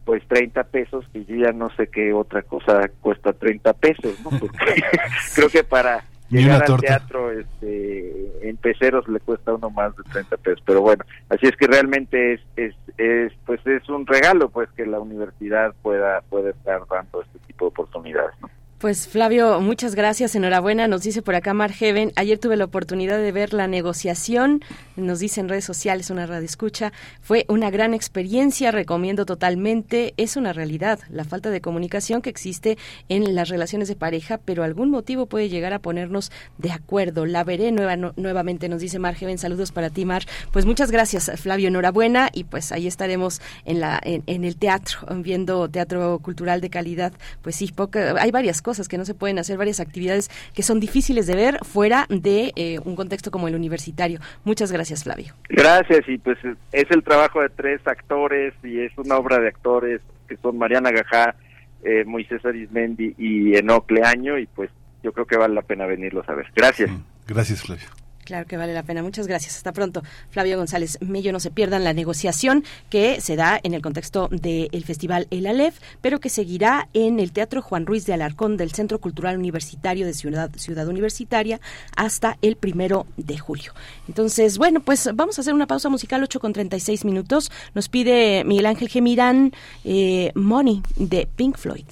[0.04, 4.30] pues 30 pesos, y yo ya no sé qué otra cosa cuesta 30 pesos, ¿no?
[4.30, 4.58] Porque
[5.34, 10.36] creo que para llegar al teatro este, en peceros le cuesta uno más de 30
[10.38, 14.68] pesos, pero bueno, así es que realmente es, es, es pues es un regalo pues
[14.70, 18.48] que la universidad pueda, pueda estar dando este tipo de oportunidades, ¿no?
[18.80, 20.88] Pues Flavio, muchas gracias, enhorabuena.
[20.88, 24.64] Nos dice por acá Mar Heaven, ayer tuve la oportunidad de ver la negociación,
[24.96, 26.90] nos dice en redes sociales, una radio escucha,
[27.20, 32.78] fue una gran experiencia, recomiendo totalmente, es una realidad, la falta de comunicación que existe
[33.10, 37.26] en las relaciones de pareja, pero algún motivo puede llegar a ponernos de acuerdo.
[37.26, 40.24] La veré nueva, nuevamente, nos dice Mar Heaven, saludos para ti Mar.
[40.52, 45.68] Pues muchas gracias Flavio, enhorabuena y pues ahí estaremos en, la, en, el teatro, viendo
[45.68, 47.12] teatro cultural de calidad.
[47.42, 50.62] Pues sí, poca, hay varias cosas cosas que no se pueden hacer, varias actividades que
[50.62, 54.20] son difíciles de ver fuera de eh, un contexto como el universitario.
[54.44, 55.34] Muchas gracias, Flavio.
[55.48, 56.38] Gracias, y pues
[56.70, 60.92] es el trabajo de tres actores y es una obra de actores que son Mariana
[60.92, 61.34] Gajá,
[61.82, 64.70] eh, Moisés Arismendi y Enoc Leaño, y pues
[65.02, 66.46] yo creo que vale la pena venirlos a ver.
[66.54, 66.92] Gracias.
[67.26, 67.88] Gracias, Flavio.
[68.24, 69.02] Claro que vale la pena.
[69.02, 69.56] Muchas gracias.
[69.56, 70.02] Hasta pronto.
[70.30, 74.84] Flavio González Mello, no se pierdan la negociación que se da en el contexto del
[74.84, 79.00] Festival El Aleph, pero que seguirá en el Teatro Juan Ruiz de Alarcón del Centro
[79.00, 81.60] Cultural Universitario de Ciudad, Ciudad Universitaria
[81.96, 83.72] hasta el primero de julio.
[84.06, 87.50] Entonces, bueno, pues vamos a hacer una pausa musical, 8 con 36 minutos.
[87.74, 89.52] Nos pide Miguel Ángel Gemirán
[89.84, 91.86] eh, Money de Pink Floyd.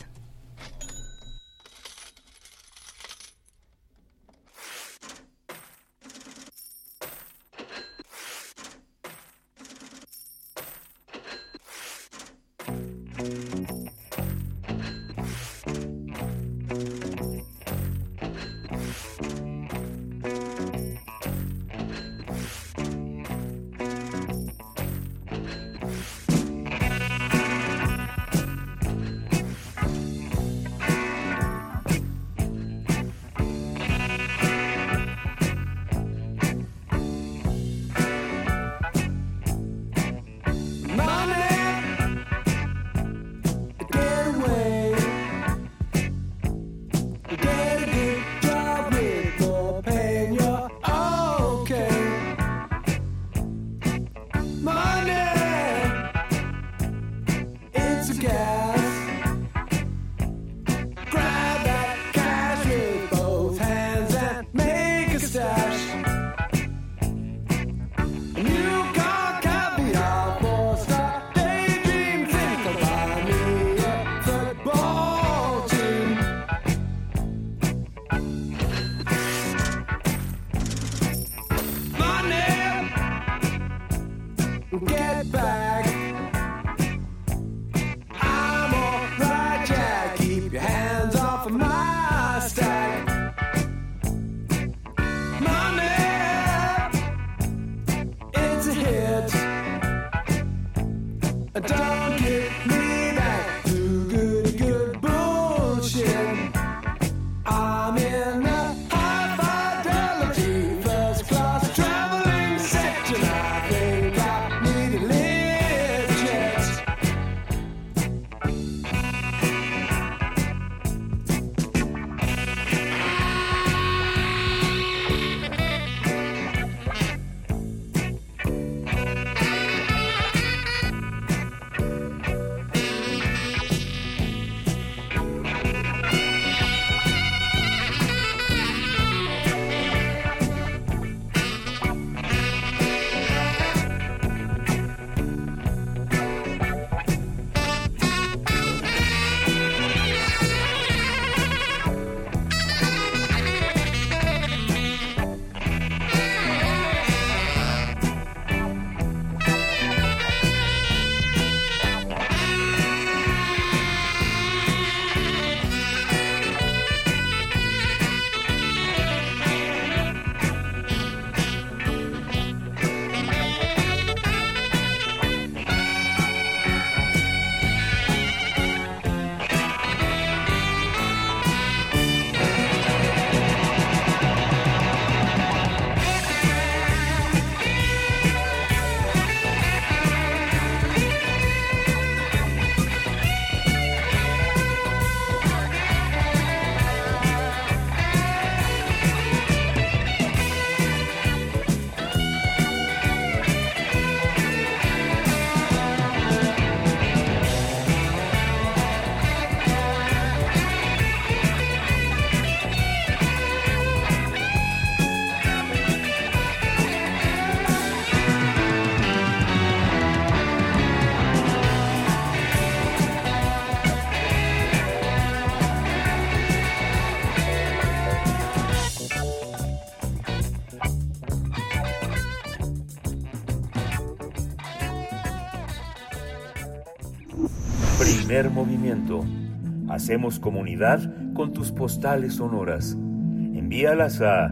[240.08, 241.02] Hacemos comunidad
[241.34, 242.92] con tus postales sonoras.
[242.92, 244.50] Envíalas a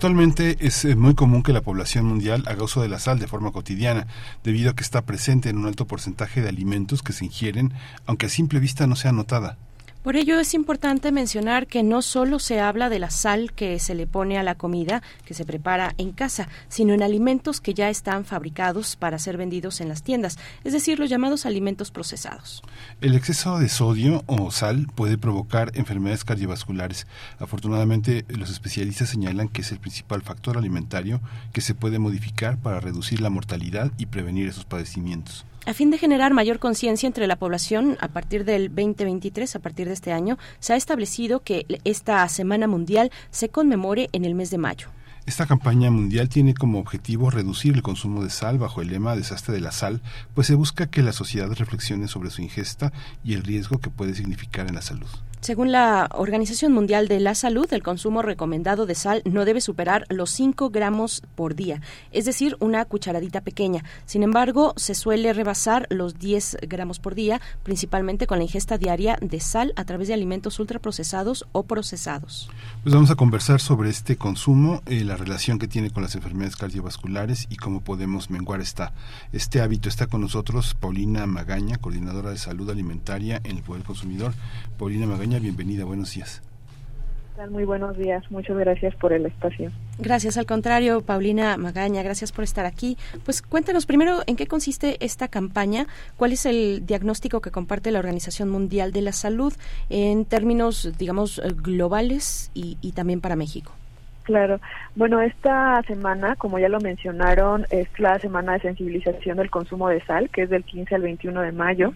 [0.04, 3.52] Actualmente es muy común que la población mundial haga uso de la sal de forma
[3.52, 4.06] cotidiana,
[4.42, 7.72] debido a que está presente en un alto porcentaje de alimentos que se ingieren,
[8.04, 9.56] aunque a simple vista no sea notada.
[10.04, 13.94] Por ello es importante mencionar que no solo se habla de la sal que se
[13.94, 17.88] le pone a la comida que se prepara en casa, sino en alimentos que ya
[17.88, 22.62] están fabricados para ser vendidos en las tiendas, es decir, los llamados alimentos procesados.
[23.00, 27.06] El exceso de sodio o sal puede provocar enfermedades cardiovasculares.
[27.38, 31.22] Afortunadamente, los especialistas señalan que es el principal factor alimentario
[31.54, 35.46] que se puede modificar para reducir la mortalidad y prevenir esos padecimientos.
[35.66, 39.86] A fin de generar mayor conciencia entre la población, a partir del 2023, a partir
[39.86, 44.50] de este año, se ha establecido que esta Semana Mundial se conmemore en el mes
[44.50, 44.88] de mayo.
[45.24, 49.54] Esta campaña mundial tiene como objetivo reducir el consumo de sal bajo el lema Desastre
[49.54, 50.02] de la sal,
[50.34, 52.92] pues se busca que la sociedad reflexione sobre su ingesta
[53.24, 55.08] y el riesgo que puede significar en la salud.
[55.44, 60.06] Según la Organización Mundial de la Salud, el consumo recomendado de sal no debe superar
[60.08, 63.84] los 5 gramos por día, es decir, una cucharadita pequeña.
[64.06, 69.18] Sin embargo, se suele rebasar los 10 gramos por día, principalmente con la ingesta diaria
[69.20, 72.48] de sal a través de alimentos ultraprocesados o procesados.
[72.82, 76.56] Pues vamos a conversar sobre este consumo, eh, la relación que tiene con las enfermedades
[76.56, 78.94] cardiovasculares y cómo podemos menguar esta,
[79.30, 79.90] este hábito.
[79.90, 84.32] Está con nosotros Paulina Magaña, coordinadora de salud alimentaria en el Poder Consumidor.
[84.78, 86.42] Paulina Magaña, bienvenida, buenos días.
[87.50, 89.72] Muy buenos días, muchas gracias por el espacio.
[89.98, 92.96] Gracias, al contrario, Paulina Magaña, gracias por estar aquí.
[93.24, 97.98] Pues cuéntanos primero en qué consiste esta campaña, cuál es el diagnóstico que comparte la
[97.98, 99.52] Organización Mundial de la Salud
[99.90, 103.72] en términos, digamos, globales y, y también para México.
[104.24, 104.58] Claro.
[104.96, 110.00] Bueno, esta semana, como ya lo mencionaron, es la semana de sensibilización del consumo de
[110.00, 111.92] sal, que es del 15 al 21 de mayo,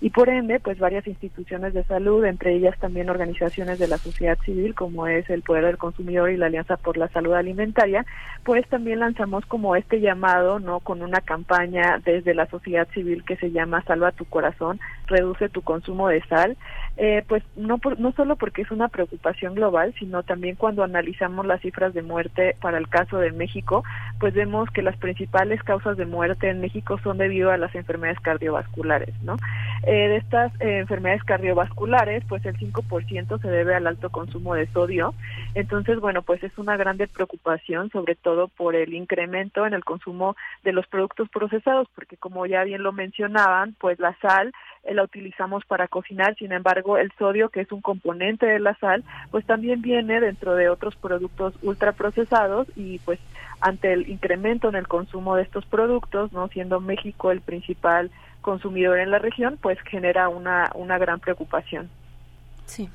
[0.00, 4.38] y por ende, pues varias instituciones de salud, entre ellas también organizaciones de la sociedad
[4.44, 8.04] civil, como es el Poder del Consumidor y la Alianza por la Salud Alimentaria,
[8.44, 10.80] pues también lanzamos como este llamado, ¿no?
[10.80, 15.62] Con una campaña desde la sociedad civil que se llama Salva tu corazón, reduce tu
[15.62, 16.56] consumo de sal,
[16.96, 21.60] eh, pues no, no solo porque es una preocupación global, sino también cuando analizamos las
[21.62, 23.82] cifras de muerte para el caso de México,
[24.20, 28.20] pues vemos que las principales causas de muerte en México son debido a las enfermedades
[28.20, 29.36] cardiovasculares, ¿no?
[29.84, 34.66] Eh, de estas eh, enfermedades cardiovasculares, pues el 5% se debe al alto consumo de
[34.68, 35.14] sodio.
[35.54, 40.36] Entonces, bueno, pues es una grande preocupación, sobre todo por el incremento en el consumo
[40.62, 44.52] de los productos procesados, porque como ya bien lo mencionaban, pues la sal
[44.84, 49.04] la utilizamos para cocinar, sin embargo, el sodio, que es un componente de la sal,
[49.30, 53.20] pues también viene dentro de otros productos ultraprocesados y pues
[53.60, 58.10] ante el incremento en el consumo de estos productos, no siendo México el principal
[58.40, 61.88] consumidor en la región, pues genera una, una gran preocupación.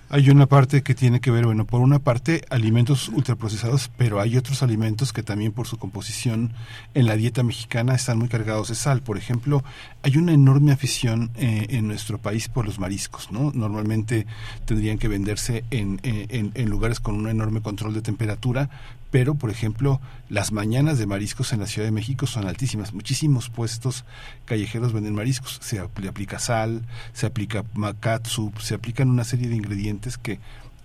[0.10, 4.38] Hay una parte que tiene que ver, bueno, por una parte alimentos ultraprocesados, pero hay
[4.38, 6.54] otros alimentos que también por su composición
[6.94, 9.02] en la dieta mexicana están muy cargados de sal.
[9.02, 9.64] Por ejemplo,
[10.04, 13.52] hay una enorme afición eh, en nuestro país por los mariscos, ¿no?
[13.54, 14.26] Normalmente
[14.66, 18.70] tendrían que venderse en, en, en lugares con un enorme control de temperatura,
[19.12, 22.94] pero por ejemplo las mañanas de mariscos en la Ciudad de México son altísimas.
[22.94, 24.06] Muchísimos puestos
[24.46, 25.60] callejeros venden mariscos.
[25.62, 30.40] Se aplica sal, se aplica makatsu, se aplican una serie de ingredientes que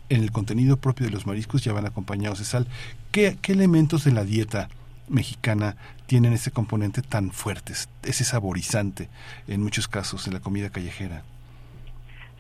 [0.09, 2.67] en el contenido propio de los mariscos ya van acompañados de sal.
[3.11, 4.69] ¿Qué, qué elementos de la dieta
[5.09, 5.77] mexicana
[6.07, 7.73] tienen ese componente tan fuerte,
[8.03, 9.09] ese saborizante
[9.49, 11.25] en muchos casos en la comida callejera?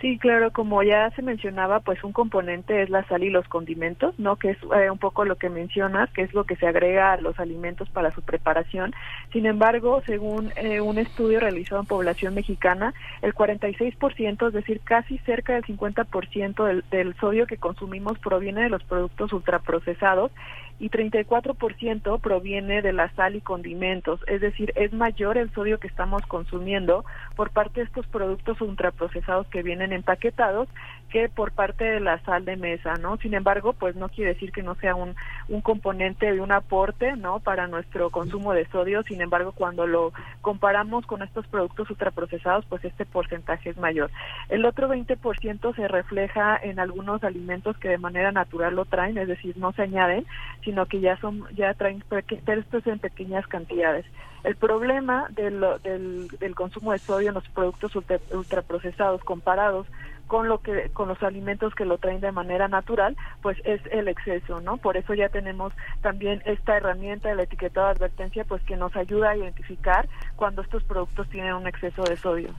[0.03, 4.19] Sí, claro, como ya se mencionaba, pues un componente es la sal y los condimentos,
[4.19, 4.35] ¿no?
[4.35, 7.21] Que es eh, un poco lo que mencionas, que es lo que se agrega a
[7.21, 8.93] los alimentos para su preparación.
[9.33, 15.19] Sin embargo, según eh, un estudio realizado en población mexicana, el 46%, es decir, casi
[15.19, 20.33] cerca del 50% del, del sodio que consumimos proviene de los productos ultraprocesados
[20.83, 25.87] y 34% proviene de la sal y condimentos, es decir, es mayor el sodio que
[25.87, 27.05] estamos consumiendo
[27.37, 30.69] por parte de estos productos ultraprocesados que vienen empaquetados
[31.13, 33.19] que por parte de la sal de mesa, ¿no?
[33.19, 35.15] Sin embargo, pues no quiere decir que no sea un,
[35.49, 37.39] un componente de un aporte, ¿no?
[37.41, 42.83] Para nuestro consumo de sodio, sin embargo, cuando lo comparamos con estos productos ultraprocesados, pues
[42.87, 44.11] este porcentaje es mayor.
[44.49, 49.29] El otro 20% se refleja en algunos alimentos que de manera natural lo traen, es
[49.29, 50.25] decir, no se añaden,
[50.65, 52.03] sino que ya son ya traen
[52.47, 54.07] estos en pequeñas cantidades.
[54.45, 59.87] El problema del, del, del consumo de sodio en los productos ultra, ultraprocesados comparados
[60.27, 64.09] con lo que con los alimentos que lo traen de manera natural, pues es el
[64.09, 64.77] exceso, ¿no?
[64.79, 68.95] Por eso ya tenemos también esta herramienta de la etiqueta de advertencia, pues que nos
[68.97, 72.55] ayuda a identificar cuando estos productos tienen un exceso de sodio.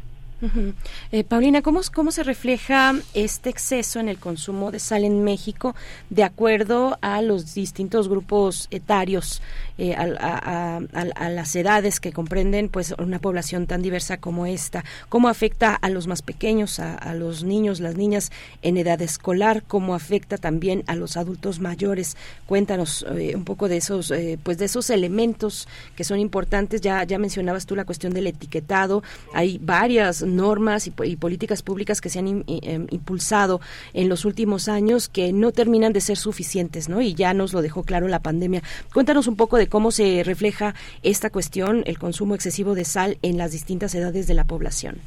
[1.11, 5.76] Eh, Paulina, ¿cómo, ¿cómo se refleja este exceso en el consumo de sal en México
[6.10, 9.41] de acuerdo a los distintos grupos etarios,
[9.78, 10.82] eh, a,
[11.30, 14.84] las edades que comprenden pues una población tan diversa como esta?
[15.07, 18.32] ¿Cómo afecta a los más pequeños, a, los niños, las niñas
[18.64, 19.64] en edad escolar?
[19.65, 22.18] ¿Cómo afecta también a los adultos mayores?
[22.48, 24.14] Cuéntanos eh, un poco de esos,
[24.44, 26.82] pues de esos elementos que son importantes.
[26.82, 29.03] Ya, ya mencionabas tú la cuestión del etiquetado.
[29.34, 33.61] Hay varias normas y, políticas públicas que se han em, impulsado
[33.93, 37.01] en los últimos años que no terminan de ser suficientes, ¿no?
[37.01, 38.61] Y ya nos lo dejó claro la pandemia.
[38.93, 43.38] Cuéntanos un poco de cómo se refleja esta cuestión, el consumo excesivo de sal en
[43.38, 44.97] las distintas edades de la población.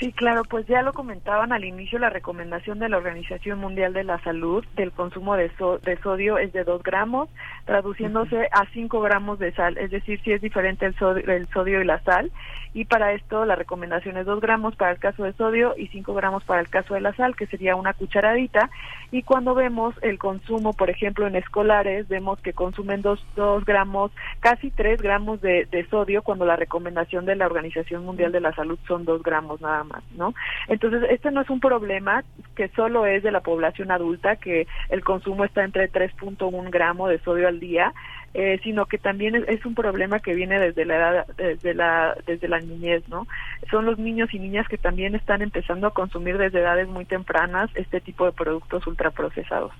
[0.00, 4.02] Sí, claro, pues ya lo comentaban al inicio, la recomendación de la Organización Mundial de
[4.02, 5.50] la Salud del consumo de,
[5.82, 7.28] de sodio es de 2 gramos,
[7.66, 11.82] traduciéndose a 5 gramos de sal, es decir, si es diferente el sodio, el sodio
[11.82, 12.32] y la sal,
[12.72, 16.14] y para esto la recomendación es 2 gramos para el caso de sodio y 5
[16.14, 18.70] gramos para el caso de la sal, que sería una cucharadita.
[19.10, 23.24] Y cuando vemos el consumo, por ejemplo, en escolares, vemos que consumen 2,
[23.64, 28.54] gramos, casi 3 gramos de, sodio, cuando la recomendación de la Organización Mundial de la
[28.54, 30.34] Salud son 2 gramos nada más, ¿no?
[30.68, 32.22] Entonces, este no es un problema
[32.54, 37.18] que solo es de la población adulta, que el consumo está entre 3.1 gramos de
[37.18, 37.92] sodio al día,
[38.34, 42.48] eh, sino que también es, un problema que viene desde la edad, desde la, desde
[42.48, 43.26] la niñez, ¿no?
[43.70, 47.70] Son los niños y niñas que también están empezando a consumir desde edades muy tempranas
[47.74, 49.72] este tipo de productos ultraprocesados.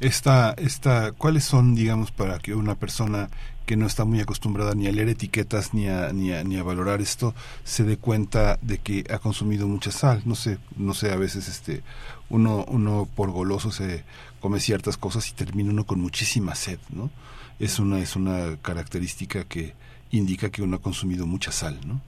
[0.00, 3.28] esta, esta, ¿Cuáles son, digamos, para que una persona
[3.66, 6.62] que no está muy acostumbrada ni a leer etiquetas ni a, ni a, ni a
[6.62, 7.34] valorar esto
[7.64, 10.22] se dé cuenta de que ha consumido mucha sal?
[10.24, 11.82] No sé, no sé, a veces este
[12.30, 14.04] uno, uno por goloso se
[14.40, 17.10] come ciertas cosas y termina uno con muchísima sed, ¿no?
[17.58, 19.74] Es una, es una característica que
[20.10, 22.00] indica que uno ha consumido mucha sal, ¿no?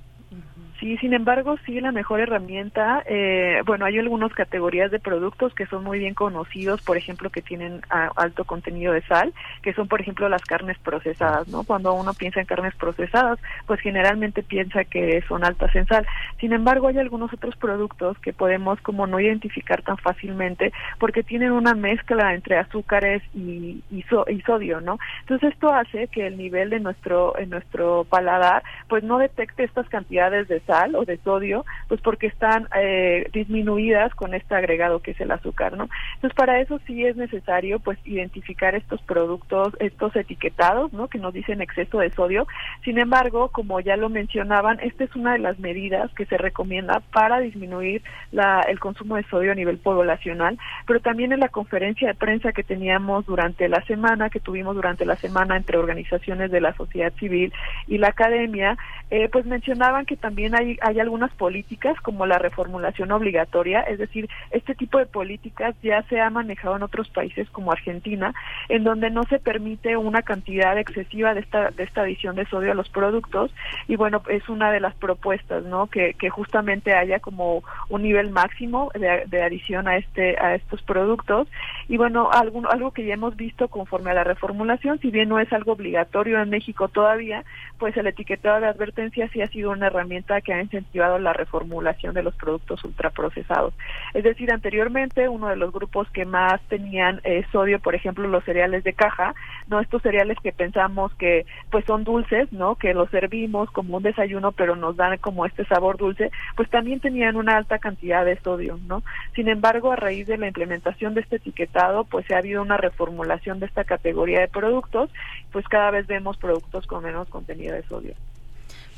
[0.81, 5.67] Sí, sin embargo, sí, la mejor herramienta, eh, bueno, hay algunas categorías de productos que
[5.67, 10.01] son muy bien conocidos, por ejemplo, que tienen alto contenido de sal, que son, por
[10.01, 11.65] ejemplo, las carnes procesadas, ¿no?
[11.65, 16.07] Cuando uno piensa en carnes procesadas, pues generalmente piensa que son altas en sal.
[16.41, 21.53] Sin embargo, hay algunos otros productos que podemos como no identificar tan fácilmente porque tienen
[21.53, 24.99] una mezcla entre azúcares y, y, y sodio, ¿no?
[25.21, 29.87] Entonces, esto hace que el nivel de nuestro, en nuestro paladar, pues no detecte estas
[29.91, 35.11] cantidades de sal o de sodio, pues porque están eh, disminuidas con este agregado que
[35.11, 35.89] es el azúcar, ¿no?
[36.15, 41.09] Entonces para eso sí es necesario pues identificar estos productos, estos etiquetados, ¿no?
[41.09, 42.47] Que nos dicen exceso de sodio.
[42.85, 47.03] Sin embargo, como ya lo mencionaban, esta es una de las medidas que se recomienda
[47.13, 50.57] para disminuir la, el consumo de sodio a nivel poblacional,
[50.87, 55.05] pero también en la conferencia de prensa que teníamos durante la semana, que tuvimos durante
[55.05, 57.53] la semana entre organizaciones de la sociedad civil
[57.89, 58.77] y la academia,
[59.11, 64.29] eh, pues mencionaban que también hay, hay algunas políticas como la reformulación obligatoria, es decir,
[64.51, 68.35] este tipo de políticas ya se ha manejado en otros países como Argentina,
[68.69, 72.73] en donde no se permite una cantidad excesiva de esta, de esta adición de sodio
[72.73, 73.53] a los productos
[73.89, 75.87] y bueno, es una de las propuestas, ¿no?
[75.87, 81.49] Que, justamente haya como un nivel máximo de, de adición a este a estos productos
[81.89, 85.41] y bueno, algo, algo que ya hemos visto conforme a la reformulación, si bien no
[85.41, 87.45] es algo obligatorio en México todavía,
[87.79, 92.15] pues el etiquetado de advertencia sí ha sido una herramienta que ha incentivado la reformulación
[92.15, 93.75] de los productos ultraprocesados.
[94.15, 98.45] Es decir, anteriormente uno de los grupos que más tenían eh, sodio, por ejemplo, los
[98.45, 99.35] cereales de caja,
[99.69, 102.77] no estos cereales que pensamos que pues son dulces, ¿no?
[102.77, 107.01] Que los servimos como un desayuno, pero nos dan como este sabor dulce, pues también
[107.01, 109.03] tenían una alta cantidad de sodio, ¿no?
[109.35, 112.77] Sin embargo, a raíz de la implementación de este etiquetado, pues se ha habido una
[112.77, 115.11] reformulación de esta categoría de productos,
[115.53, 118.15] pues cada vez vemos productos con menos contenido de sodio.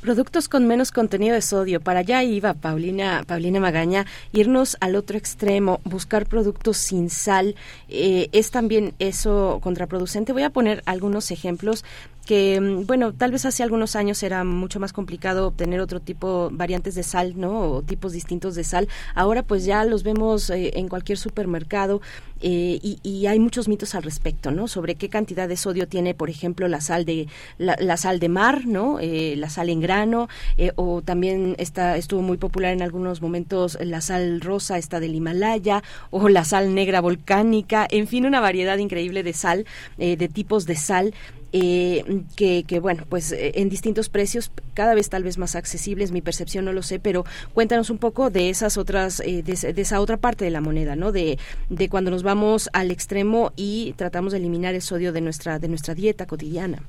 [0.02, 1.80] Productos con menos contenido de sodio.
[1.80, 7.54] Para allá iba Paulina, Paulina Magaña, irnos al otro extremo, buscar productos sin sal.
[7.88, 10.32] Eh, es también eso contraproducente.
[10.32, 11.84] Voy a poner algunos ejemplos
[12.24, 16.50] que, mm, bueno, tal vez hace algunos años era mucho más complicado obtener otro tipo,
[16.52, 17.60] variantes de sal, ¿no?
[17.60, 18.88] O tipos distintos de sal.
[19.14, 22.00] Ahora pues ya los vemos eh, en cualquier supermercado.
[22.44, 24.66] Eh, y, hay muchos mitos al respecto, ¿no?
[24.66, 28.66] Sobre qué cantidad de sodio tiene, por ejemplo, la sal de la, sal de mar,
[28.66, 28.98] ¿no?
[28.98, 30.28] Eh, la sal en grano,
[30.74, 35.84] o también está estuvo muy popular en algunos momentos la sal rosa, esta del Himalaya,
[36.10, 39.64] o la sal negra volcánica, en fin, una variedad increíble de sal,
[39.96, 41.14] de tipos de sal
[41.52, 46.10] eh, que, que, bueno, pues eh, en distintos precios, cada vez tal vez más accesibles,
[46.10, 50.00] mi percepción no lo sé, pero cuéntanos un poco de esas otras, eh, de, esa
[50.00, 51.12] otra parte de la moneda, ¿no?
[51.12, 51.38] De,
[51.68, 55.68] de cuando nos vamos al extremo y tratamos de eliminar el sodio de nuestra, de
[55.68, 56.82] nuestra dieta cotidiana.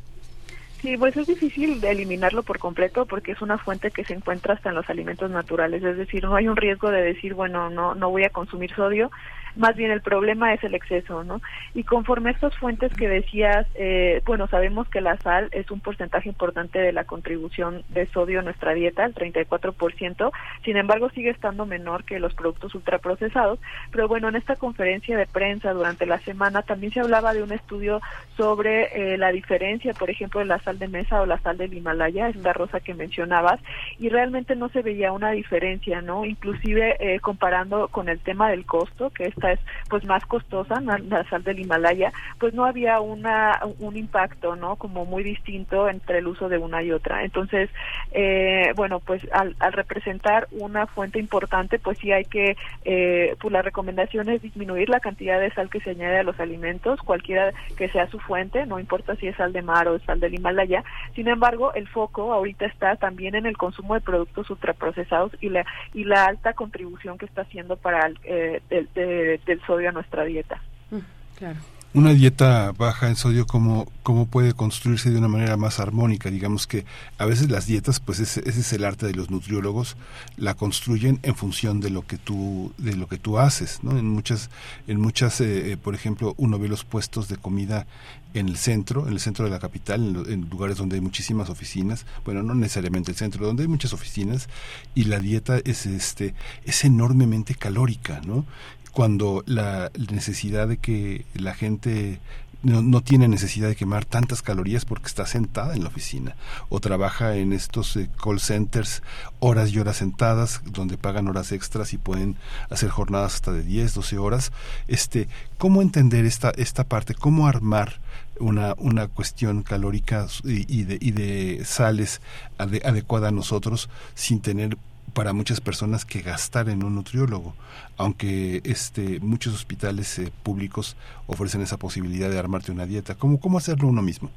[0.81, 4.55] Sí, pues es difícil de eliminarlo por completo porque es una fuente que se encuentra
[4.55, 7.95] hasta en los alimentos naturales, es decir, no hay un riesgo de decir, bueno, no
[7.95, 9.09] no voy a consumir sodio,
[9.55, 11.41] más bien el problema es el exceso, ¿no?
[11.73, 15.79] Y conforme a estas fuentes que decías, eh, bueno, sabemos que la sal es un
[15.79, 20.31] porcentaje importante de la contribución de sodio a nuestra dieta, el 34%,
[20.63, 23.59] sin embargo sigue estando menor que los productos ultraprocesados,
[23.91, 27.51] pero bueno, en esta conferencia de prensa durante la semana también se hablaba de un
[27.51, 28.01] estudio
[28.37, 31.73] sobre eh, la diferencia, por ejemplo, de la sal de mesa o la sal del
[31.73, 33.59] Himalaya, esta rosa que mencionabas,
[33.99, 36.25] y realmente no se veía una diferencia, ¿no?
[36.25, 39.59] Inclusive eh, comparando con el tema del costo, que es es
[39.89, 44.75] pues más costosa, la sal del Himalaya, pues no había una un impacto, ¿no?
[44.75, 47.23] Como muy distinto entre el uso de una y otra.
[47.23, 47.69] Entonces,
[48.11, 52.55] eh, bueno, pues al, representar una fuente importante, pues sí hay que,
[52.85, 56.39] eh, pues la recomendación es disminuir la cantidad de sal que se añade a los
[56.39, 60.19] alimentos, cualquiera que sea su fuente, no importa si es sal de mar o sal
[60.19, 60.83] del Himalaya.
[61.15, 65.65] Sin embargo, el foco ahorita está también en el consumo de productos ultraprocesados y la
[65.93, 70.61] y la alta contribución que está haciendo para el, eh, del sodio a nuestra dieta.
[70.91, 70.99] Mm,
[71.37, 71.59] claro.
[71.95, 76.31] Una dieta baja en sodio, ¿cómo, ¿cómo puede construirse de una manera más armónica?
[76.31, 76.85] Digamos que
[77.19, 79.95] a veces las dietas, pues ese, es el arte de los nutriólogos,
[80.35, 83.95] la construyen en función de lo que tú, de lo que tú haces, ¿no?
[83.95, 84.49] En muchas,
[84.87, 87.85] en muchas eh, eh, por ejemplo, uno ve los puestos de comida
[88.33, 91.51] en el centro, en el centro de la capital, en, en, lugares donde hay muchísimas
[91.51, 94.49] oficinas, bueno, no necesariamente el centro, donde hay muchas oficinas,
[94.95, 96.33] y la dieta es este,
[96.65, 98.47] es enormemente calórica, ¿no?
[98.93, 102.19] Cuando la necesidad de que la gente
[102.63, 106.35] no, tiene necesidad de quemar tantas calorías porque está sentada en la oficina
[106.69, 109.03] o trabaja en estos eh, call centers
[109.39, 112.37] horas y horas sentadas donde pagan horas extras y pueden
[112.69, 114.51] hacer jornadas hasta de 10, 12 horas.
[114.87, 117.15] Este, ¿cómo entender esta esta parte?
[117.15, 117.99] ¿Cómo armar
[118.39, 122.21] una, una cuestión calórica y, de, y de sales
[122.57, 124.77] adecuada a nosotros sin tener
[125.13, 127.53] para muchas personas que gastar en un nutriólogo,
[127.97, 133.15] aunque este muchos hospitales eh, públicos ofrecen esa posibilidad de armarte una dieta.
[133.15, 134.29] ¿Cómo, ¿Cómo hacerlo uno mismo?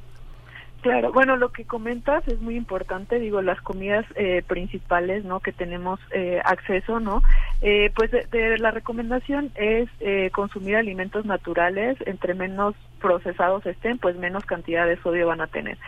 [0.82, 5.40] Claro, bueno, lo que comentas es muy importante, digo, las comidas eh, principales, ¿no?
[5.40, 7.22] Que tenemos eh, acceso, ¿no?
[7.94, 9.88] pues de, la recomendación es
[10.32, 15.78] consumir alimentos naturales, entre menos procesados estén, pues menos cantidad de sodio van a tener.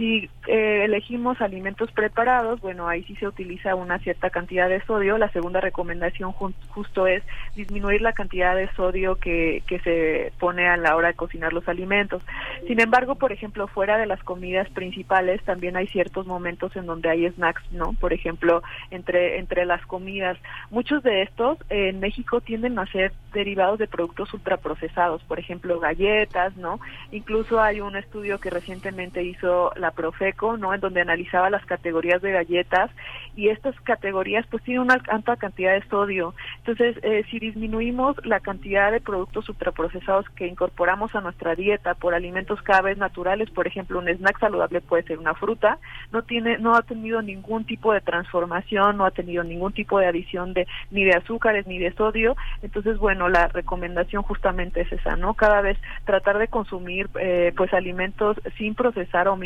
[0.00, 5.18] Si eh, elegimos alimentos preparados, bueno, ahí sí se utiliza una cierta cantidad de sodio.
[5.18, 7.22] La segunda recomendación justo es
[7.54, 12.22] disminuir la cantidad de sodio que, se pone a la hora de cocinar los alimentos.
[12.66, 17.10] Sin embargo, por ejemplo, fuera de las comidas principales, también hay ciertos momentos en donde
[17.10, 17.92] hay snacks, ¿no?
[18.00, 20.38] Por ejemplo, entre, entre las comidas.
[20.70, 26.56] Muchos de estos en México tienden a ser derivados de productos ultraprocesados, por ejemplo, galletas,
[26.56, 26.80] ¿no?
[27.12, 30.74] Incluso hay un estudio que recientemente hizo la Profeco, ¿no?
[30.74, 32.90] En donde analizaba las categorías de galletas
[33.36, 36.34] y estas categorías pues tienen una alta cantidad de sodio.
[36.58, 42.14] Entonces, eh, si disminuimos la cantidad de productos ultraprocesados que incorporamos a nuestra dieta por
[42.14, 45.78] alimentos cada vez naturales, por ejemplo, un snack saludable puede ser una fruta,
[46.12, 50.06] no tiene no ha tenido ningún tipo de transformación, no ha tenido ningún tipo de
[50.06, 55.16] adición de ni de azúcares ni de sodio, entonces bueno, la recomendación justamente es esa,
[55.16, 55.34] ¿no?
[55.34, 59.36] Cada vez tratar de consumir eh, pues alimentos sin procesar o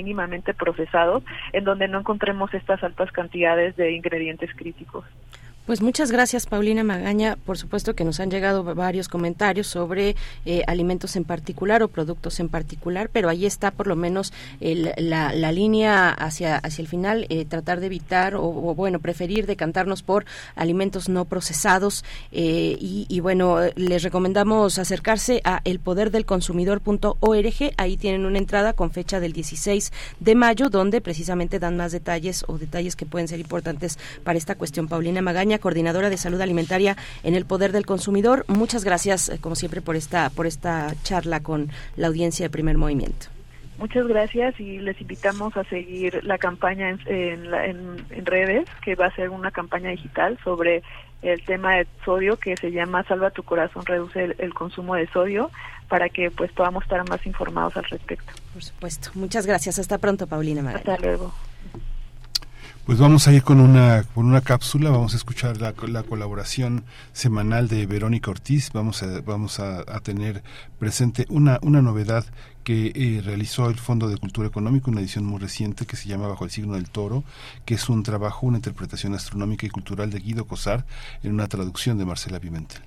[0.54, 1.22] procesados
[1.52, 5.04] en donde no encontremos estas altas cantidades de ingredientes críticos.
[5.66, 7.36] Pues muchas gracias, Paulina Magaña.
[7.36, 10.14] Por supuesto que nos han llegado varios comentarios sobre
[10.44, 15.52] eh, alimentos en particular o productos en particular, pero ahí está por lo menos la,
[15.52, 21.08] línea hacia, hacia el final, eh, tratar de evitar o, bueno, preferir decantarnos por alimentos
[21.08, 22.04] no procesados.
[22.30, 27.72] Eh, y, y, bueno, les recomendamos acercarse a elpoderdelconsumidor.org.
[27.78, 32.44] Ahí tienen una entrada con fecha del 16 de mayo, donde precisamente dan más detalles
[32.48, 34.88] o detalles que pueden ser importantes para esta cuestión.
[34.88, 38.44] Paulina Magaña coordinadora de salud alimentaria en el Poder del Consumidor.
[38.48, 42.76] Muchas gracias, eh, como siempre, por esta, por esta charla con la audiencia de Primer
[42.76, 43.26] Movimiento.
[43.78, 49.14] Muchas gracias y les invitamos a seguir la campaña en, en, redes, que va a
[49.14, 50.82] ser una campaña digital sobre
[51.22, 55.50] el tema de sodio que se llama Salva tu corazón, reduce el, consumo de sodio,
[55.88, 58.32] para que pues podamos estar más informados al respecto.
[58.52, 59.10] Por supuesto.
[59.14, 59.78] Muchas gracias.
[59.78, 60.70] Hasta pronto, Paulina.
[60.70, 61.32] Hasta luego.
[62.86, 66.84] Pues vamos a ir con una, con una cápsula, vamos a escuchar la, la colaboración
[67.14, 70.42] semanal de Verónica Ortiz, vamos a, vamos a, tener
[70.78, 72.26] presente una, una novedad
[72.62, 76.28] que eh, realizó el Fondo de Cultura Económica, una edición muy reciente que se llama
[76.28, 77.24] Bajo el signo del toro,
[77.64, 80.84] que es un trabajo, una interpretación astronómica y cultural de Guido Cosar
[81.22, 82.82] en una traducción de Marcela Pimentel.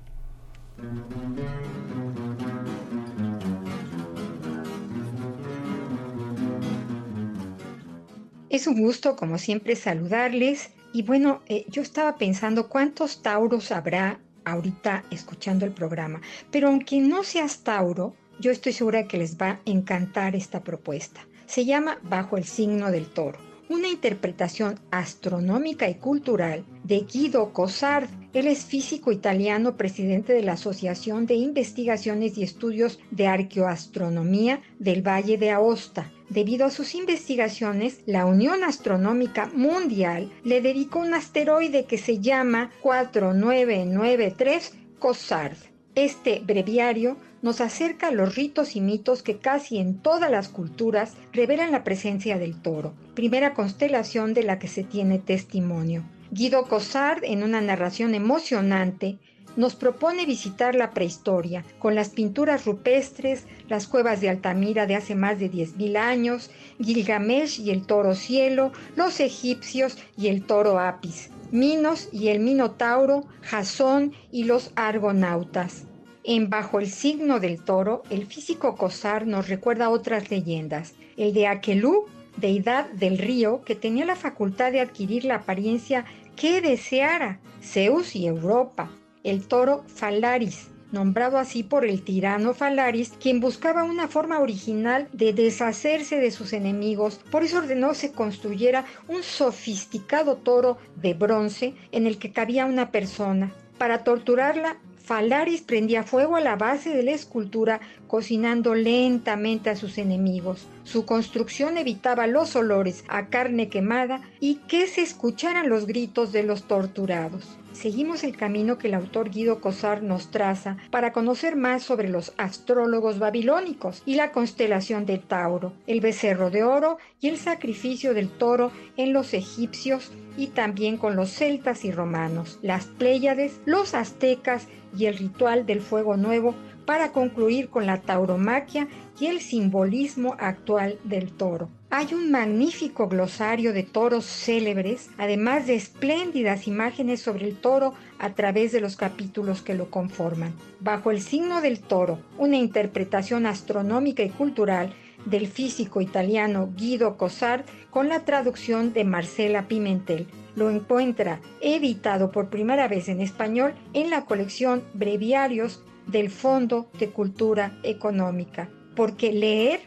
[8.50, 10.72] Es un gusto, como siempre, saludarles.
[10.94, 16.22] Y bueno, eh, yo estaba pensando cuántos tauros habrá ahorita escuchando el programa.
[16.52, 21.22] Pero aunque no seas tauro, yo estoy segura que les va a encantar esta propuesta.
[21.46, 28.10] Se llama Bajo el signo del toro una interpretación astronómica y cultural de Guido Cossard.
[28.34, 35.06] Él es físico italiano, presidente de la Asociación de Investigaciones y Estudios de Arqueoastronomía del
[35.06, 36.12] Valle de Aosta.
[36.30, 42.70] Debido a sus investigaciones, la Unión Astronómica Mundial le dedicó un asteroide que se llama
[42.82, 45.58] 4993 Cossard.
[45.96, 51.14] Este breviario nos acerca a los ritos y mitos que casi en todas las culturas
[51.32, 56.04] revelan la presencia del toro, primera constelación de la que se tiene testimonio.
[56.32, 59.18] Guido Cossard, en una narración emocionante,
[59.58, 65.16] nos propone visitar la prehistoria, con las pinturas rupestres, las cuevas de Altamira de hace
[65.16, 71.32] más de 10.000 años, Gilgamesh y el toro cielo, los egipcios y el toro Apis,
[71.52, 75.84] Minos y el Minotauro, Jasón y los argonautas.
[76.24, 80.94] En Bajo el signo del toro, el físico Cosar nos recuerda otras leyendas.
[81.16, 82.06] El de Aquelú,
[82.36, 86.06] deidad del río, que tenía la facultad de adquirir la apariencia
[86.36, 88.92] que deseara, Zeus y Europa.
[89.28, 95.34] El toro Falaris, nombrado así por el tirano Falaris, quien buscaba una forma original de
[95.34, 97.20] deshacerse de sus enemigos.
[97.30, 102.90] Por eso ordenó se construyera un sofisticado toro de bronce en el que cabía una
[102.90, 103.52] persona.
[103.78, 109.98] Para torturarla, Falaris prendía fuego a la base de la escultura, cocinando lentamente a sus
[109.98, 110.68] enemigos.
[110.86, 116.44] Su construcción evitaba los olores a carne quemada y que se escucharan los gritos de
[116.44, 117.58] los torturados.
[117.78, 122.34] Seguimos el camino que el autor Guido Cosar nos traza para conocer más sobre los
[122.38, 128.30] astrólogos babilónicos y la constelación de Tauro, el becerro de oro y el sacrificio del
[128.30, 134.68] toro en los egipcios y también con los celtas y romanos, las Pléyades, los aztecas
[134.98, 136.56] y el ritual del fuego nuevo
[136.88, 138.88] para concluir con la tauromaquia
[139.20, 141.70] y el simbolismo actual del toro.
[141.90, 148.34] Hay un magnífico glosario de toros célebres, además de espléndidas imágenes sobre el toro a
[148.34, 150.54] través de los capítulos que lo conforman.
[150.80, 154.94] Bajo el signo del toro, una interpretación astronómica y cultural
[155.26, 160.28] del físico italiano Guido Cosar con la traducción de Marcela Pimentel
[160.58, 167.10] lo encuentra editado por primera vez en español en la colección Breviarios del Fondo de
[167.10, 168.68] Cultura Económica,
[168.98, 169.82] porque leer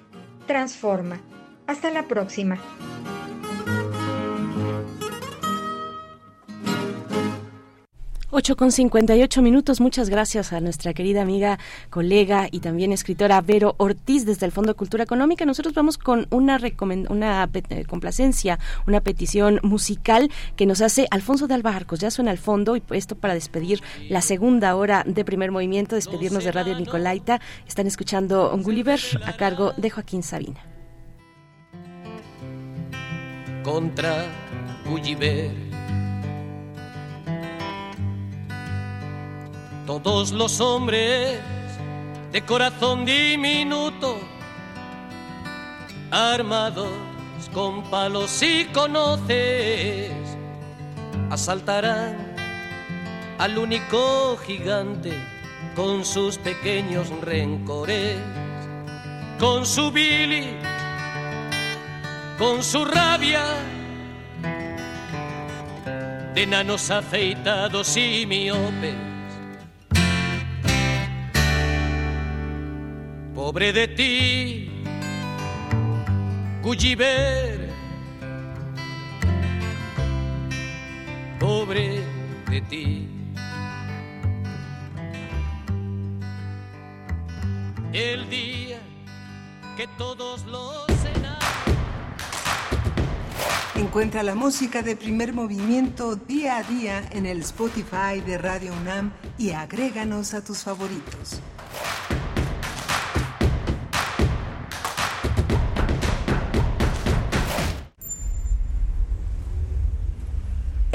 [0.47, 1.21] transforma.
[1.67, 2.59] Hasta la próxima.
[8.33, 9.81] 8 con 58 minutos.
[9.81, 11.59] Muchas gracias a nuestra querida amiga,
[11.91, 15.45] colega y también escritora Vero Ortiz desde el Fondo de Cultura Económica.
[15.45, 16.61] Nosotros vamos con una,
[17.09, 21.99] una eh, complacencia, una petición musical que nos hace Alfonso de Albarcos.
[21.99, 26.45] Ya suena al fondo y esto para despedir la segunda hora de primer movimiento, despedirnos
[26.45, 27.41] de Radio Nicolaita.
[27.67, 30.61] Están escuchando Gulliver a cargo de Joaquín Sabina.
[33.65, 34.25] Contra
[34.87, 35.70] Gulliver
[39.99, 41.41] todos los hombres
[42.31, 44.21] de corazón diminuto,
[46.13, 46.93] armados
[47.53, 50.13] con palos y conoces,
[51.29, 52.37] asaltarán
[53.39, 55.13] al único gigante
[55.75, 58.17] con sus pequeños rencores,
[59.41, 60.57] con su Billy,
[62.39, 63.43] con su rabia
[66.33, 69.10] de enanos afeitados y miopes.
[73.41, 74.71] Pobre de ti,
[76.63, 77.71] Gulliver,
[81.39, 82.05] pobre
[82.51, 83.09] de ti.
[87.95, 88.79] El día
[89.75, 90.87] que todos los
[93.75, 99.13] Encuentra la música de primer movimiento día a día en el Spotify de Radio UNAM
[99.39, 101.41] y agréganos a tus favoritos.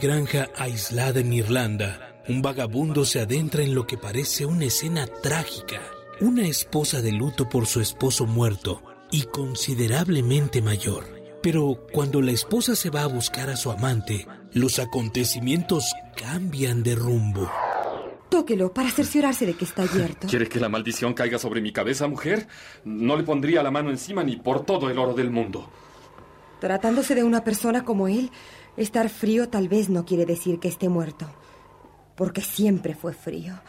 [0.00, 5.80] Granja aislada en Irlanda, un vagabundo se adentra en lo que parece una escena trágica.
[6.20, 11.04] Una esposa de luto por su esposo muerto y considerablemente mayor.
[11.42, 16.94] Pero cuando la esposa se va a buscar a su amante, los acontecimientos cambian de
[16.94, 17.50] rumbo.
[18.28, 20.28] Tóquelo para cerciorarse de que está abierto.
[20.28, 22.46] ¿Quiere que la maldición caiga sobre mi cabeza, mujer?
[22.84, 25.68] No le pondría la mano encima ni por todo el oro del mundo.
[26.60, 28.30] Tratándose de una persona como él,
[28.76, 31.26] estar frío tal vez no quiere decir que esté muerto.
[32.16, 33.60] Porque siempre fue frío.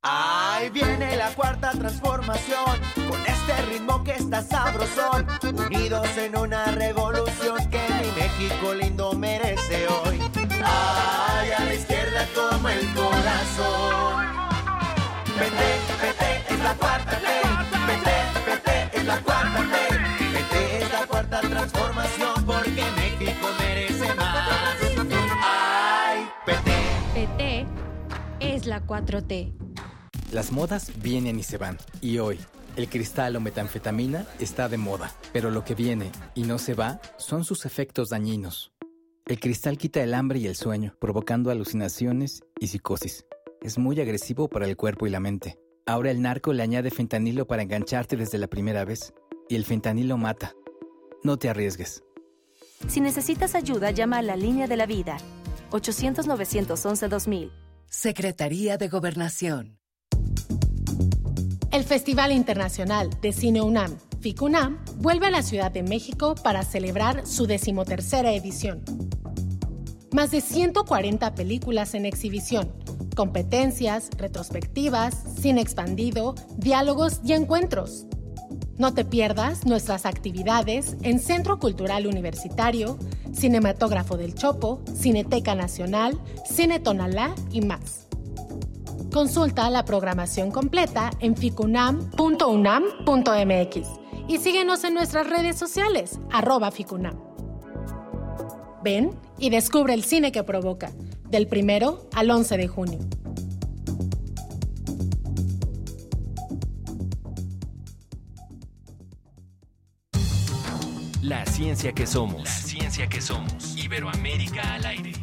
[0.02, 7.70] Ahí viene la cuarta transformación, con este ritmo que está sabrosón, unidos en una revolución
[12.74, 14.26] el corazón.
[15.40, 15.70] Vete,
[16.02, 17.28] vete, es la cuarta T.
[17.88, 18.16] Vete,
[18.48, 19.78] vete, es la cuarta T.
[20.34, 24.50] Vete, es la cuarta transformación porque México merece más.
[25.42, 26.74] Ay, vete.
[27.14, 27.66] PT
[28.40, 29.54] es la 4T.
[30.32, 31.78] Las modas vienen y se van.
[32.02, 32.40] Y hoy,
[32.76, 35.12] el cristal o metanfetamina está de moda.
[35.32, 38.72] Pero lo que viene y no se va son sus efectos dañinos.
[39.26, 43.26] El cristal quita el hambre y el sueño, provocando alucinaciones y psicosis.
[43.62, 45.58] Es muy agresivo para el cuerpo y la mente.
[45.86, 49.14] Ahora el narco le añade fentanilo para engancharte desde la primera vez.
[49.48, 50.54] Y el fentanilo mata.
[51.24, 52.04] No te arriesgues.
[52.90, 55.16] Si necesitas ayuda, llama a la línea de la vida.
[55.72, 57.52] 800-911-2000.
[57.86, 59.80] Secretaría de Gobernación.
[61.72, 67.28] El Festival Internacional de Cine UNAM, FICUNAM, vuelve a la Ciudad de México para celebrar
[67.28, 68.82] su decimotercera edición.
[70.14, 72.72] Más de 140 películas en exhibición,
[73.18, 78.06] competencias, retrospectivas, cine expandido, diálogos y encuentros.
[78.78, 82.98] No te pierdas nuestras actividades en Centro Cultural Universitario,
[83.34, 86.18] Cinematógrafo del Chopo, Cineteca Nacional,
[86.50, 88.08] Cine Tonalá y más.
[89.12, 97.20] Consulta la programación completa en ficunam.unam.mx y síguenos en nuestras redes sociales, arroba ficunam.
[98.84, 100.92] Ven y descubre el cine que provoca,
[101.30, 103.00] del primero al 11 de junio.
[111.22, 112.44] La ciencia que somos.
[112.44, 113.78] La ciencia que somos.
[113.78, 115.23] Iberoamérica al aire.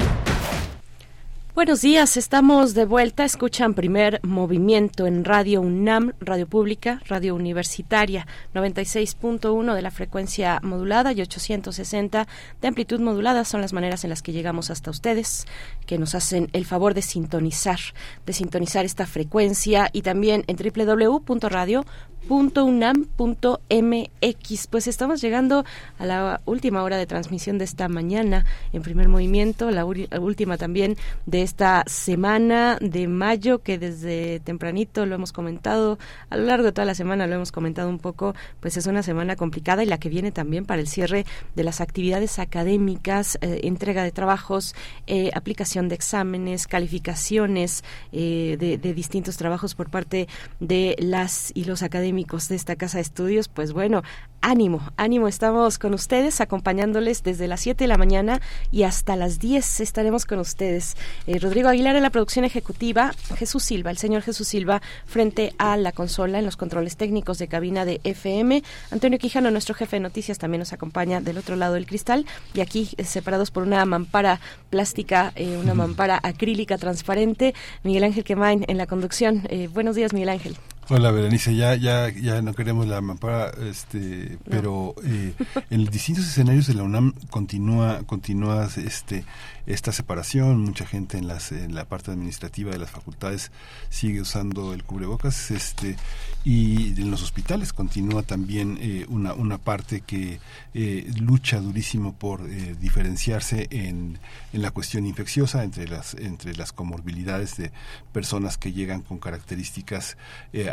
[1.53, 3.25] Buenos días, estamos de vuelta.
[3.25, 11.11] Escuchan primer movimiento en Radio UNAM, Radio Pública, Radio Universitaria, 96.1 de la frecuencia modulada
[11.11, 12.25] y 860
[12.61, 13.43] de amplitud modulada.
[13.43, 15.45] Son las maneras en las que llegamos hasta ustedes,
[15.85, 17.79] que nos hacen el favor de sintonizar,
[18.25, 21.85] de sintonizar esta frecuencia y también en www.radio
[22.27, 23.17] .unam.mx.
[24.67, 25.65] Pues estamos llegando
[25.97, 30.97] a la última hora de transmisión de esta mañana en primer movimiento, la, última también
[31.25, 35.97] de esta semana de mayo que desde tempranito lo hemos comentado,
[36.29, 39.03] a lo largo de toda la semana lo hemos comentado un poco, pues es una
[39.03, 41.25] semana complicada y la que viene también para el cierre
[41.55, 44.75] de las actividades académicas, eh, entrega de trabajos,
[45.07, 50.27] eh, aplicación de exámenes, calificaciones eh, de, de distintos trabajos por parte
[50.59, 54.03] de las y los académicos de esta casa de estudios, pues bueno,
[54.41, 59.39] ánimo, ánimo, estamos con ustedes acompañándoles desde las 7 de la mañana y hasta las
[59.39, 60.97] 10 estaremos con ustedes.
[61.25, 65.77] Eh, Rodrigo Aguilar en la producción ejecutiva, Jesús Silva, el señor Jesús Silva frente a
[65.77, 68.61] la consola en los controles técnicos de cabina de FM.
[68.91, 72.59] Antonio Quijano, nuestro jefe de noticias, también nos acompaña del otro lado del cristal y
[72.59, 77.55] aquí eh, separados por una mampara plástica, eh, una mampara acrílica transparente.
[77.83, 79.47] Miguel Ángel Quemain en la conducción.
[79.73, 80.57] buenos días, Miguel Ángel.
[80.93, 85.33] Hola Berenice, ya ya ya no queremos la mampara, este, pero eh,
[85.69, 89.23] en distintos escenarios de la UNAM continúa continúa este
[89.65, 93.53] esta separación, mucha gente en las en la parte administrativa de las facultades
[93.87, 95.95] sigue usando el cubrebocas, este
[96.43, 100.41] y en los hospitales continúa también eh, una una parte que
[100.73, 102.45] eh, lucha durísimo por
[102.81, 104.19] diferenciarse en,
[104.51, 107.71] en la cuestión infecciosa entre las entre las comorbilidades de
[108.11, 110.17] personas que llegan con características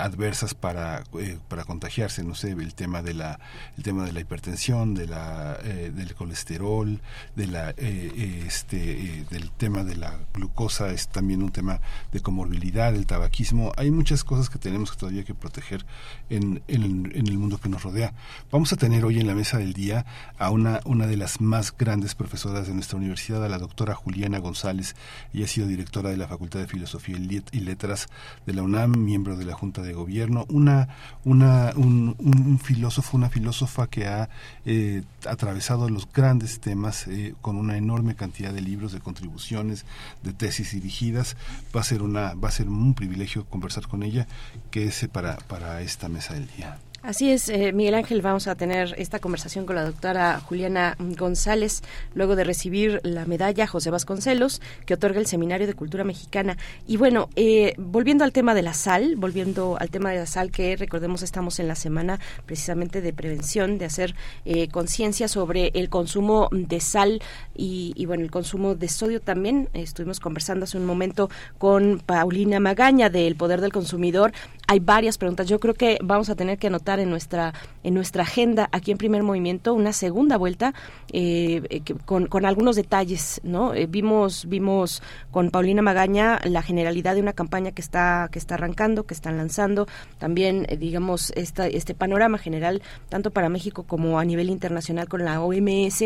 [0.09, 3.39] adversas para, eh, para contagiarse, no sé, el tema de la,
[3.82, 7.01] tema de la hipertensión, de la, eh, del colesterol,
[7.36, 11.80] eh, este, del tema de la glucosa, es también un tema
[12.12, 13.72] de comorbilidad, el tabaquismo.
[13.76, 15.85] Hay muchas cosas que tenemos que todavía que proteger
[16.30, 18.12] en, en, en, el mundo que nos rodea.
[18.51, 20.06] Vamos a tener hoy en la mesa del día
[20.39, 24.39] a una, una de las más grandes profesoras de nuestra universidad, a la doctora Juliana
[24.39, 24.97] González.
[25.32, 27.16] Ella ha sido directora de la Facultad de Filosofía
[27.52, 28.09] y Letras
[28.47, 30.89] de la UNAM, miembro de la Junta de gobierno, una,
[31.24, 34.28] una, un, filósofo, una filósofa que ha
[34.65, 39.85] eh, atravesado los grandes temas eh, con una enorme cantidad de libros, de contribuciones,
[40.23, 41.36] de tesis dirigidas.
[41.74, 44.27] Va a ser, una, va a ser un privilegio conversar con ella,
[44.70, 46.78] que es para, para esta mesa del día.
[47.09, 51.80] Así es, eh, Miguel Ángel, vamos a tener esta conversación con la doctora Juliana González,
[52.12, 56.59] luego de recibir la medalla José Vasconcelos, que otorga el Seminario de Cultura Mexicana.
[56.86, 60.51] Y bueno, eh, volviendo al tema de la sal, volviendo al tema de la sal,
[60.51, 64.14] que recordemos estamos en la semana precisamente de prevención, de hacer
[64.44, 67.22] eh, conciencia sobre el consumo de sal
[67.55, 69.70] y, bueno, el consumo de sodio también.
[69.72, 74.32] Estuvimos conversando hace un momento con Paulina Magaña del Poder del Consumidor.
[74.66, 75.48] Hay varias preguntas.
[75.48, 78.98] Yo creo que vamos a tener que anotar en nuestra en nuestra agenda aquí en
[78.98, 80.74] Primer Movimiento una segunda vuelta
[81.12, 83.74] eh, eh, con, con, algunos detalles, ¿no?
[83.74, 88.54] Eh, vimos vimos con Paulina Magaña la generalidad de una campaña que está que está
[88.54, 89.86] arrancando, que están lanzando,
[90.18, 95.40] también digamos esta, este panorama general tanto para México como a nivel internacional con la
[95.40, 96.04] OMS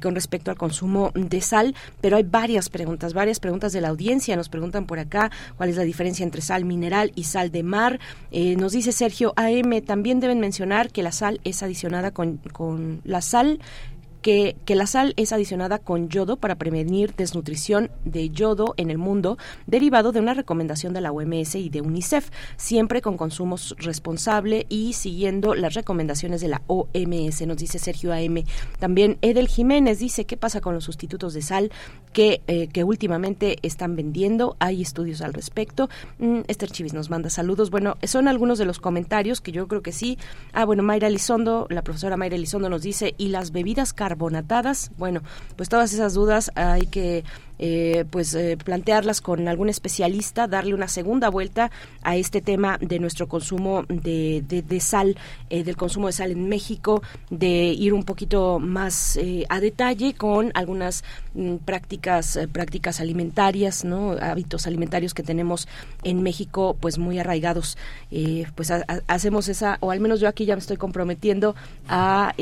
[0.00, 4.36] con respecto al consumo de sal, pero hay varias preguntas, varias preguntas de la audiencia,
[4.36, 8.00] nos preguntan por acá cuál es la diferencia entre sal mineral y sal de mar,
[8.30, 13.20] nos dice Sergio AM también deben mencionar que la sal es adicionada con, con la
[13.20, 13.60] sal
[14.22, 19.36] que, la sal es adicionada con yodo para prevenir desnutrición de yodo en el mundo,
[19.66, 24.92] derivado de una recomendación de la OMS y de UNICEF, siempre con consumo responsable y
[24.92, 28.44] siguiendo las recomendaciones de la OMS, nos dice Sergio AM.
[28.78, 31.70] También Edel Jiménez dice qué pasa con los sustitutos de sal
[32.12, 34.56] que, eh, que últimamente están vendiendo.
[34.60, 35.88] Hay estudios al respecto.
[36.18, 37.70] Mm, Esther Chivis nos manda saludos.
[37.70, 40.18] Bueno, son algunos de los comentarios que yo creo que sí.
[40.52, 44.90] Ah, bueno, Mayra Elizondo, la profesora Mayra Elizondo nos dice, ¿y las bebidas carbonatadas?
[44.98, 45.22] Bueno,
[45.56, 47.24] pues todas esas dudas hay que
[47.62, 51.70] eh, pues eh, plantearlas con algún especialista, darle una segunda vuelta
[52.00, 55.18] a este tema de nuestro consumo de, de, sal,
[55.50, 59.18] eh, del consumo de sal en México, de ir un poquito más
[59.50, 61.04] a detalle con algunas
[61.34, 65.68] mm, prácticas prácticas alimentarias, no hábitos alimentarios que tenemos
[66.02, 67.76] en México, pues muy arraigados.
[68.54, 68.72] pues
[69.06, 71.54] hacemos esa, o al menos yo aquí ya me estoy comprometiendo
[71.88, 72.32] a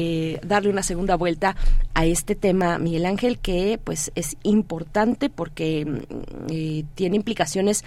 [0.44, 1.56] darle una segunda vuelta
[1.94, 5.98] a este tema, Miguel Ángel, que pues es importante importante porque mm,
[6.50, 7.84] eh, tiene implicaciones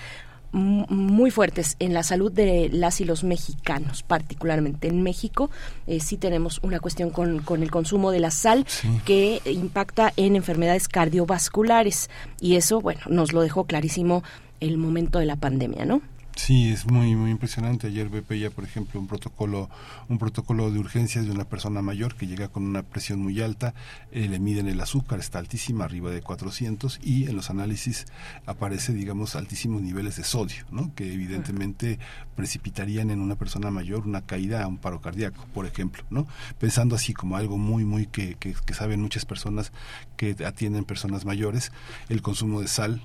[0.54, 5.50] muy fuertes en la salud de las y los mexicanos, particularmente en México.
[5.88, 8.66] Eh, sí tenemos una cuestión con, con el consumo de la sal
[9.06, 12.10] que impacta en enfermedades cardiovasculares
[12.42, 14.24] y eso, bueno, nos lo dejó clarísimo
[14.60, 16.02] el momento de la pandemia, ¿no?
[16.44, 17.86] Sí, es muy muy impresionante.
[17.86, 19.70] Ayer veía, por ejemplo, un protocolo
[20.10, 23.76] un protocolo de urgencias de una persona mayor que llega con una presión muy alta,
[24.12, 28.08] eh, le miden el azúcar, está altísima, arriba de 400 y en los análisis
[28.48, 30.92] aparece, digamos, altísimos niveles de sodio, ¿no?
[30.96, 32.00] Que evidentemente
[32.36, 36.26] precipitarían en una persona mayor una caída a un paro cardíaco, por ejemplo, ¿no?
[36.60, 39.72] Pensando así como algo muy muy que, que, que saben muchas personas
[40.18, 41.72] que atienden personas mayores,
[42.10, 43.04] el consumo de sal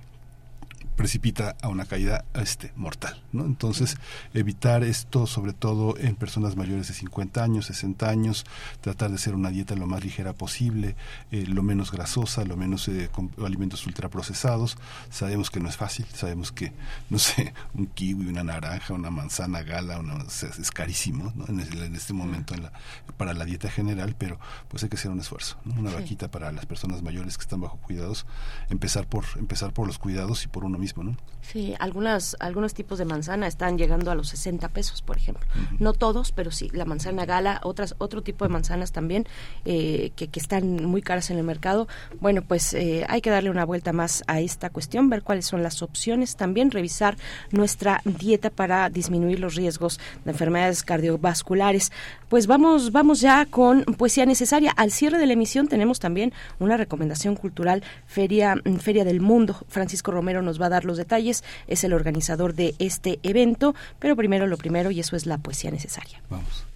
[0.96, 3.44] precipita a una caída este mortal ¿no?
[3.44, 3.96] entonces
[4.32, 8.44] evitar esto sobre todo en personas mayores de 50 años 60 años
[8.80, 10.96] tratar de hacer una dieta lo más ligera posible
[11.30, 14.78] eh, lo menos grasosa lo menos eh, con alimentos ultraprocesados
[15.10, 16.72] sabemos que no es fácil sabemos que
[17.10, 21.44] no sé un kiwi una naranja una manzana gala una, es, carísimo ¿no?
[21.48, 22.72] en, en, este momento en la,
[23.18, 25.74] para la dieta general pero pues hay que hacer un esfuerzo ¿no?
[25.78, 25.96] una sí.
[25.96, 28.24] vaquita para las personas mayores que están bajo cuidados
[28.70, 31.16] empezar por empezar por los cuidados y por uno mismo ¿no?
[31.42, 35.46] Sí, algunas, algunos tipos de manzana están llegando a los 60 pesos, por ejemplo.
[35.54, 35.76] Uh -huh.
[35.78, 39.26] No todos, pero sí, la manzana gala, otras, otro tipo de manzanas también
[39.64, 41.86] eh, que, que, están muy caras en el mercado.
[42.20, 45.62] Bueno, pues eh, hay que darle una vuelta más a esta cuestión, ver cuáles son
[45.62, 47.16] las opciones, también revisar
[47.52, 51.92] nuestra dieta para disminuir los riesgos de enfermedades cardiovasculares.
[52.28, 54.72] Pues vamos, vamos ya con poesía necesaria.
[54.72, 59.56] Al cierre de la emisión tenemos también una recomendación cultural, Feria, Feria del Mundo.
[59.68, 64.16] Francisco Romero nos va a dar los detalles, es el organizador de este evento, pero
[64.16, 66.22] primero lo primero y eso es la poesía necesaria.
[66.30, 66.66] Vamos.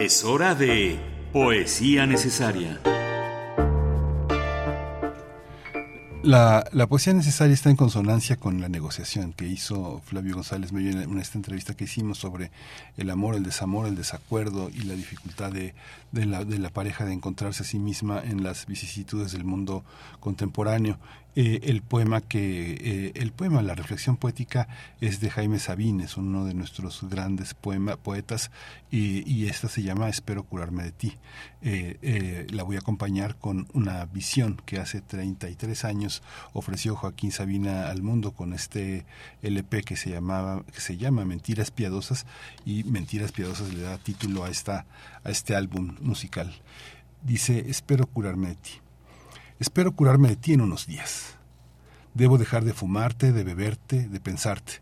[0.00, 0.98] Es hora de
[1.32, 2.80] poesía necesaria.
[6.22, 11.00] La, la, poesía necesaria está en consonancia con la negociación que hizo Flavio González Mello
[11.00, 12.50] en esta entrevista que hicimos sobre
[12.96, 15.74] el amor, el desamor, el desacuerdo y la dificultad de,
[16.10, 19.84] de, la, de la pareja de encontrarse a sí misma en las vicisitudes del mundo
[20.20, 20.98] contemporáneo.
[21.36, 24.66] Eh, el poema que eh, el poema la reflexión poética
[25.00, 28.50] es de Jaime Sabines uno de nuestros grandes poema, poetas
[28.90, 31.16] y, esta se llama Espero curarme de ti.
[31.62, 36.22] Eh, la voy a acompañar con una visión que hace 33 años
[36.54, 39.04] ofreció Joaquín Sabina al mundo con este
[39.42, 42.26] LP que se llamaba que se llama Mentiras piadosas
[42.64, 44.86] y Mentiras piadosas le da título a esta
[45.24, 46.52] a este álbum musical.
[47.22, 48.70] Dice Espero curarme de ti
[49.60, 51.36] Espero curarme de ti en unos días.
[52.14, 54.74] Debo dejar de fumarte, de beberte, de pensarte.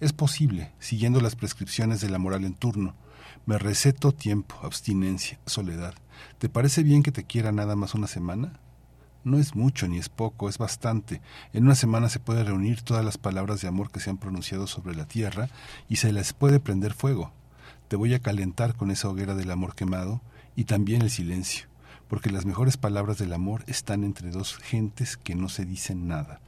[0.00, 2.96] Es posible, siguiendo las prescripciones de la moral en turno.
[3.46, 5.94] Me receto tiempo, abstinencia, soledad.
[6.38, 8.58] ¿Te parece bien que te quiera nada más una semana?
[9.22, 11.22] No es mucho ni es poco, es bastante.
[11.52, 14.66] En una semana se puede reunir todas las palabras de amor que se han pronunciado
[14.66, 15.48] sobre la tierra
[15.88, 17.32] y se les puede prender fuego.
[17.86, 20.22] Te voy a calentar con esa hoguera del amor quemado
[20.56, 21.68] y también el silencio
[22.08, 26.40] porque las mejores palabras del amor están entre dos gentes que no se dicen nada.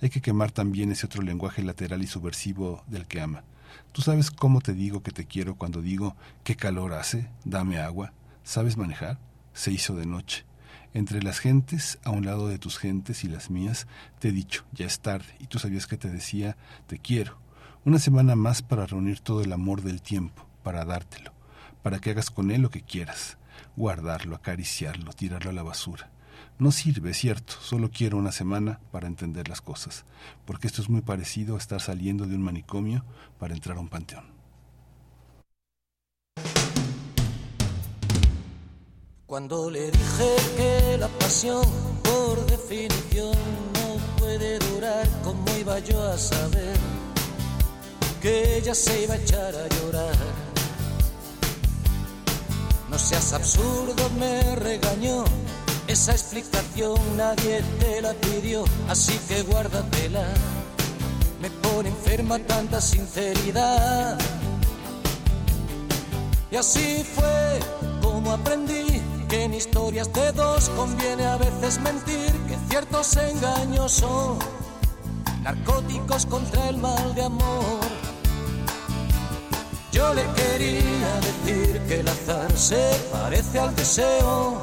[0.00, 3.44] Hay que quemar también ese otro lenguaje lateral y subversivo del que ama.
[3.92, 8.12] Tú sabes cómo te digo que te quiero cuando digo qué calor hace, dame agua,
[8.44, 9.18] ¿sabes manejar?
[9.52, 10.44] Se hizo de noche.
[10.94, 13.86] Entre las gentes, a un lado de tus gentes y las mías,
[14.20, 16.56] te he dicho, ya es tarde, y tú sabías que te decía,
[16.86, 17.38] te quiero.
[17.84, 21.32] Una semana más para reunir todo el amor del tiempo, para dártelo,
[21.82, 23.38] para que hagas con él lo que quieras
[23.78, 26.10] guardarlo, acariciarlo, tirarlo a la basura.
[26.58, 30.04] No sirve, cierto, solo quiero una semana para entender las cosas,
[30.44, 33.04] porque esto es muy parecido a estar saliendo de un manicomio
[33.38, 34.24] para entrar a un panteón.
[39.26, 41.64] Cuando le dije que la pasión,
[42.02, 43.36] por definición,
[43.74, 46.76] no puede durar, ¿cómo iba yo a saber
[48.20, 50.47] que ella se iba a echar a llorar?
[52.90, 55.24] No seas absurdo, me regañó.
[55.86, 60.26] Esa explicación nadie te la pidió, así que guárdatela.
[61.40, 64.18] Me pone enferma tanta sinceridad.
[66.50, 67.60] Y así fue
[68.02, 74.38] como aprendí que en historias de dos conviene a veces mentir, que ciertos engaños son
[75.42, 78.07] narcóticos contra el mal de amor.
[79.98, 84.60] Yo le quería decir que el azar se parece al deseo,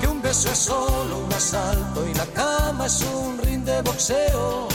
[0.00, 4.68] que un beso es solo un asalto y la cama es un ring de boxeo,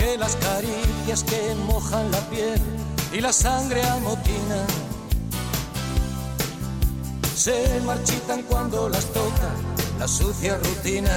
[0.00, 2.60] que las caricias que mojan la piel
[3.12, 4.66] y la sangre amotinan
[7.36, 9.50] se marchitan cuando las toca
[10.00, 11.16] la sucia rutina.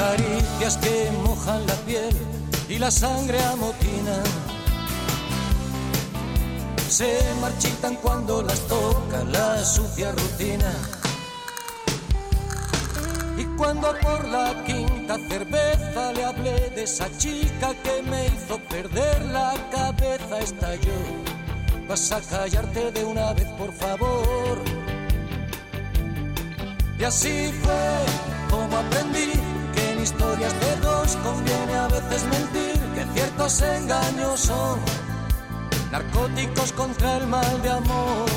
[0.00, 2.16] Caricias que mojan la piel
[2.70, 4.16] y la sangre amotina
[6.88, 10.72] se marchitan cuando las toca la sucia rutina.
[13.36, 19.16] Y cuando por la quinta cerveza le hablé de esa chica que me hizo perder
[19.26, 21.00] la cabeza, estalló.
[21.88, 24.54] Vas a callarte de una vez, por favor.
[26.98, 27.84] Y así fue
[28.50, 29.49] como aprendí
[30.02, 34.78] historias de dos conviene a veces mentir, que ciertos engaños son
[35.90, 38.28] narcóticos contra el mal de amor.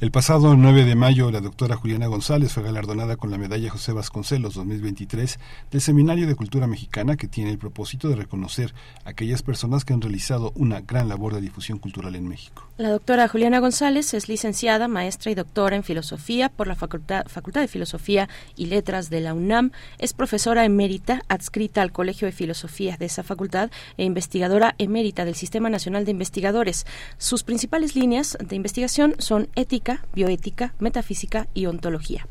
[0.00, 3.90] El pasado 9 de mayo, la doctora Juliana González fue galardonada con la medalla José
[3.90, 5.40] Vasconcelos 2023
[5.72, 9.94] del Seminario de Cultura Mexicana que tiene el propósito de reconocer a aquellas personas que
[9.94, 12.68] han realizado una gran labor de difusión cultural en México.
[12.76, 17.62] La doctora Juliana González es licenciada, maestra y doctora en filosofía por la Facultad, Facultad
[17.62, 19.72] de Filosofía y Letras de la UNAM.
[19.98, 25.34] Es profesora emérita adscrita al Colegio de Filosofía de esa facultad e investigadora emérita del
[25.34, 26.86] Sistema Nacional de Investigadores.
[27.16, 32.26] Sus principales líneas de investigación son ética, bioética, metafísica y ontología.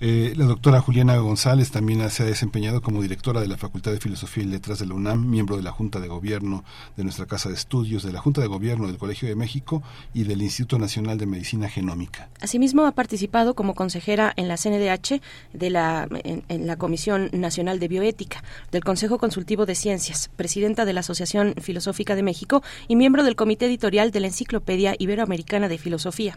[0.00, 4.00] Eh, la doctora Juliana González también se ha desempeñado como directora de la Facultad de
[4.00, 6.64] Filosofía y Letras de la UNAM, miembro de la Junta de Gobierno
[6.96, 10.24] de nuestra Casa de Estudios, de la Junta de Gobierno del Colegio de México y
[10.24, 12.28] del Instituto Nacional de Medicina Genómica.
[12.40, 15.20] Asimismo, ha participado como consejera en la CNDH
[15.52, 18.42] de la, en, en la Comisión Nacional de Bioética,
[18.72, 23.36] del Consejo Consultivo de Ciencias, presidenta de la Asociación Filosófica de México y miembro del
[23.36, 26.36] Comité Editorial de la Enciclopedia Iberoamericana de Filosofía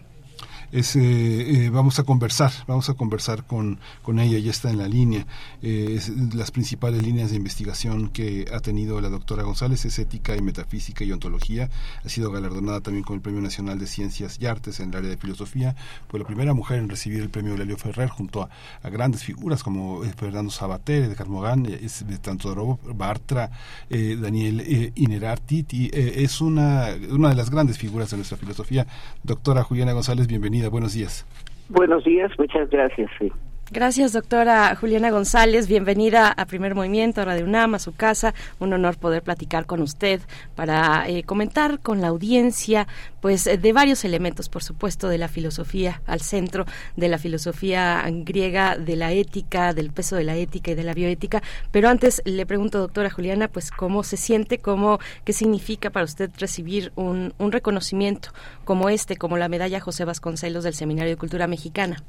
[0.71, 4.77] es, eh, eh, vamos a conversar, vamos a conversar con, con ella, ya está en
[4.77, 5.25] la línea.
[5.61, 5.99] Eh,
[6.33, 11.03] las principales líneas de investigación que ha tenido la doctora González es ética y metafísica
[11.05, 11.69] y ontología.
[12.03, 15.09] Ha sido galardonada también con el Premio Nacional de Ciencias y Artes en el área
[15.09, 15.75] de filosofía.
[16.09, 18.49] Fue la primera mujer en recibir el premio Lelio Ferrer junto a,
[18.89, 23.51] grandes figuras como Fernando Sabater, Edgar Mogán, es, tanto Bartra,
[23.89, 28.87] Daniel Inerartit, y es una, una de las grandes figuras de nuestra filosofía.
[29.23, 31.25] Doctora Juliana González, bienvenida, buenos días.
[31.69, 33.09] Buenos días, muchas gracias.
[33.19, 33.31] Sí.
[33.69, 35.67] Gracias, doctora Juliana González.
[35.67, 38.33] Bienvenida a Primer Movimiento, a Radio UNAM, a su casa.
[38.59, 40.21] Un honor poder platicar con usted
[40.55, 42.87] para eh, comentar con la audiencia,
[43.19, 46.65] pues, de varios elementos, por supuesto, de la filosofía al centro,
[46.95, 50.93] de la filosofía griega, de la ética, del peso de la ética y de la
[50.93, 51.43] bioética.
[51.69, 56.31] Pero antes le pregunto, doctora Juliana, pues, cómo se siente, cómo, qué significa para usted
[56.37, 58.29] recibir un, un reconocimiento
[58.63, 62.01] como este, como la medalla José Vasconcelos del Seminario de Cultura Mexicana.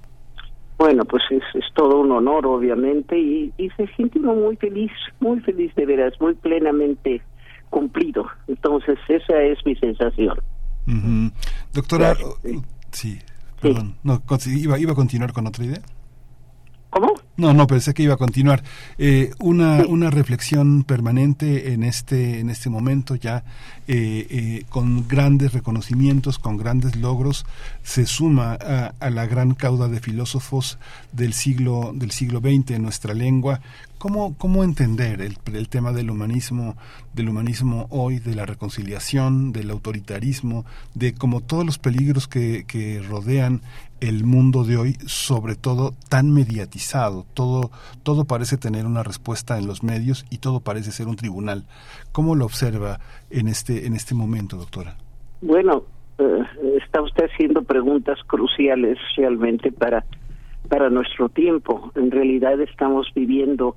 [0.78, 4.92] Bueno, pues es, es todo un honor, obviamente, y, y se siente uno muy feliz,
[5.18, 7.20] muy feliz de veras, muy plenamente
[7.68, 8.26] cumplido.
[8.46, 10.38] Entonces, esa es mi sensación.
[10.86, 11.32] Uh -huh.
[11.74, 12.62] Doctora, sí.
[12.92, 13.18] sí,
[13.60, 13.96] perdón.
[14.04, 15.82] No, iba, iba a continuar con otra idea.
[16.90, 17.12] ¿Cómo?
[17.36, 18.64] No, no, pensé que iba a continuar.
[18.96, 23.44] Eh, una, una reflexión permanente en este, en este momento ya,
[23.86, 27.46] eh, eh, con grandes reconocimientos, con grandes logros,
[27.82, 30.78] se suma a, la gran cauda de filósofos
[31.12, 33.60] del siglo, del siglo XX en nuestra lengua.
[33.98, 36.76] ¿Cómo, cómo entender el, el tema del humanismo,
[37.14, 43.02] del humanismo hoy, de la reconciliación, del autoritarismo, de como todos los peligros que, que
[43.02, 43.60] rodean
[44.00, 47.70] el mundo de hoy, sobre todo tan mediatizado, todo,
[48.02, 51.64] todo parece tener una respuesta en los medios y todo parece ser un tribunal.
[52.12, 53.00] ¿Cómo lo observa
[53.30, 54.96] en este, en este momento, doctora?
[55.40, 55.84] Bueno,
[56.18, 56.42] eh,
[56.82, 60.04] está usted haciendo preguntas cruciales realmente para,
[60.68, 61.92] para nuestro tiempo.
[61.94, 63.76] En realidad estamos viviendo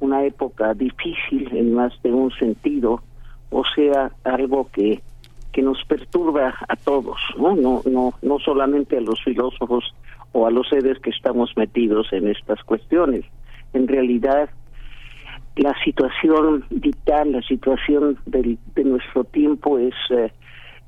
[0.00, 3.02] una época difícil en más de un sentido,
[3.50, 5.02] o sea, algo que
[5.52, 7.56] que nos perturba a todos, ¿no?
[7.56, 9.94] No, no, no solamente a los filósofos
[10.32, 13.24] o a los seres que estamos metidos en estas cuestiones.
[13.72, 14.50] En realidad,
[15.56, 20.32] la situación vital, la situación de nuestro tiempo es, eh,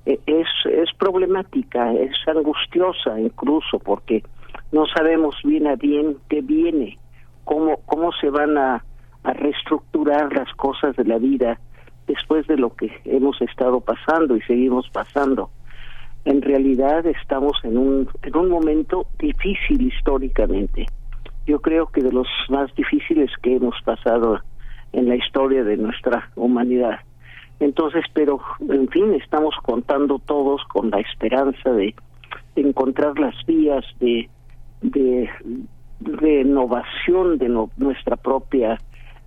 [0.04, 4.22] es, es problemática, es angustiosa incluso, porque
[4.70, 6.98] no sabemos bien a bien qué viene,
[7.44, 8.84] cómo, cómo se van a
[9.24, 11.58] reestructurar las cosas de la vida
[12.14, 15.50] después de lo que hemos estado pasando y seguimos pasando.
[16.24, 20.86] En realidad estamos en un, en un momento difícil históricamente.
[21.46, 24.40] Yo creo que de los más difíciles que hemos pasado
[24.92, 27.00] en la historia de nuestra humanidad.
[27.60, 31.94] Entonces, pero en fin, estamos contando todos con la esperanza de,
[32.56, 34.28] encontrar las vías de,
[34.82, 35.30] de
[36.00, 38.78] renovación de nuestra propia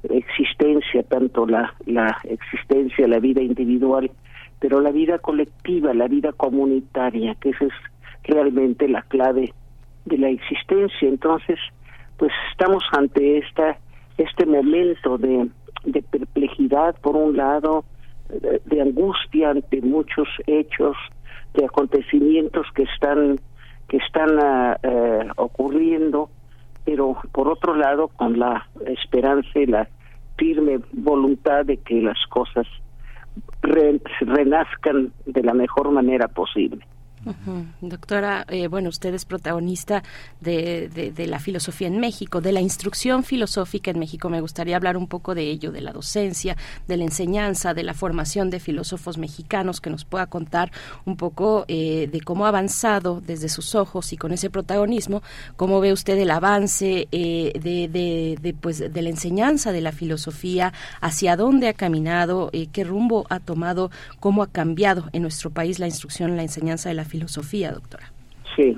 [0.09, 4.11] existencia, tanto la, la existencia, la vida individual,
[4.59, 7.73] pero la vida colectiva, la vida comunitaria, que esa es
[8.23, 9.53] realmente la clave
[10.05, 11.07] de la existencia.
[11.07, 11.59] Entonces,
[12.17, 13.77] pues estamos ante esta
[14.17, 15.49] este momento de,
[15.83, 17.83] de perplejidad, por un lado,
[18.29, 20.95] de, angustia ante muchos hechos,
[21.53, 23.37] de acontecimientos que están
[23.87, 26.29] que están ah, eh, ocurriendo,
[26.85, 29.87] pero por otro lado con la esperanza y la
[30.37, 32.67] firme voluntad de que las cosas
[33.61, 36.85] renazcan de la mejor manera posible.
[37.81, 40.03] Doctora, eh, bueno, usted es protagonista
[40.41, 44.29] de, la filosofía en México, de la instrucción filosófica en México.
[44.29, 46.55] Me gustaría hablar un poco de ello, de la docencia,
[46.87, 50.71] de la enseñanza, de la formación de filósofos mexicanos, que nos pueda contar
[51.05, 55.23] un poco eh, de cómo ha avanzado desde sus ojos y con ese protagonismo,
[55.55, 60.73] cómo ve usted el avance eh, de, de, pues, de la enseñanza de la filosofía,
[61.01, 63.89] hacia dónde ha caminado, qué rumbo ha tomado,
[64.19, 68.11] cómo ha cambiado en nuestro país la instrucción, la enseñanza de la filosofía filosofía, doctora.
[68.55, 68.77] Sí.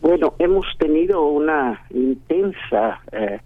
[0.00, 3.40] Bueno, hemos tenido una intensa eh,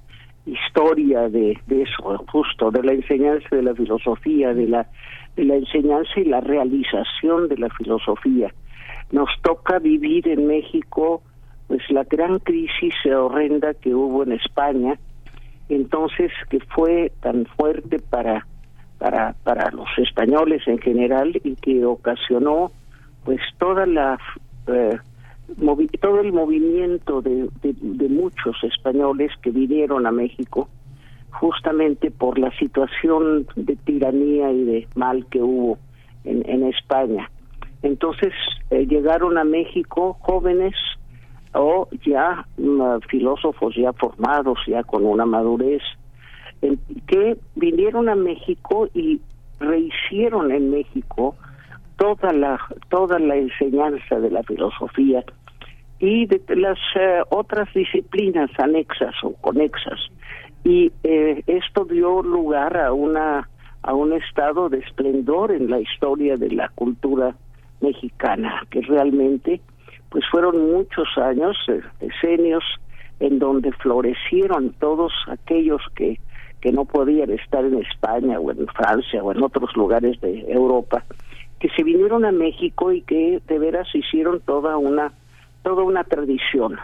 [0.46, 4.86] historia de, eso, justo, de la enseñanza de la filosofía, de la,
[5.36, 8.52] de la enseñanza y la realización de la filosofía.
[9.10, 11.22] Nos toca vivir en México
[11.66, 14.98] pues la gran crisis horrenda que hubo en España,
[15.70, 18.46] entonces que fue tan fuerte para
[18.98, 22.70] para para los españoles en general y que ocasionó
[23.24, 24.18] pues toda la
[24.66, 24.98] eh,
[26.00, 27.48] todo el movimiento de,
[28.08, 30.68] muchos españoles que vinieron a México
[31.30, 35.78] justamente por la situación de tiranía y de mal que hubo
[36.24, 37.30] en, en España.
[37.82, 38.32] Entonces
[38.70, 40.74] eh, llegaron a México jóvenes
[41.54, 45.82] o ya mm, filósofos ya formados, ya con una madurez,
[47.06, 49.20] que vinieron a México y
[49.60, 51.36] rehicieron en México
[51.96, 52.58] toda la
[52.88, 55.24] toda la enseñanza de la filosofía
[55.98, 60.00] y de las eh, otras disciplinas anexas o conexas.
[60.64, 63.48] Y eh, esto dio lugar a una
[63.82, 67.36] a un estado de esplendor en la historia de la cultura
[67.80, 69.60] mexicana que realmente
[70.08, 72.64] pues fueron muchos años eh, decenios
[73.20, 76.18] en donde florecieron todos aquellos que
[76.60, 81.04] que no podían estar en España o en Francia o en otros lugares de Europa
[81.60, 85.12] que se vinieron a México y que de veras hicieron toda una
[85.62, 86.78] toda una tradición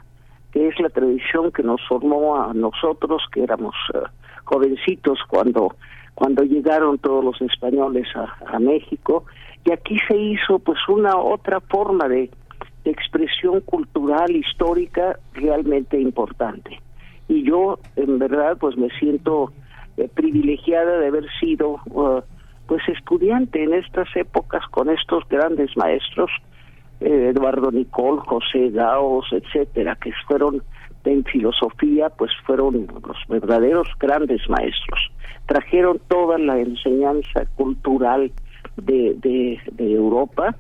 [0.53, 3.99] que es la tradición que nos formó a nosotros que éramos eh,
[4.45, 5.77] jovencitos cuando
[6.21, 9.25] cuando llegaron todos los españoles a, México.
[9.65, 12.31] Y aquí se hizo pues una otra forma de,
[12.85, 16.81] expresión cultural histórica realmente importante.
[17.29, 19.53] Y yo en verdad pues me siento
[19.97, 22.21] eh, privilegiada de haber sido uh,
[22.71, 26.31] pues estudiante en estas épocas con estos grandes maestros,
[27.01, 30.63] eh, Eduardo Nicol, José Gaos, etcétera, que fueron
[31.05, 35.01] en filosofía, pues fueron los verdaderos grandes maestros.
[35.47, 38.31] Trajeron toda la enseñanza cultural
[38.77, 40.55] de, de, de Europa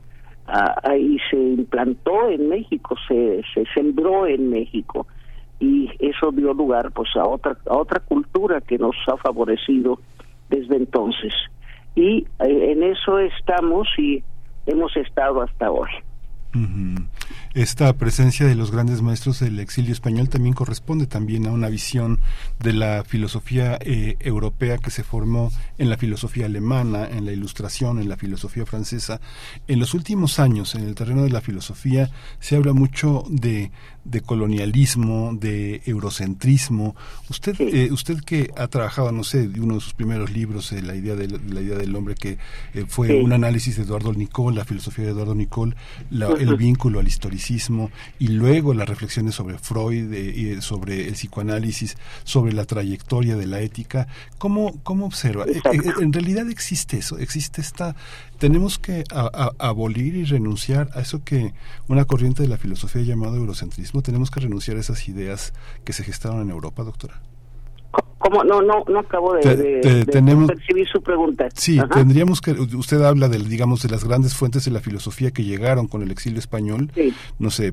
[0.82, 5.06] ahí se implantó en México, se, se sembró en México
[5.60, 10.00] y eso dio lugar pues a otra a otra cultura que nos ha favorecido
[10.48, 11.32] desde entonces
[11.94, 14.22] y eh, en eso estamos y
[14.66, 15.90] hemos estado hasta hoy.
[17.52, 22.20] Esta presencia de los grandes maestros del exilio español también corresponde también a una visión
[22.60, 27.98] de la filosofía eh, europea que se formó en la filosofía alemana, en la ilustración,
[27.98, 29.20] en la filosofía francesa.
[29.66, 33.72] En los últimos años, en el terreno de la filosofía, se habla mucho de
[34.04, 36.96] de colonialismo, de eurocentrismo.
[37.28, 40.96] Usted, eh, usted que ha trabajado, no sé, uno de sus primeros libros, eh, la
[40.96, 42.38] idea de la idea del hombre, que
[42.74, 45.76] eh, fue un análisis de Eduardo Nicol, la filosofía de Eduardo Nicol,
[46.10, 47.39] el vínculo al historicismo
[48.18, 53.60] y luego las reflexiones sobre Freud, y sobre el psicoanálisis, sobre la trayectoria de la
[53.60, 54.08] ética.
[54.38, 55.46] ¿Cómo, cómo observa?
[56.00, 57.94] en realidad existe eso, existe esta
[58.40, 59.04] tenemos que
[59.58, 61.52] abolir y renunciar a eso que
[61.88, 65.52] una corriente de la filosofía llamada eurocentrismo, tenemos que renunciar a esas ideas
[65.84, 67.20] que se gestaron en Europa, doctora.
[68.20, 68.44] ¿Cómo?
[68.44, 69.42] No, no, no acabo de,
[70.46, 71.48] percibir su pregunta.
[71.54, 75.42] Sí, tendríamos que, usted habla de, digamos, de las grandes fuentes de la filosofía que
[75.42, 76.92] llegaron con el exilio español,
[77.38, 77.72] no sé,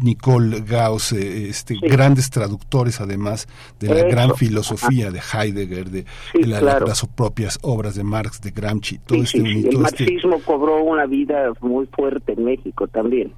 [0.00, 3.46] Nicole Gauss, eh, este, grandes traductores además
[3.78, 6.04] de la gran filosofía de Heidegger, de,
[6.44, 11.52] las propias obras de Marx, de Gramsci, todo este El este marxismo cobró una vida
[11.60, 13.32] muy fuerte en México también.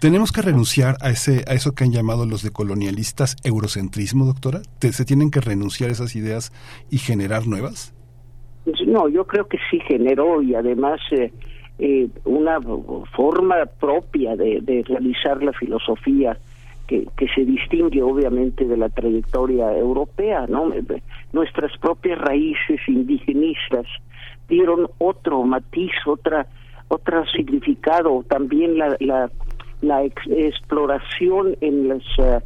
[0.00, 4.62] Tenemos que renunciar a ese, a eso que han llamado los decolonialistas eurocentrismo, doctora.
[4.80, 6.52] ¿Se tienen que renunciar esas ideas
[6.90, 7.94] y generar nuevas?
[8.86, 11.32] No, yo creo que sí generó y además eh,
[11.78, 12.58] eh, una
[13.14, 16.36] forma propia de, realizar la filosofía
[16.88, 20.72] que, que, se distingue obviamente de la trayectoria europea, ¿no?
[21.32, 23.86] Nuestras propias raíces indigenistas
[24.48, 26.46] dieron otro matiz, otra
[26.88, 29.30] otro significado, también la, la,
[29.80, 32.40] la exploración en, las, eh,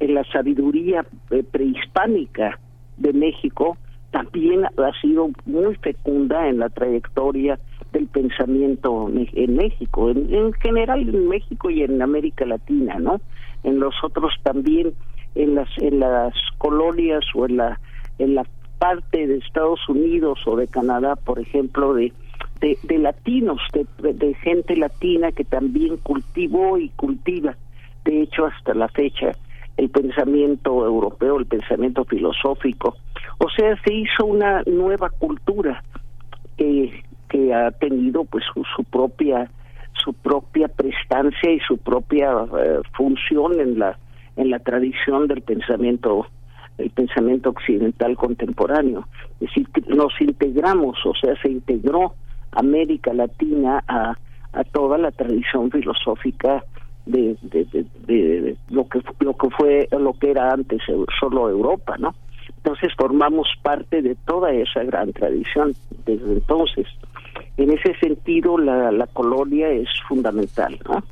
[0.00, 1.04] en la sabiduría
[1.50, 2.58] prehispánica
[2.96, 3.76] de México
[4.10, 7.58] también ha sido muy fecunda en la trayectoria
[7.92, 13.20] del pensamiento en México, en, general en México y en América Latina, ¿no?
[13.62, 14.94] En los otros también,
[15.34, 17.80] en las en las colonias o en la
[18.18, 18.46] en la
[18.78, 22.12] parte de Estados Unidos o de Canadá, por ejemplo, de
[22.60, 27.54] de, latinos, de, de gente latina que también cultivó y cultiva,
[28.04, 29.32] de hecho hasta la fecha,
[29.76, 32.96] el pensamiento europeo, el pensamiento filosófico.
[33.38, 35.82] O sea, se hizo una nueva cultura
[36.56, 39.50] que, que ha tenido pues su, propia
[40.04, 43.98] su propia prestancia y su propia eh, función en la
[44.36, 46.26] en la tradición del pensamiento
[46.78, 49.08] el pensamiento occidental contemporáneo.
[49.40, 52.14] Es decir, nos integramos, o sea, se integró
[52.52, 54.14] América Latina a,
[54.52, 56.64] a toda la tradición filosófica
[57.06, 60.80] de, de, lo que lo que fue lo que era antes
[61.18, 62.14] solo Europa no
[62.56, 66.86] entonces formamos parte de toda esa gran tradición desde entonces.
[67.56, 71.02] En ese sentido la, la colonia es fundamental no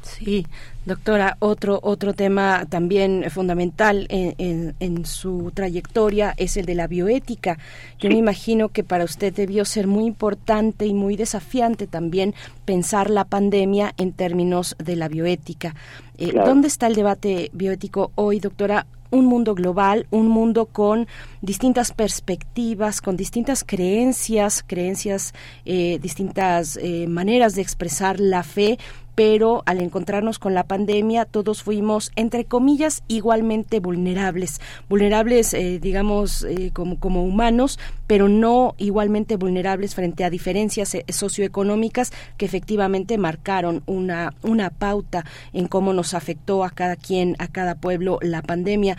[0.00, 0.46] Sí,
[0.88, 7.58] doctora, otro, otro tema también fundamental en, en, su trayectoria es el de la bioética.
[7.98, 12.34] Yo me imagino que para usted debió ser muy importante y muy desafiante también
[12.64, 15.74] pensar la pandemia en términos de la bioética.
[16.16, 18.86] Eh, ¿Dónde está el debate bioético hoy, doctora?
[19.10, 21.06] un mundo global, un mundo con
[21.40, 25.32] distintas perspectivas, con distintas creencias, creencias,
[25.64, 28.78] eh, distintas eh, maneras de expresar la fe,
[29.18, 36.44] pero al encontrarnos con la pandemia todos fuimos, entre comillas, igualmente vulnerables, vulnerables, eh, digamos,
[36.44, 43.18] eh, como, como humanos, pero no igualmente vulnerables frente a diferencias eh, socioeconómicas que efectivamente
[43.18, 48.42] marcaron una, una pauta en cómo nos afectó a cada quien, a cada pueblo la
[48.42, 48.96] pandemia.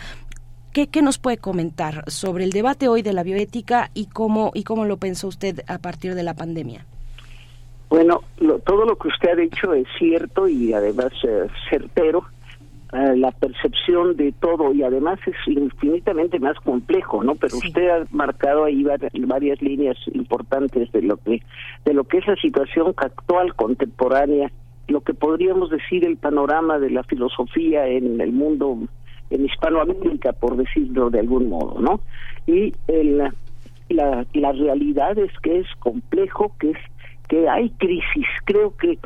[0.74, 4.64] ¿Qué, ¿Qué, nos puede comentar sobre el debate hoy de la bioética y cómo, y
[4.64, 6.84] cómo lo pensó usted a partir de la pandemia?
[7.90, 8.22] Bueno,
[8.64, 12.24] todo lo que usted ha dicho es cierto y además eh, certero.
[12.92, 17.36] Eh, la percepción de todo y además es infinitamente más complejo, ¿no?
[17.36, 21.40] Pero usted ha marcado ahí varias líneas importantes de lo que
[21.84, 24.50] de lo que es la situación actual contemporánea,
[24.88, 28.76] lo que podríamos decir el panorama de la filosofía en el mundo
[29.30, 32.00] en Hispanoamérica, por decirlo de algún modo, ¿no?
[32.48, 33.18] Y el,
[33.88, 36.78] la, la realidad es que es complejo, que es
[37.30, 38.26] que hay crisis.
[38.44, 38.98] Creo que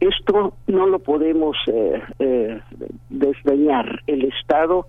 [0.00, 2.60] esto no lo podemos eh, eh,
[3.10, 4.02] desdeñar.
[4.06, 4.86] El estado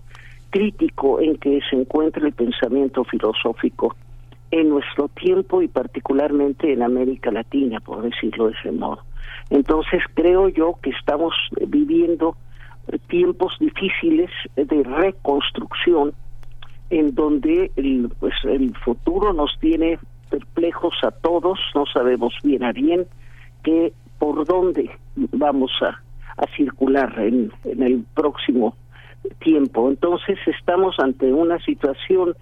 [0.50, 3.96] crítico en que se encuentra el pensamiento filosófico
[4.50, 9.02] en nuestro tiempo y particularmente en América Latina, por decirlo de ese modo.
[9.50, 11.34] Entonces creo yo que estamos
[11.66, 12.36] viviendo
[13.08, 16.14] tiempos difíciles de reconstrucción
[16.90, 19.98] en donde el, pues, el futuro nos tiene
[20.30, 23.06] perplejos a todos, no sabemos bien a bien
[23.62, 26.00] que por dónde vamos a,
[26.36, 28.76] a circular en, en el próximo
[29.40, 29.88] tiempo.
[29.88, 32.34] Entonces estamos ante una situación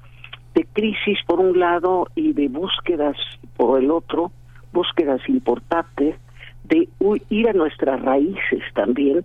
[0.55, 3.17] de crisis por un lado y de búsquedas
[3.57, 4.33] por el otro,
[4.73, 6.17] búsquedas importantes,
[6.65, 6.89] de
[7.31, 9.25] ir a nuestras raíces también.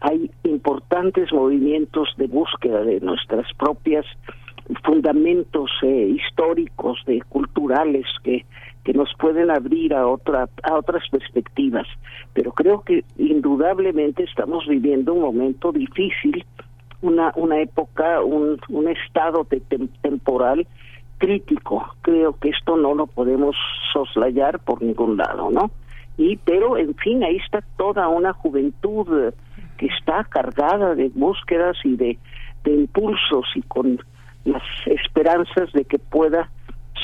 [0.00, 4.06] Hay importantes movimientos de búsqueda de nuestras propias
[4.84, 8.44] fundamentos eh, históricos, de culturales que
[8.84, 11.86] que nos pueden abrir a otra a otras perspectivas.
[12.32, 16.44] Pero creo que indudablemente estamos viviendo un momento difícil
[17.00, 19.60] una una época un, un estado de
[20.02, 20.66] temporal
[21.18, 21.94] crítico.
[22.02, 23.56] Creo que esto no lo podemos
[23.92, 25.70] soslayar por ningún lado no
[26.16, 29.32] y pero en fin ahí está toda una juventud
[29.78, 32.18] que está cargada de búsquedas y de,
[32.64, 33.98] de impulsos y con
[34.44, 36.50] las esperanzas de que pueda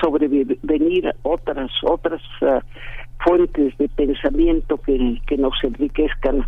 [0.01, 2.61] sobrevenir otras otras uh,
[3.25, 6.47] fuentes de pensamiento que, que nos enriquezcan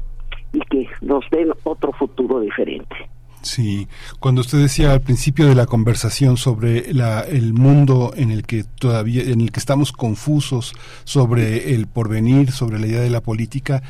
[0.53, 2.97] y que nos den otro futuro diferente.
[3.43, 3.89] Sí,
[4.19, 8.65] cuando usted decía al principio de la conversación sobre la, el mundo en el que
[8.65, 13.83] todavía, en el que estamos confusos sobre el porvenir, sobre la idea de la política,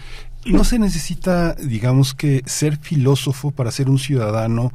[0.46, 4.72] no se necesita, digamos que, ser filósofo para ser un ciudadano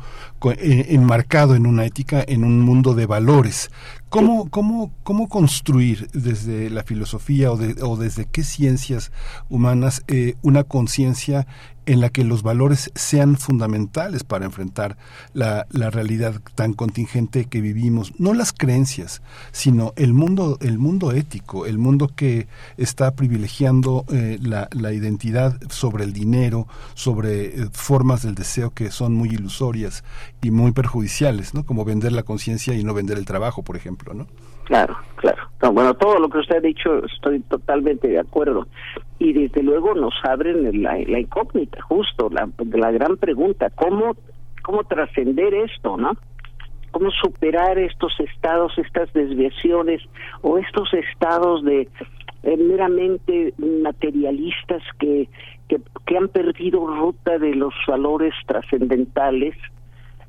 [0.58, 3.72] eh, enmarcado en una ética, en un mundo de valores.
[4.10, 9.12] ¿Cómo, cómo, cómo construir desde la filosofía o, o desde qué ciencias
[9.50, 11.48] humanas eh, una conciencia
[11.86, 14.98] en la que los valores sean fundamentales para enfrentar
[15.34, 21.12] la, la, realidad tan contingente que vivimos, no las creencias, sino el mundo, el mundo
[21.12, 22.48] ético, el mundo que
[22.78, 28.92] está privilegiando eh, la, la, identidad sobre el dinero, sobre eh, formas del deseo que
[28.92, 30.04] son muy ilusorias
[30.42, 31.66] y muy perjudiciales, ¿no?
[31.66, 34.28] Como vender la conciencia y no vender el trabajo, por ejemplo, ¿no?
[34.66, 35.44] Claro, claro.
[35.72, 38.68] bueno, todo lo que usted ha dicho estoy totalmente de acuerdo.
[39.20, 44.16] Y desde luego nos abren la, la incógnita, justo, la, gran pregunta, ¿cómo,
[44.64, 46.14] cómo trascender esto, no?
[46.90, 50.02] ¿Cómo superar estos estados, estas desviaciones
[50.42, 51.88] o estos estados de
[52.44, 55.30] eh, meramente materialistas que,
[55.68, 59.56] que, han perdido ruta de los valores trascendentales,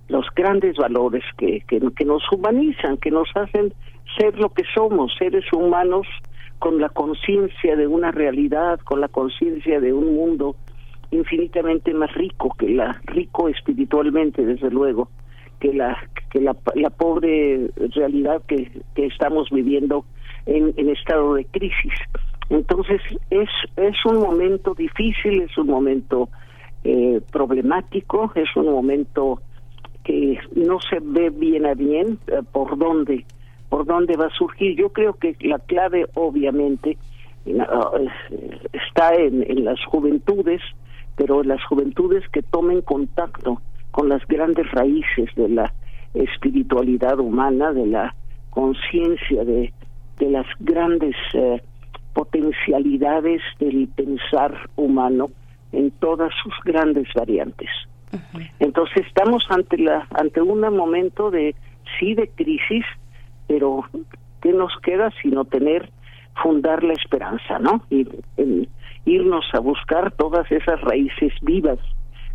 [0.09, 3.73] los grandes valores que, que nos humanizan, que nos hacen
[4.17, 6.07] ser lo que somos, seres humanos
[6.59, 10.57] con la conciencia de una realidad, con la conciencia de un mundo
[11.11, 15.09] infinitamente más rico que la rico espiritualmente desde luego
[15.61, 15.97] que la
[16.31, 20.05] que la, la pobre realidad que, que estamos viviendo
[20.47, 21.93] en, estado de crisis.
[22.51, 26.29] Entonces es es un momento difícil es un momento
[26.85, 29.41] eh, problemático es un momento
[30.05, 33.25] que no se ve bien a bien eh, por dónde
[33.69, 34.77] por dónde va a surgir.
[34.77, 36.97] Yo creo que la clave, obviamente,
[38.73, 40.61] está en, las juventudes,
[41.17, 45.73] pero las juventudes que tomen contacto con las grandes raíces de la
[46.15, 48.15] espiritualidad humana, de la
[48.51, 49.73] conciencia, de,
[50.19, 51.63] de las grandes eh,
[52.15, 55.29] potencialidades del pensar humano
[55.73, 57.69] en todas sus grandes variantes.
[58.61, 61.55] Entonces estamos ante la ante un momento de
[61.99, 62.85] sí de crisis,
[63.47, 63.85] pero
[64.41, 65.91] ¿qué nos queda sino tener,
[66.43, 67.83] fundar la esperanza, ¿no?
[67.91, 68.07] Y
[69.05, 71.79] irnos a buscar todas esas raíces vivas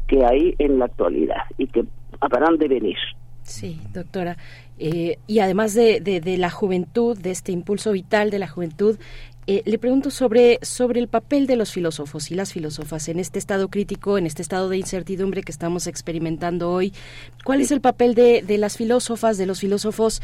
[0.07, 1.85] que hay en la actualidad y que
[2.19, 2.97] habrán de venir.
[3.43, 4.37] Sí, doctora.
[4.77, 8.97] Eh, y además de, de, de, la juventud, de este impulso vital de la juventud,
[9.53, 13.37] eh, le pregunto sobre, sobre el papel de los filósofos y las filósofas en este
[13.37, 16.93] estado crítico, en este estado de incertidumbre que estamos experimentando hoy.
[17.43, 20.21] ¿Cuál es el papel de, de las filósofas, de los filósofos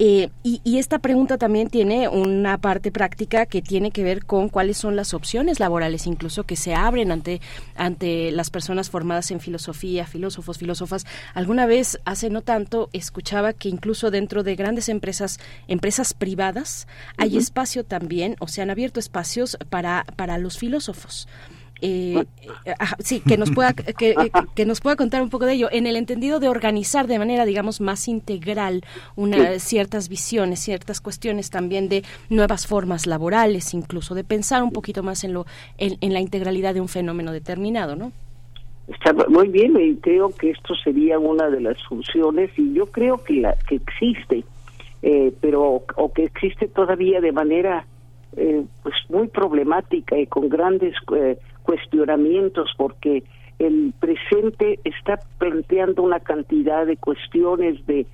[0.00, 4.76] eh, y, esta pregunta también tiene una parte práctica que tiene que ver con cuáles
[4.76, 7.40] son las opciones laborales incluso que se abren ante,
[7.74, 11.04] ante las personas formadas en filosofía, filósofos, filósofas.
[11.34, 17.36] Alguna vez, hace no tanto, escuchaba que incluso dentro de grandes empresas, empresas privadas, hay
[17.36, 21.26] espacio también, o se han abierto espacios para, para los filósofos.
[21.80, 22.24] Eh,
[22.64, 24.16] eh, sí, que nos pueda que,
[24.56, 27.44] que, nos pueda contar un poco de ello en el entendido de organizar de manera
[27.44, 28.82] digamos más integral
[29.14, 35.04] una, ciertas visiones, ciertas cuestiones también de nuevas formas laborales, incluso de pensar un poquito
[35.04, 35.46] más en lo
[35.78, 38.10] en, la integralidad de un fenómeno determinado, ¿no?
[38.88, 43.22] Está muy bien y creo que esto sería una de las funciones y yo creo
[43.22, 44.42] que la que existe,
[45.02, 47.86] eh, pero o que existe todavía de manera
[48.34, 50.94] pues muy problemática y con grandes
[51.62, 53.24] cuestionamientos porque
[53.58, 58.06] el presente está planteando una cantidad de cuestiones de,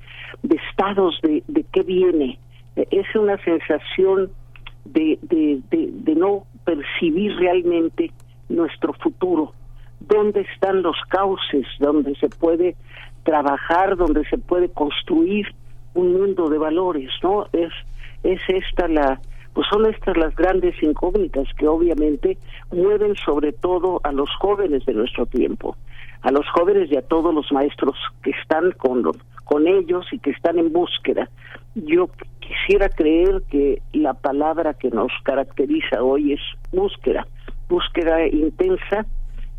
[0.49, 2.39] estados de, de qué viene.
[2.77, 4.31] Es una sensación
[4.85, 8.11] de, de, de, no percibir realmente
[8.49, 9.53] nuestro futuro.
[10.01, 12.77] ¿Dónde están los cauces donde se puede
[13.23, 15.47] trabajar, donde se puede construir
[15.95, 17.11] un mundo de valores?
[17.23, 17.47] ¿no?
[17.53, 17.73] Es,
[18.23, 19.21] es esta la,
[19.55, 22.37] pues son estas las grandes incógnitas que obviamente
[22.73, 25.77] mueven sobre todo a los jóvenes de nuestro tiempo,
[26.23, 29.03] a los jóvenes y a todos los maestros que están con,
[29.45, 31.31] con ellos y que están en búsqueda.
[31.77, 32.11] Yo
[32.41, 36.41] quisiera creer que la palabra que nos caracteriza hoy es
[36.73, 37.27] búsqueda,
[37.69, 39.07] búsqueda intensa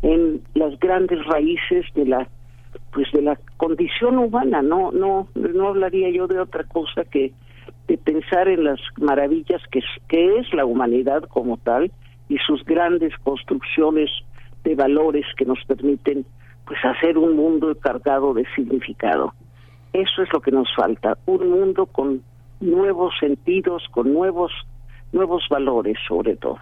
[0.02, 2.28] en las grandes raíces de la
[2.92, 7.32] pues de la condición humana, no no no hablaría yo de otra cosa que
[7.88, 11.90] de pensar en las maravillas que, que es la humanidad como tal
[12.28, 14.10] y sus grandes construcciones
[14.64, 16.26] de valores que nos permiten
[16.66, 19.32] pues hacer un mundo cargado de significado.
[19.92, 22.22] Eso es lo que nos falta, un mundo con
[22.60, 24.52] nuevos sentidos, con nuevos
[25.12, 26.58] nuevos valores sobre todo.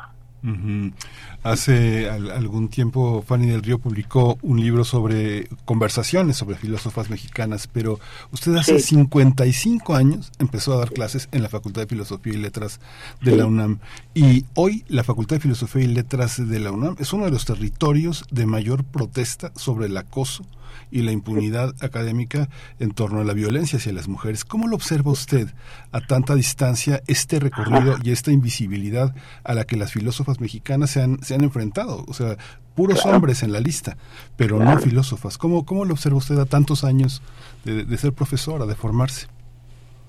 [1.43, 7.99] Hace algún tiempo Fanny del Río publicó un libro sobre conversaciones sobre filósofas mexicanas, pero
[8.31, 12.81] usted hace 55 años empezó a dar clases en la Facultad de Filosofía y Letras
[13.23, 13.79] de la UNAM.
[14.13, 17.47] Y hoy la Facultad de Filosofía y Letras de la UNAM es uno de los
[17.47, 20.45] territorios de mayor protesta sobre el acoso
[20.91, 24.45] y la impunidad académica en torno a la violencia hacia las mujeres.
[24.45, 25.49] ¿Cómo lo observa usted
[25.93, 31.03] a tanta distancia este recorrido y esta invisibilidad a la que las filósofas mexicanas se
[31.03, 32.05] han, se han enfrentado?
[32.09, 32.37] O sea,
[32.75, 33.97] puros hombres en la lista,
[34.37, 35.39] pero no filósofas.
[35.39, 37.23] ¿Cómo, ¿Cómo lo observa usted a tantos años
[37.65, 39.29] de, de ser profesora, de formarse?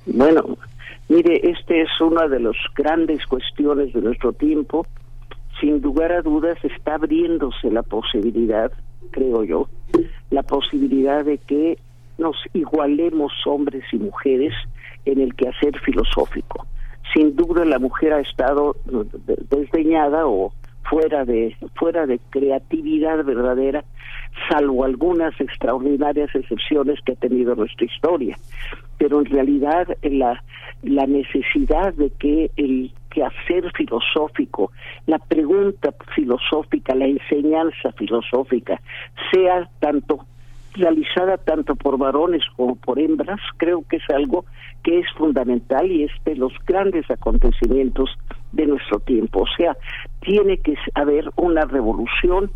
[0.06, 0.58] Bueno,
[1.10, 4.86] mire, este es una de las grandes cuestiones de nuestro tiempo.
[5.60, 8.72] Sin lugar a dudas está abriéndose la posibilidad
[9.12, 9.68] creo yo,
[10.30, 11.78] la posibilidad de que
[12.18, 14.54] nos igualemos hombres y mujeres
[15.06, 16.66] en el quehacer filosófico.
[17.14, 18.76] Sin duda la mujer ha estado
[19.50, 20.54] desdeñada o
[20.90, 23.84] fuera de fuera de creatividad verdadera,
[24.50, 28.38] salvo algunas extraordinarias excepciones que ha tenido nuestra historia.
[28.98, 30.44] Pero en realidad la
[30.84, 34.72] la necesidad de que el quehacer filosófico,
[35.08, 38.82] la pregunta filosófica, la enseñanza filosófica,
[39.32, 40.26] sea tanto
[40.74, 44.44] realizada tanto por varones como por hembras, creo que es algo
[44.84, 48.10] que es fundamental y es de los grandes acontecimientos
[48.52, 49.44] de nuestro tiempo.
[49.44, 49.78] O sea,
[50.20, 52.52] tiene que haber una revolución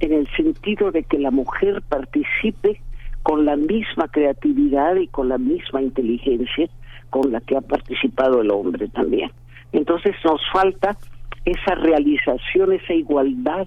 [0.00, 2.82] en el sentido de que la mujer participe
[3.22, 6.68] con la misma creatividad y con la misma inteligencia
[7.08, 9.30] con la que ha participado el hombre también.
[9.72, 10.96] Entonces nos falta
[11.44, 13.66] esa realización, esa igualdad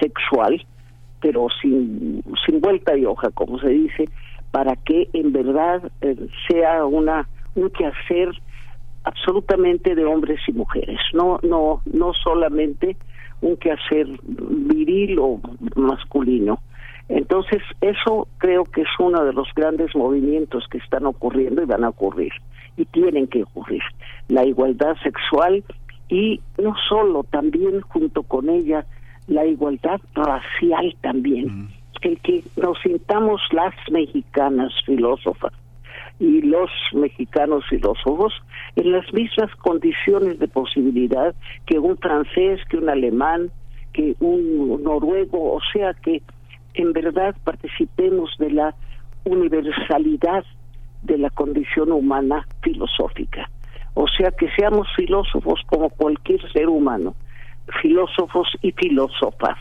[0.00, 0.64] sexual,
[1.20, 4.04] pero sin, sin vuelta de hoja, como se dice,
[4.50, 6.16] para que en verdad eh,
[6.48, 8.30] sea una un quehacer
[9.04, 12.96] absolutamente de hombres y mujeres, no no no solamente
[13.40, 15.40] un quehacer viril o
[15.76, 16.60] masculino.
[17.08, 21.84] Entonces, eso creo que es uno de los grandes movimientos que están ocurriendo y van
[21.84, 22.32] a ocurrir
[22.76, 23.82] y tienen que ocurrir.
[24.28, 25.64] La igualdad sexual
[26.08, 28.86] y no solo, también junto con ella,
[29.26, 31.68] la igualdad racial también.
[32.00, 35.52] El que nos sintamos las mexicanas filósofas
[36.20, 38.32] y los mexicanos filósofos
[38.76, 41.34] en las mismas condiciones de posibilidad
[41.66, 43.50] que un francés, que un alemán,
[43.92, 46.22] que un noruego, o sea que
[46.78, 48.74] en verdad participemos de la
[49.24, 50.44] universalidad
[51.02, 53.50] de la condición humana filosófica.
[53.94, 57.14] O sea, que seamos filósofos como cualquier ser humano,
[57.82, 59.58] filósofos y filósofas.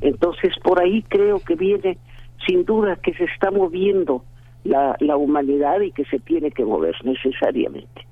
[0.00, 1.98] Entonces, por ahí creo que viene,
[2.46, 4.24] sin duda, que se está moviendo
[4.64, 8.06] la, la humanidad y que se tiene que mover necesariamente.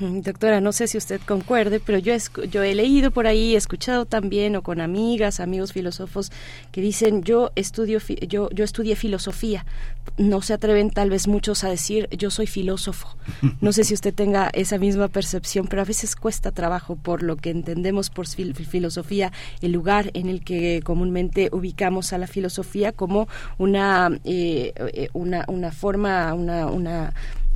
[0.00, 2.14] Doctora, no sé si usted concuerde, pero yo,
[2.62, 6.30] he leído por ahí, he escuchado también, o con amigas, amigos filósofos,
[6.70, 9.64] que dicen, yo, estudio, yo, yo estudié filosofía.
[10.16, 13.16] No se atreven tal vez muchos a decir, yo soy filósofo.
[13.60, 17.36] No sé si usted tenga esa misma percepción, pero a veces cuesta trabajo por lo
[17.36, 23.28] que entendemos por filosofía, el lugar en el que comúnmente ubicamos a la filosofía como
[23.58, 27.12] una, eh, eh, una, una forma, una, una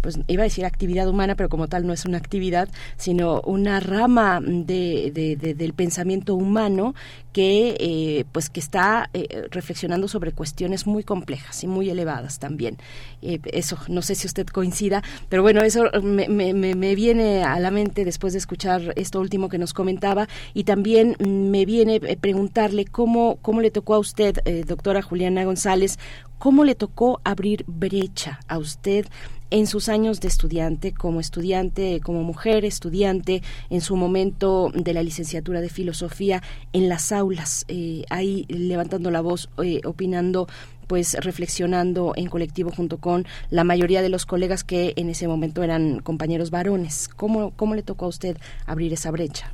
[0.07, 3.81] pues iba a decir actividad humana, pero como tal no es una actividad, sino una
[3.81, 6.95] rama de, del pensamiento humano
[7.33, 12.79] que eh, pues que está eh, reflexionando sobre cuestiones muy complejas y muy elevadas también.
[13.21, 17.59] Eh, eso, no sé si usted coincida, pero bueno, eso me, me, me, viene a
[17.59, 22.85] la mente después de escuchar esto último que nos comentaba y también me viene preguntarle
[22.85, 24.37] cómo, cómo le tocó a usted,
[24.67, 25.99] doctora Juliana González,
[26.39, 29.07] cómo le tocó abrir brecha a usted
[29.51, 35.03] en sus años de estudiante, como estudiante, como mujer estudiante, en su momento de la
[35.03, 36.43] licenciatura de filosofía,
[36.73, 40.47] en las aulas, eh, ahí levantando la voz, eh, opinando
[40.87, 45.65] pues reflexionando en colectivo junto con la mayoría de los colegas que en ese momento
[45.65, 47.09] eran compañeros varones.
[47.09, 49.53] ¿Cómo, cómo le tocó a usted abrir esa brecha?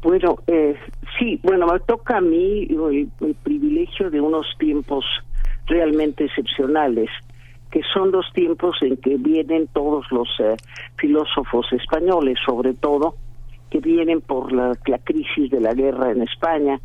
[0.00, 0.76] Bueno, eh,
[1.18, 5.04] sí, bueno, me toca a mí el privilegio de unos tiempos
[5.66, 7.10] realmente excepcionales
[7.70, 10.56] que son los tiempos en que vienen todos los eh,
[10.96, 13.14] filósofos españoles, sobre todo,
[13.70, 16.80] que vienen por la, la, crisis de la guerra en España.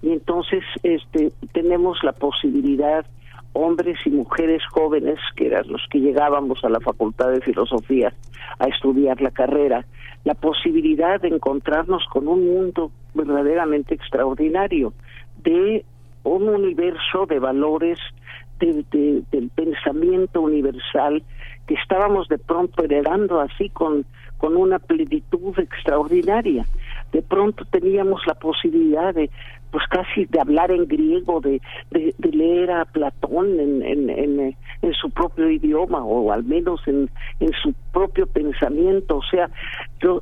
[0.00, 3.04] Y entonces este, tenemos la posibilidad,
[3.52, 8.14] hombres y mujeres jóvenes, que eran los que llegábamos a la Facultad de Filosofía
[8.58, 9.84] a estudiar la carrera,
[10.24, 14.94] la posibilidad de encontrarnos con un mundo verdaderamente extraordinario,
[15.42, 15.84] de
[16.24, 17.98] un universo de valores
[18.66, 21.22] del pensamiento universal
[21.66, 24.04] que estábamos de pronto heredando así con,
[24.38, 26.66] con una plenitud extraordinaria.
[27.12, 29.30] De pronto teníamos la posibilidad de,
[29.70, 31.60] pues casi de hablar en griego, de,
[31.90, 37.08] de, leer a Platón en, en, en, en, su propio idioma o al menos en,
[37.40, 39.18] en su propio pensamiento.
[39.18, 39.48] O sea,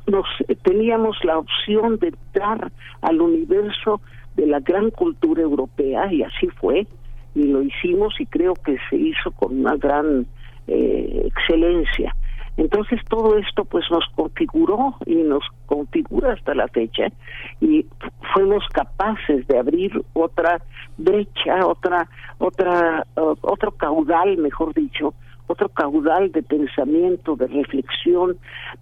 [0.07, 0.25] nos,
[0.63, 2.71] teníamos la opción de entrar
[3.01, 4.01] al universo
[4.35, 6.87] de la gran cultura europea y así fue
[7.35, 10.25] y lo hicimos y creo que se hizo con una gran
[10.67, 12.15] eh, excelencia.
[12.57, 17.07] Entonces todo esto pues nos configuró y nos configura hasta la fecha
[17.61, 17.85] y
[18.33, 20.61] fuimos capaces de abrir otra
[20.97, 25.13] brecha, otra otra otro caudal, mejor dicho,
[25.47, 28.37] otro caudal de pensamiento, de reflexión,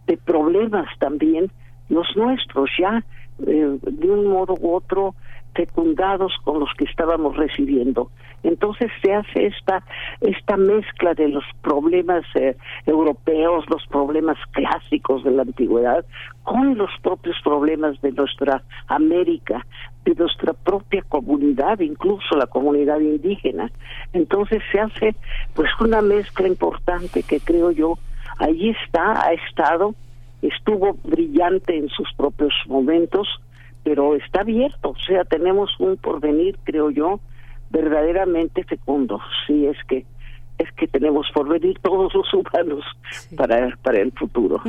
[0.07, 1.51] de problemas también
[1.89, 3.03] los nuestros ya
[3.45, 5.15] eh, de un modo u otro
[5.59, 8.09] fecundados con los que estábamos recibiendo.
[8.43, 9.83] Entonces se hace esta
[10.21, 12.55] esta mezcla de los problemas eh,
[12.85, 16.05] europeos, los problemas clásicos de la antigüedad,
[16.43, 19.65] con los propios problemas de nuestra América,
[20.05, 23.69] de nuestra propia comunidad, incluso la comunidad indígena.
[24.13, 25.15] Entonces se hace
[25.55, 27.95] pues una mezcla importante que creo yo
[28.37, 29.93] ahí está, ha estado,
[30.41, 33.27] estuvo brillante en sus propios momentos,
[33.83, 37.19] pero está abierto, o sea, tenemos un porvenir, creo yo,
[37.69, 40.05] verdaderamente fecundo, si es que
[40.59, 42.83] es que tenemos por venir todos los humanos
[43.35, 44.61] para, para el futuro.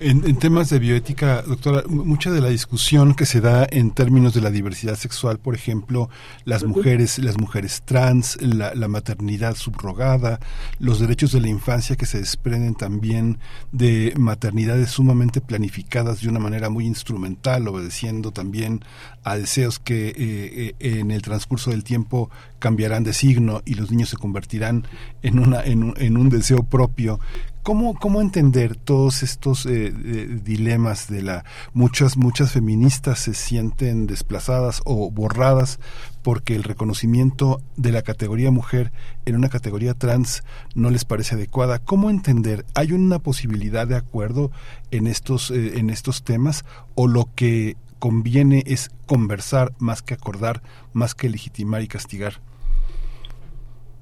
[0.00, 4.40] En, temas de bioética, doctora, mucha de la discusión que se da en términos de
[4.40, 6.08] la diversidad sexual, por ejemplo,
[6.44, 10.38] las mujeres, las mujeres trans, la, la, maternidad subrogada,
[10.78, 13.38] los derechos de la infancia que se desprenden también
[13.72, 18.84] de maternidades sumamente planificadas de una manera muy instrumental, obedeciendo también
[19.24, 23.90] a deseos que eh, eh, en el transcurso del tiempo cambiarán de signo y los
[23.90, 24.86] niños se convertirán
[25.22, 27.18] en, una, en, un, en un deseo propio.
[27.62, 34.82] ¿Cómo, ¿Cómo entender todos estos eh, dilemas de la muchas muchas feministas se sienten desplazadas
[34.84, 35.80] o borradas
[36.22, 38.92] porque el reconocimiento de la categoría mujer
[39.24, 40.42] en una categoría trans
[40.74, 41.78] no les parece adecuada?
[41.78, 42.66] ¿Cómo entender?
[42.74, 44.50] ¿Hay una posibilidad de acuerdo
[44.90, 50.60] en estos en estos temas o lo que conviene es conversar más que acordar,
[50.92, 52.34] más que legitimar y castigar?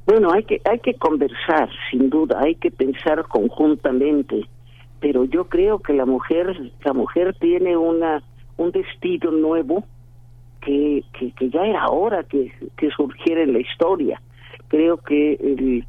[0.07, 4.49] Bueno, hay que hay que conversar, sin duda, hay que pensar conjuntamente,
[4.99, 8.25] pero yo creo que la mujer la mujer tiene una
[8.57, 9.85] un destino nuevo
[10.61, 14.21] que, que, ya era hora que, que surgiera en la historia.
[14.67, 15.87] Creo que el,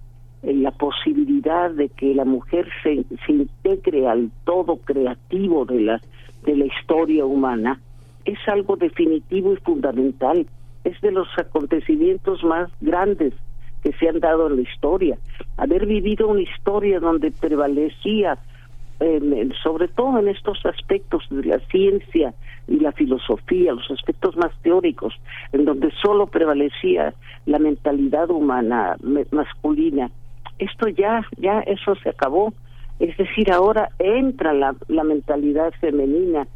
[0.62, 6.02] la posibilidad de que la mujer se, se integre al todo creativo de la
[6.44, 7.82] de la historia humana
[8.26, 10.46] es algo definitivo y fundamental.
[10.84, 13.34] Es de los acontecimientos más grandes
[13.84, 15.18] que se han dado en la historia.
[15.58, 18.38] Haber vivido una historia donde prevalecía
[19.62, 22.34] sobre todo en estos aspectos de la ciencia
[22.68, 25.14] y la filosofía, los aspectos más teóricos,
[25.52, 27.14] en donde solo prevalecía
[27.46, 28.96] la mentalidad humana
[29.32, 30.10] masculina.
[30.60, 32.54] Esto ya, ya eso se acabó.
[33.00, 36.48] Es decir, ahora entra la, la mentalidad femenina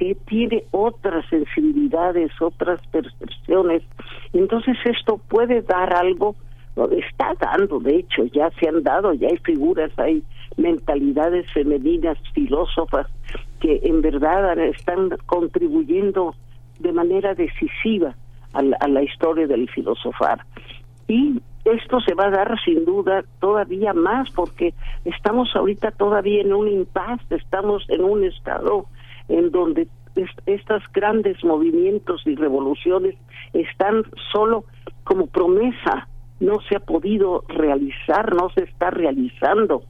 [0.00, 3.82] que tiene otras sensibilidades, otras percepciones.
[4.32, 6.36] Entonces esto puede dar algo,
[6.90, 10.22] está dando, de hecho, ya se han dado, ya hay figuras, hay
[10.56, 13.08] mentalidades femeninas, filósofas,
[13.60, 16.34] que en verdad están contribuyendo
[16.78, 18.14] de manera decisiva
[18.54, 20.46] a la, historia del filosofar.
[21.08, 24.72] Y esto se va a dar sin duda todavía más porque
[25.04, 28.86] estamos ahorita todavía en un impasse, estamos en un estado
[29.30, 29.88] en donde
[30.44, 33.14] estos grandes movimientos y revoluciones
[33.52, 34.02] están
[34.32, 34.64] solo
[35.04, 36.08] como promesa,
[36.40, 39.82] no se ha podido realizar, no se está realizando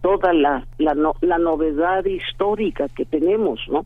[0.00, 3.84] toda la, la, la novedad histórica que tenemos, ¿no?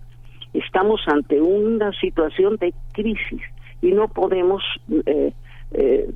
[0.52, 3.40] Estamos ante una situación de crisis
[3.82, 4.62] y no podemos
[5.06, 5.32] eh,
[5.72, 6.10] eh,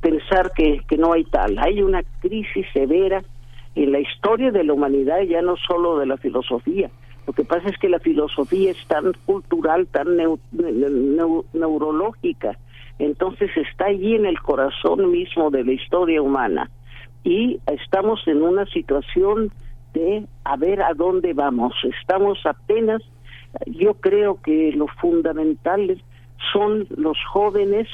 [0.00, 1.58] pensar que, que no hay tal.
[1.58, 3.22] Hay una crisis severa
[3.74, 6.90] en la historia de la humanidad, ya no solo de la filosofía.
[7.30, 10.16] Lo que pasa es que la filosofía es tan cultural, tan
[11.52, 12.58] neurológica,
[12.98, 16.68] entonces está allí en el corazón mismo de la historia humana
[17.22, 19.52] y estamos en una situación
[19.94, 21.72] de a ver a dónde vamos.
[22.00, 23.00] Estamos apenas,
[23.64, 26.02] yo creo que lo fundamental
[26.52, 27.86] son los jóvenes,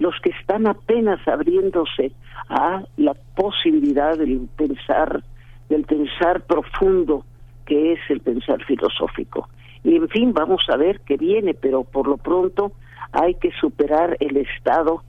[0.00, 2.10] los que están apenas abriéndose
[2.48, 5.22] a la posibilidad del pensar,
[5.68, 7.24] del pensar profundo
[7.66, 9.48] que es el pensar filosófico.
[9.82, 12.72] Y en fin, vamos a ver qué viene, pero por lo pronto
[13.12, 15.02] hay que superar el estado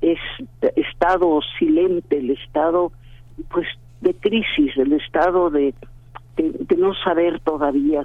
[0.00, 0.18] es
[0.76, 2.92] estado silente, el estado
[3.50, 3.66] pues
[4.00, 5.74] de crisis, el estado de,
[6.36, 8.02] de, no saber todavía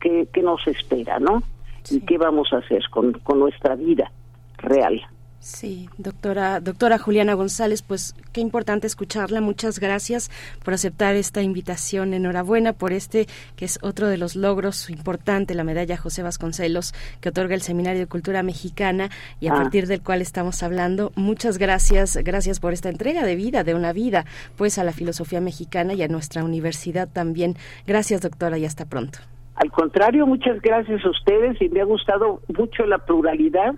[0.00, 1.42] qué, qué, nos espera, ¿no?
[1.90, 4.10] Y qué vamos a hacer con, con nuestra vida
[4.58, 5.00] real.
[5.40, 9.40] Sí, doctora, doctora Juliana González, pues qué importante escucharla.
[9.40, 10.30] Muchas gracias
[10.64, 12.12] por aceptar esta invitación.
[12.12, 17.28] Enhorabuena por este, que es otro de los logros importantes, la medalla José Vasconcelos, que
[17.28, 19.56] otorga el Seminario de Cultura Mexicana y a ah.
[19.56, 21.12] partir del cual estamos hablando.
[21.14, 24.24] Muchas gracias, gracias por esta entrega de vida, de una vida,
[24.56, 27.54] pues a la filosofía mexicana y a nuestra universidad también.
[27.86, 29.20] Gracias, doctora, y hasta pronto.
[29.54, 33.74] Al contrario, muchas gracias a ustedes y me ha gustado mucho la pluralidad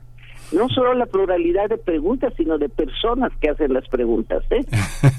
[0.53, 4.43] no solo la pluralidad de preguntas, sino de personas que hacen las preguntas.
[4.51, 4.65] ¿eh?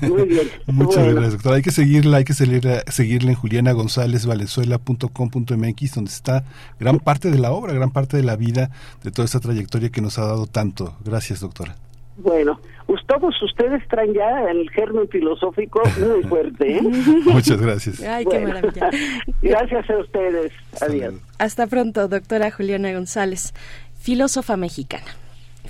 [0.01, 0.47] Muy bien.
[0.67, 1.55] Muchas gracias, doctora.
[1.55, 6.43] Hay que seguirla, hay que seguirla, seguirla en Juliana González Valenzuela.com.mx, donde está
[6.79, 8.71] gran parte de la obra, gran parte de la vida,
[9.03, 10.95] de toda esta trayectoria que nos ha dado tanto.
[11.03, 11.75] Gracias, doctora.
[12.17, 16.77] Bueno, pues todos ustedes traen ya el germen filosófico muy fuerte.
[16.77, 16.81] ¿eh?
[17.25, 18.01] Muchas gracias.
[18.01, 18.89] Ay, qué maravilla.
[19.41, 20.51] Gracias a ustedes.
[20.81, 21.15] Adiós.
[21.39, 23.53] Hasta pronto, doctora Juliana González,
[23.97, 25.20] filósofa mexicana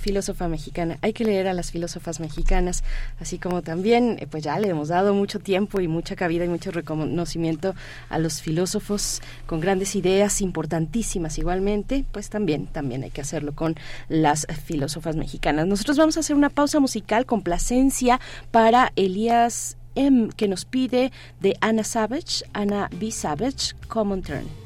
[0.02, 0.98] filósofa mexicana.
[1.00, 2.82] Hay que leer a las filósofas mexicanas,
[3.20, 6.48] así como también, eh, pues ya le hemos dado mucho tiempo y mucha cabida y
[6.48, 7.74] mucho reconocimiento
[8.10, 13.76] a los filósofos con grandes ideas importantísimas igualmente, pues también, también hay que hacerlo con
[14.08, 15.66] las filósofas mexicanas.
[15.66, 21.56] Nosotros vamos a hacer una pausa musical, complacencia para Elías M, que nos pide de
[21.60, 23.10] Anna Savage, Anna B.
[23.12, 24.62] Savage, Common Turn.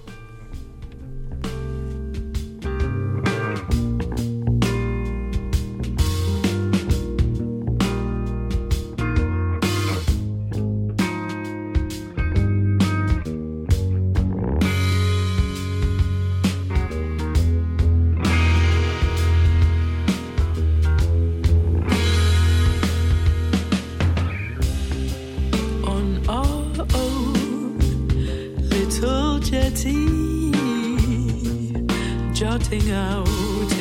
[32.32, 33.26] Jutting out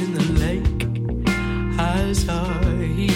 [0.01, 0.87] in the lake
[1.77, 3.14] as I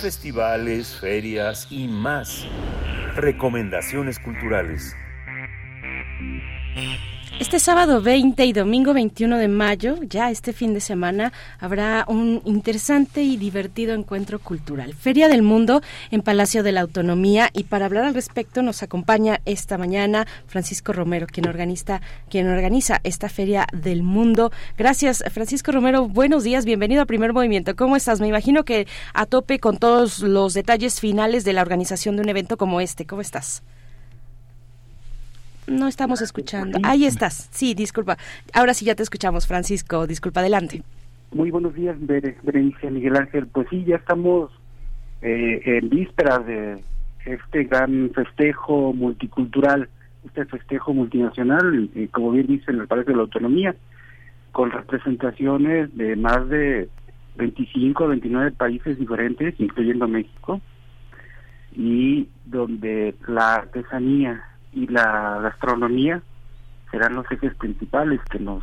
[0.00, 2.46] festivales, ferias y más.
[3.16, 4.96] Recomendaciones culturales.
[7.50, 12.40] Este sábado 20 y domingo 21 de mayo, ya este fin de semana, habrá un
[12.44, 14.94] interesante y divertido encuentro cultural.
[14.94, 19.40] Feria del Mundo en Palacio de la Autonomía y para hablar al respecto nos acompaña
[19.46, 22.00] esta mañana Francisco Romero, quien organiza,
[23.02, 24.52] esta Feria del Mundo.
[24.78, 26.06] Gracias, Francisco Romero.
[26.06, 27.74] Buenos días, bienvenido a Primer Movimiento.
[27.74, 28.20] ¿Cómo estás?
[28.20, 32.28] Me imagino que a tope con todos los detalles finales de la organización de un
[32.28, 33.06] evento como este.
[33.06, 33.64] ¿Cómo estás?
[35.70, 36.78] No estamos escuchando.
[36.82, 37.48] Ahí estás.
[37.52, 38.16] Sí, disculpa.
[38.52, 40.06] Ahora sí ya te escuchamos, Francisco.
[40.06, 40.82] Disculpa, adelante.
[41.32, 43.46] Muy buenos días, Bere- Berenice Miguel Ángel.
[43.46, 44.50] Pues sí, ya estamos
[45.22, 46.82] eh, en vísperas de
[47.24, 49.88] este gran festejo multicultural,
[50.26, 53.76] este festejo multinacional, eh, como bien dice en el Palacio de la Autonomía,
[54.50, 56.88] con representaciones de más de
[57.36, 60.60] 25 o 29 países diferentes, incluyendo México,
[61.76, 64.42] y donde la artesanía
[64.72, 66.22] y la gastronomía
[66.90, 68.62] serán los ejes principales que nos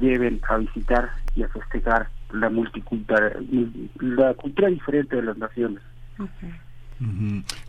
[0.00, 3.32] lleven a visitar y a festejar la multicultura,
[4.00, 5.82] la cultura diferente de las naciones.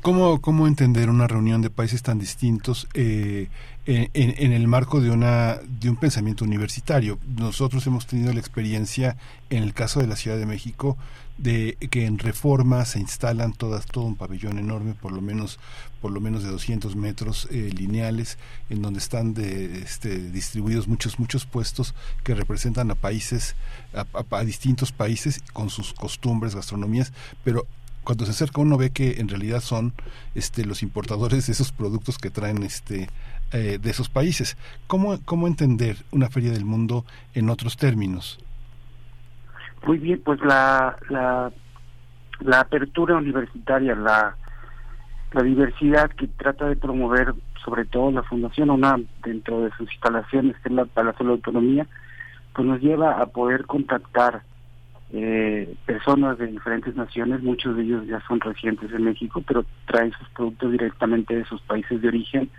[0.02, 3.50] ¿Cómo, ¿Cómo entender una reunión de países tan distintos eh,
[3.86, 7.20] en, en- el marco de, una, de un pensamiento universitario?
[7.28, 9.18] Nosotros hemos tenido la experiencia,
[9.50, 10.98] en el caso de la Ciudad de México,
[11.38, 15.60] de que en Reforma se instalan todas todo un pabellón enorme, por lo menos
[16.02, 18.38] por lo menos de 200 metros eh, lineales,
[18.70, 23.56] en donde están de, este, distribuidos muchos muchos puestos que representan a países,
[23.94, 24.06] a-
[24.38, 27.12] a distintos países con sus costumbres, gastronomías,
[27.44, 27.66] pero
[28.08, 29.92] cuando se acerca uno ve que en realidad son
[30.34, 33.10] este los importadores de esos productos que traen este
[33.52, 34.56] eh, de esos países.
[34.88, 37.03] ¿Cómo, ¿Cómo entender una feria del mundo
[37.34, 38.40] en otros términos?
[39.86, 41.52] Muy bien, pues la, la,
[42.40, 44.38] la apertura universitaria, la,
[45.34, 50.56] la diversidad que trata de promover sobre todo la Fundación UNAM dentro de sus instalaciones
[50.64, 51.88] que es la Palacio de la Autonomía,
[52.53, 54.44] pues nos lleva a poder contactar
[55.14, 60.11] eh, personas de diferentes naciones, muchos de ellos ya son residentes en México, pero traen
[60.11, 62.50] sus productos directamente de sus países de origen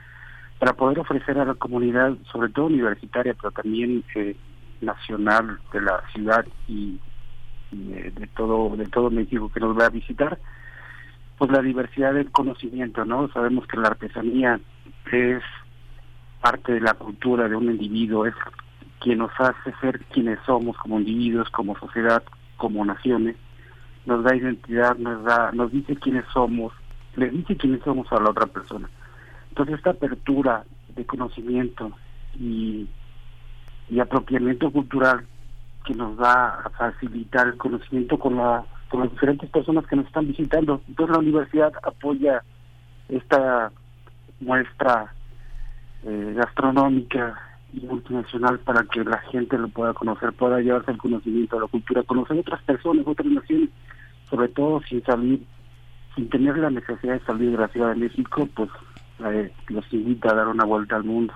[0.58, 4.34] para poder ofrecer a la comunidad, sobre todo universitaria, pero también eh,
[4.80, 6.98] nacional de la ciudad y,
[7.72, 10.38] eh, de todo de todo México que nos va a visitar,
[11.36, 13.28] pues la diversidad del conocimiento, ¿no?
[13.28, 14.58] Sabemos que la artesanía
[15.12, 15.42] es
[16.40, 18.34] parte de la cultura de un individuo, es
[19.00, 22.22] quien nos hace ser quienes somos como individuos, como sociedad,
[22.58, 23.36] como naciones,
[24.04, 26.74] nos da identidad, nos da, nos dice quiénes somos,
[27.16, 28.90] le dice quiénes somos a la otra persona.
[29.48, 30.64] Entonces esta apertura
[30.94, 31.92] de conocimiento
[32.38, 32.86] y,
[33.88, 35.26] y apropiamiento cultural
[35.86, 40.06] que nos va a facilitar el conocimiento con la con las diferentes personas que nos
[40.06, 40.80] están visitando.
[40.88, 42.42] Entonces la universidad apoya
[43.08, 43.70] esta
[44.40, 45.12] muestra
[46.04, 51.62] eh, gastronómica multinacional para que la gente lo pueda conocer, pueda llevarse el conocimiento de
[51.62, 53.70] la cultura, conocer otras personas, otras naciones,
[54.30, 55.42] sobre todo sin salir,
[56.14, 58.70] sin tener la necesidad de salir de la Ciudad de México, pues
[59.24, 61.34] eh, los invita a dar una vuelta al mundo.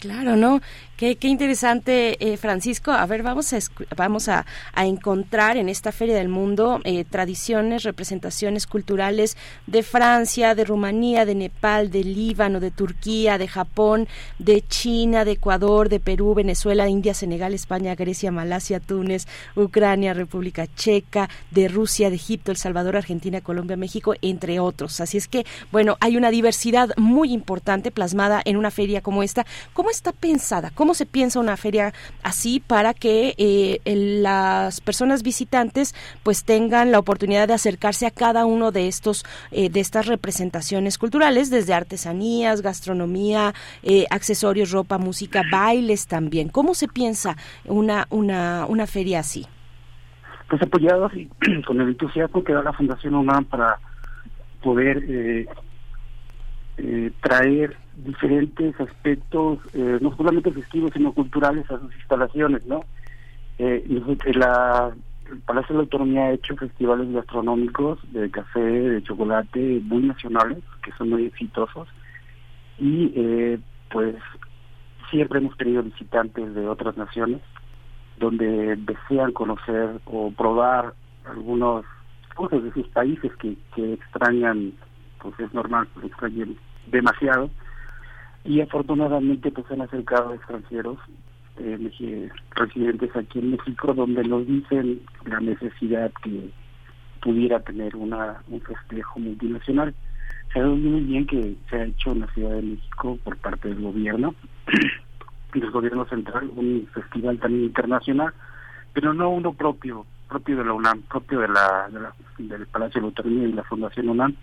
[0.00, 0.60] Claro, ¿no?
[0.96, 2.90] Qué, qué interesante, eh, Francisco.
[2.90, 3.58] A ver, vamos a,
[3.96, 10.54] vamos a, a encontrar en esta Feria del Mundo eh, tradiciones, representaciones culturales de Francia,
[10.54, 14.08] de Rumanía, de Nepal, de Líbano, de Turquía, de Japón,
[14.38, 20.66] de China, de Ecuador, de Perú, Venezuela, India, Senegal, España, Grecia, Malasia, Túnez, Ucrania, República
[20.66, 25.02] Checa, de Rusia, de Egipto, El Salvador, Argentina, Colombia, México, entre otros.
[25.02, 29.44] Así es que, bueno, hay una diversidad muy importante plasmada en una feria como esta.
[29.74, 30.70] ¿Cómo está pensada?
[30.74, 31.92] ¿Cómo se piensa una feria
[32.22, 38.44] así para que eh, las personas visitantes pues tengan la oportunidad de acercarse a cada
[38.44, 45.42] uno de estos eh, de estas representaciones culturales, desde artesanías, gastronomía, eh, accesorios, ropa, música,
[45.50, 46.48] bailes también?
[46.48, 49.46] ¿Cómo se piensa una una una feria así?
[50.48, 51.26] Pues apoyados y
[51.66, 53.78] con el entusiasmo que da la Fundación UNAM para
[54.62, 55.46] poder eh,
[56.78, 62.84] eh, traer diferentes aspectos, eh, no solamente festivos, sino culturales a sus instalaciones, ¿no?
[63.58, 64.94] Eh, nosotros- la,
[65.32, 70.58] el Palacio de la Autonomía ha hecho festivales gastronómicos de café, de chocolate, muy nacionales,
[70.82, 71.88] que son muy exitosos,
[72.78, 73.58] y eh,
[73.90, 74.14] pues
[75.10, 77.40] siempre hemos tenido visitantes de otras naciones,
[78.18, 80.94] donde desean conocer o probar
[81.24, 81.84] algunos
[82.34, 84.72] cosas de sus países que, que extrañan,
[85.20, 87.50] pues es normal que extrañen demasiado.
[88.48, 90.98] Y afortunadamente pues han acercado extranjeros
[91.58, 96.50] eh, residentes aquí en México donde nos dicen la necesidad que
[97.22, 99.94] pudiera tener una un festejo multinacional.
[100.52, 103.80] Sabemos muy bien que se ha hecho en la Ciudad de México por parte del
[103.82, 104.34] gobierno,
[105.54, 108.32] del gobierno central, un festival también internacional,
[108.92, 113.00] pero no uno propio, propio de la UNAM, propio de la, de la- del Palacio
[113.02, 114.34] de la y la Fundación UNAM.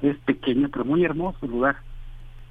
[0.00, 1.76] Es pequeño, pero muy hermoso lugar.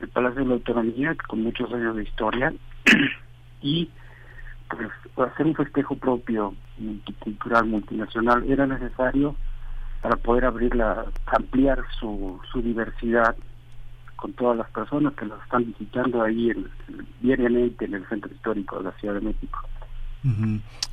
[0.01, 2.53] El Palacio de la Autonomía, con muchos años de historia,
[3.61, 3.89] y
[4.69, 4.89] pues
[5.29, 9.35] hacer un festejo propio, multicultural, multinacional, era necesario
[10.01, 13.35] para poder abrirla, ampliar su, diversidad
[14.15, 16.67] con todas las personas que nos están visitando ahí en-
[17.21, 19.59] diariamente en el centro histórico de la Ciudad de México.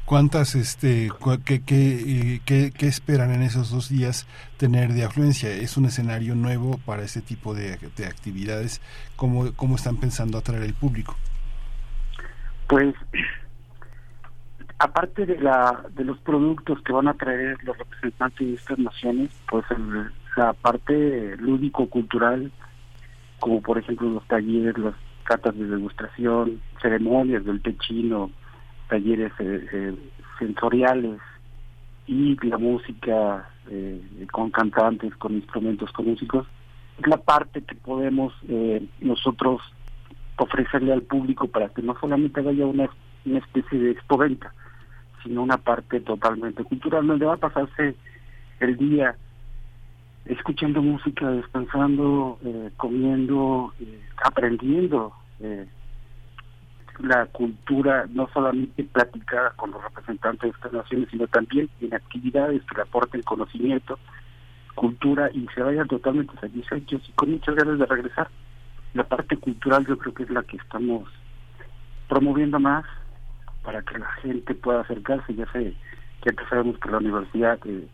[0.04, 1.10] ¿Cuántas, este,
[1.44, 4.26] qué, qué, qué- esperan en esos dos días
[4.56, 5.50] tener de afluencia?
[5.50, 8.80] ¿Es un escenario nuevo para este tipo de, de actividades?
[9.16, 11.14] ¿Cómo, ¿Cómo están pensando atraer el público?
[12.68, 12.94] Pues,
[14.78, 19.30] aparte de la de los productos que van a traer los representantes de estas naciones,
[19.50, 19.64] pues
[20.36, 22.50] la parte lúdico-cultural,
[23.40, 28.30] como por ejemplo los talleres, las catas de degustación, ceremonias del té chino,
[28.88, 29.94] talleres eh, eh,
[30.38, 31.20] sensoriales
[32.06, 34.00] y la música eh,
[34.32, 36.46] con cantantes, con instrumentos, con músicos,
[36.98, 39.60] es la parte que podemos eh, nosotros
[40.36, 42.88] ofrecerle al público para que no solamente vaya una,
[43.24, 44.52] una especie de expoventa,
[45.22, 47.94] sino una parte totalmente cultural, donde va a pasarse
[48.60, 49.16] el día
[50.24, 53.72] escuchando música, descansando, eh, comiendo,
[54.22, 55.66] aprendiendo eh,
[56.98, 62.62] la cultura, no solamente platicada con los representantes de estas naciones, sino también en actividades
[62.64, 63.98] que le aporten conocimiento,
[64.74, 68.28] cultura y se vayan totalmente satisfechos y con muchas ganas de regresar.
[68.94, 71.08] La parte cultural yo creo que es la que estamos
[72.08, 72.84] promoviendo más
[73.62, 75.34] para que la gente pueda acercarse.
[75.34, 75.74] Ya sé,
[76.24, 77.86] ya que sabemos que la universidad, eh,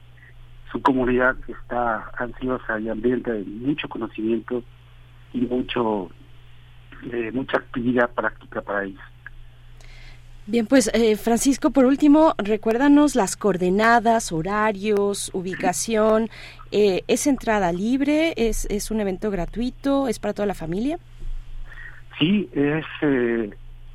[0.71, 4.63] su comunidad está ansiosa y ambiente de mucho conocimiento
[5.33, 6.11] y mucho
[7.13, 9.01] eh, mucha actividad práctica para ellos.
[10.47, 16.29] Bien, pues eh, Francisco, por último, recuérdanos las coordenadas, horarios, ubicación.
[16.71, 18.35] Eh, ¿Es entrada libre?
[18.37, 20.07] ¿Es, ¿Es un evento gratuito?
[20.07, 20.99] ¿Es para toda la familia?
[22.19, 23.51] Sí, es eh,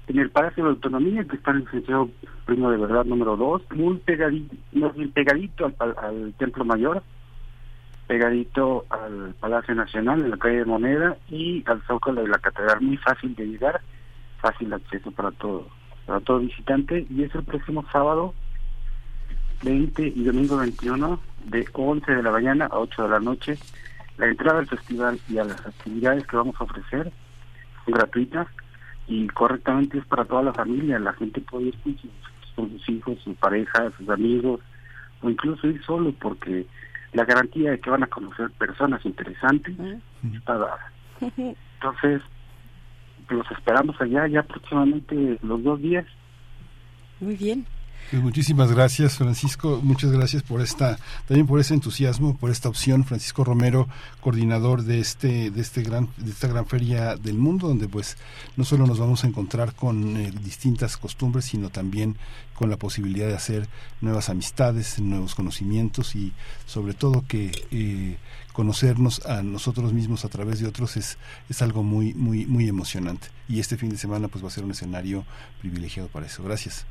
[0.08, 2.10] en el Palacio de Autonomía, que está en el licenciado
[2.46, 7.04] Primo de Verdad número 2, muy pegadito, bien pegadito al Templo Mayor,
[8.10, 12.82] pegadito al Palacio Nacional, en la calle de Moneda, y al Zócalo de la Catedral.
[12.82, 13.82] Muy fácil de llegar,
[14.42, 15.68] fácil acceso para todo,
[16.08, 18.34] para todo visitante, y es el próximo sábado
[19.62, 23.60] 20 y domingo 21, de 11 de la mañana a 8 de la noche.
[24.18, 27.12] La entrada al festival y a las actividades que vamos a ofrecer
[27.86, 28.48] son gratuitas
[29.06, 30.98] y correctamente es para toda la familia.
[30.98, 32.12] La gente puede ir con sus,
[32.56, 34.62] con sus hijos, sus parejas, sus amigos,
[35.22, 36.66] o incluso ir solo, porque
[37.14, 39.76] la garantía de que van a conocer personas interesantes
[40.34, 40.92] está dada.
[41.80, 42.22] Entonces,
[43.30, 46.06] los esperamos allá ya próximamente los dos días.
[47.20, 47.66] Muy bien.
[48.12, 49.82] Pues muchísimas gracias, Francisco.
[49.84, 50.98] Muchas gracias por esta,
[51.28, 53.06] también por ese entusiasmo, por esta opción.
[53.06, 53.88] Francisco Romero,
[54.22, 58.18] coordinador de este, de este gran, de esta gran feria del mundo, donde pues
[58.58, 62.18] no solo nos vamos a encontrar con eh, distintas costumbres, sino también
[62.56, 63.70] con la posibilidad de hacer
[64.02, 66.34] nuevas amistades, nuevos conocimientos y
[66.66, 68.18] sobre todo que eh,
[68.54, 73.28] conocernos a nosotros mismos a través de otros es, es algo muy, muy, muy emocionante.
[73.48, 75.26] Y este fin de semana pues va a ser un escenario
[75.62, 76.44] privilegiado para eso.
[76.44, 76.86] Gracias.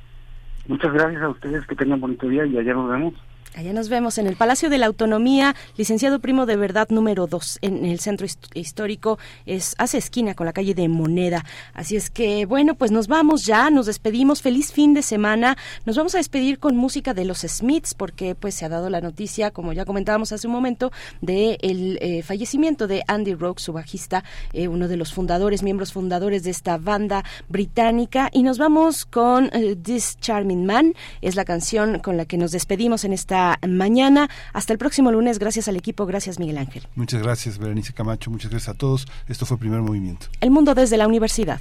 [0.69, 3.15] Muchas gracias a ustedes, que tengan bonito día y allá nos vemos.
[3.57, 7.59] Allá nos vemos en el Palacio de la Autonomía, licenciado Primo de Verdad número 2,
[7.63, 11.45] en el centro hist- histórico, es hace esquina con la calle de Moneda.
[11.75, 15.57] Así es que, bueno, pues nos vamos ya, nos despedimos, feliz fin de semana.
[15.87, 19.01] Nos vamos a despedir con música de los Smiths, porque pues se ha dado la
[19.01, 23.73] noticia, como ya comentábamos hace un momento, de el eh, fallecimiento de Andy Rock, su
[23.73, 28.29] bajista, eh, uno de los fundadores, miembros fundadores de esta banda británica.
[28.33, 32.53] Y nos vamos con eh, This Charming Man, es la canción con la que nos
[32.53, 34.29] despedimos en esta mañana.
[34.53, 35.39] Hasta el próximo lunes.
[35.39, 36.07] Gracias al equipo.
[36.07, 36.87] Gracias, Miguel Ángel.
[36.95, 38.31] Muchas gracias, Berenice Camacho.
[38.31, 39.07] Muchas gracias a todos.
[39.29, 40.27] Esto fue Primer Movimiento.
[40.41, 41.61] El mundo desde la universidad.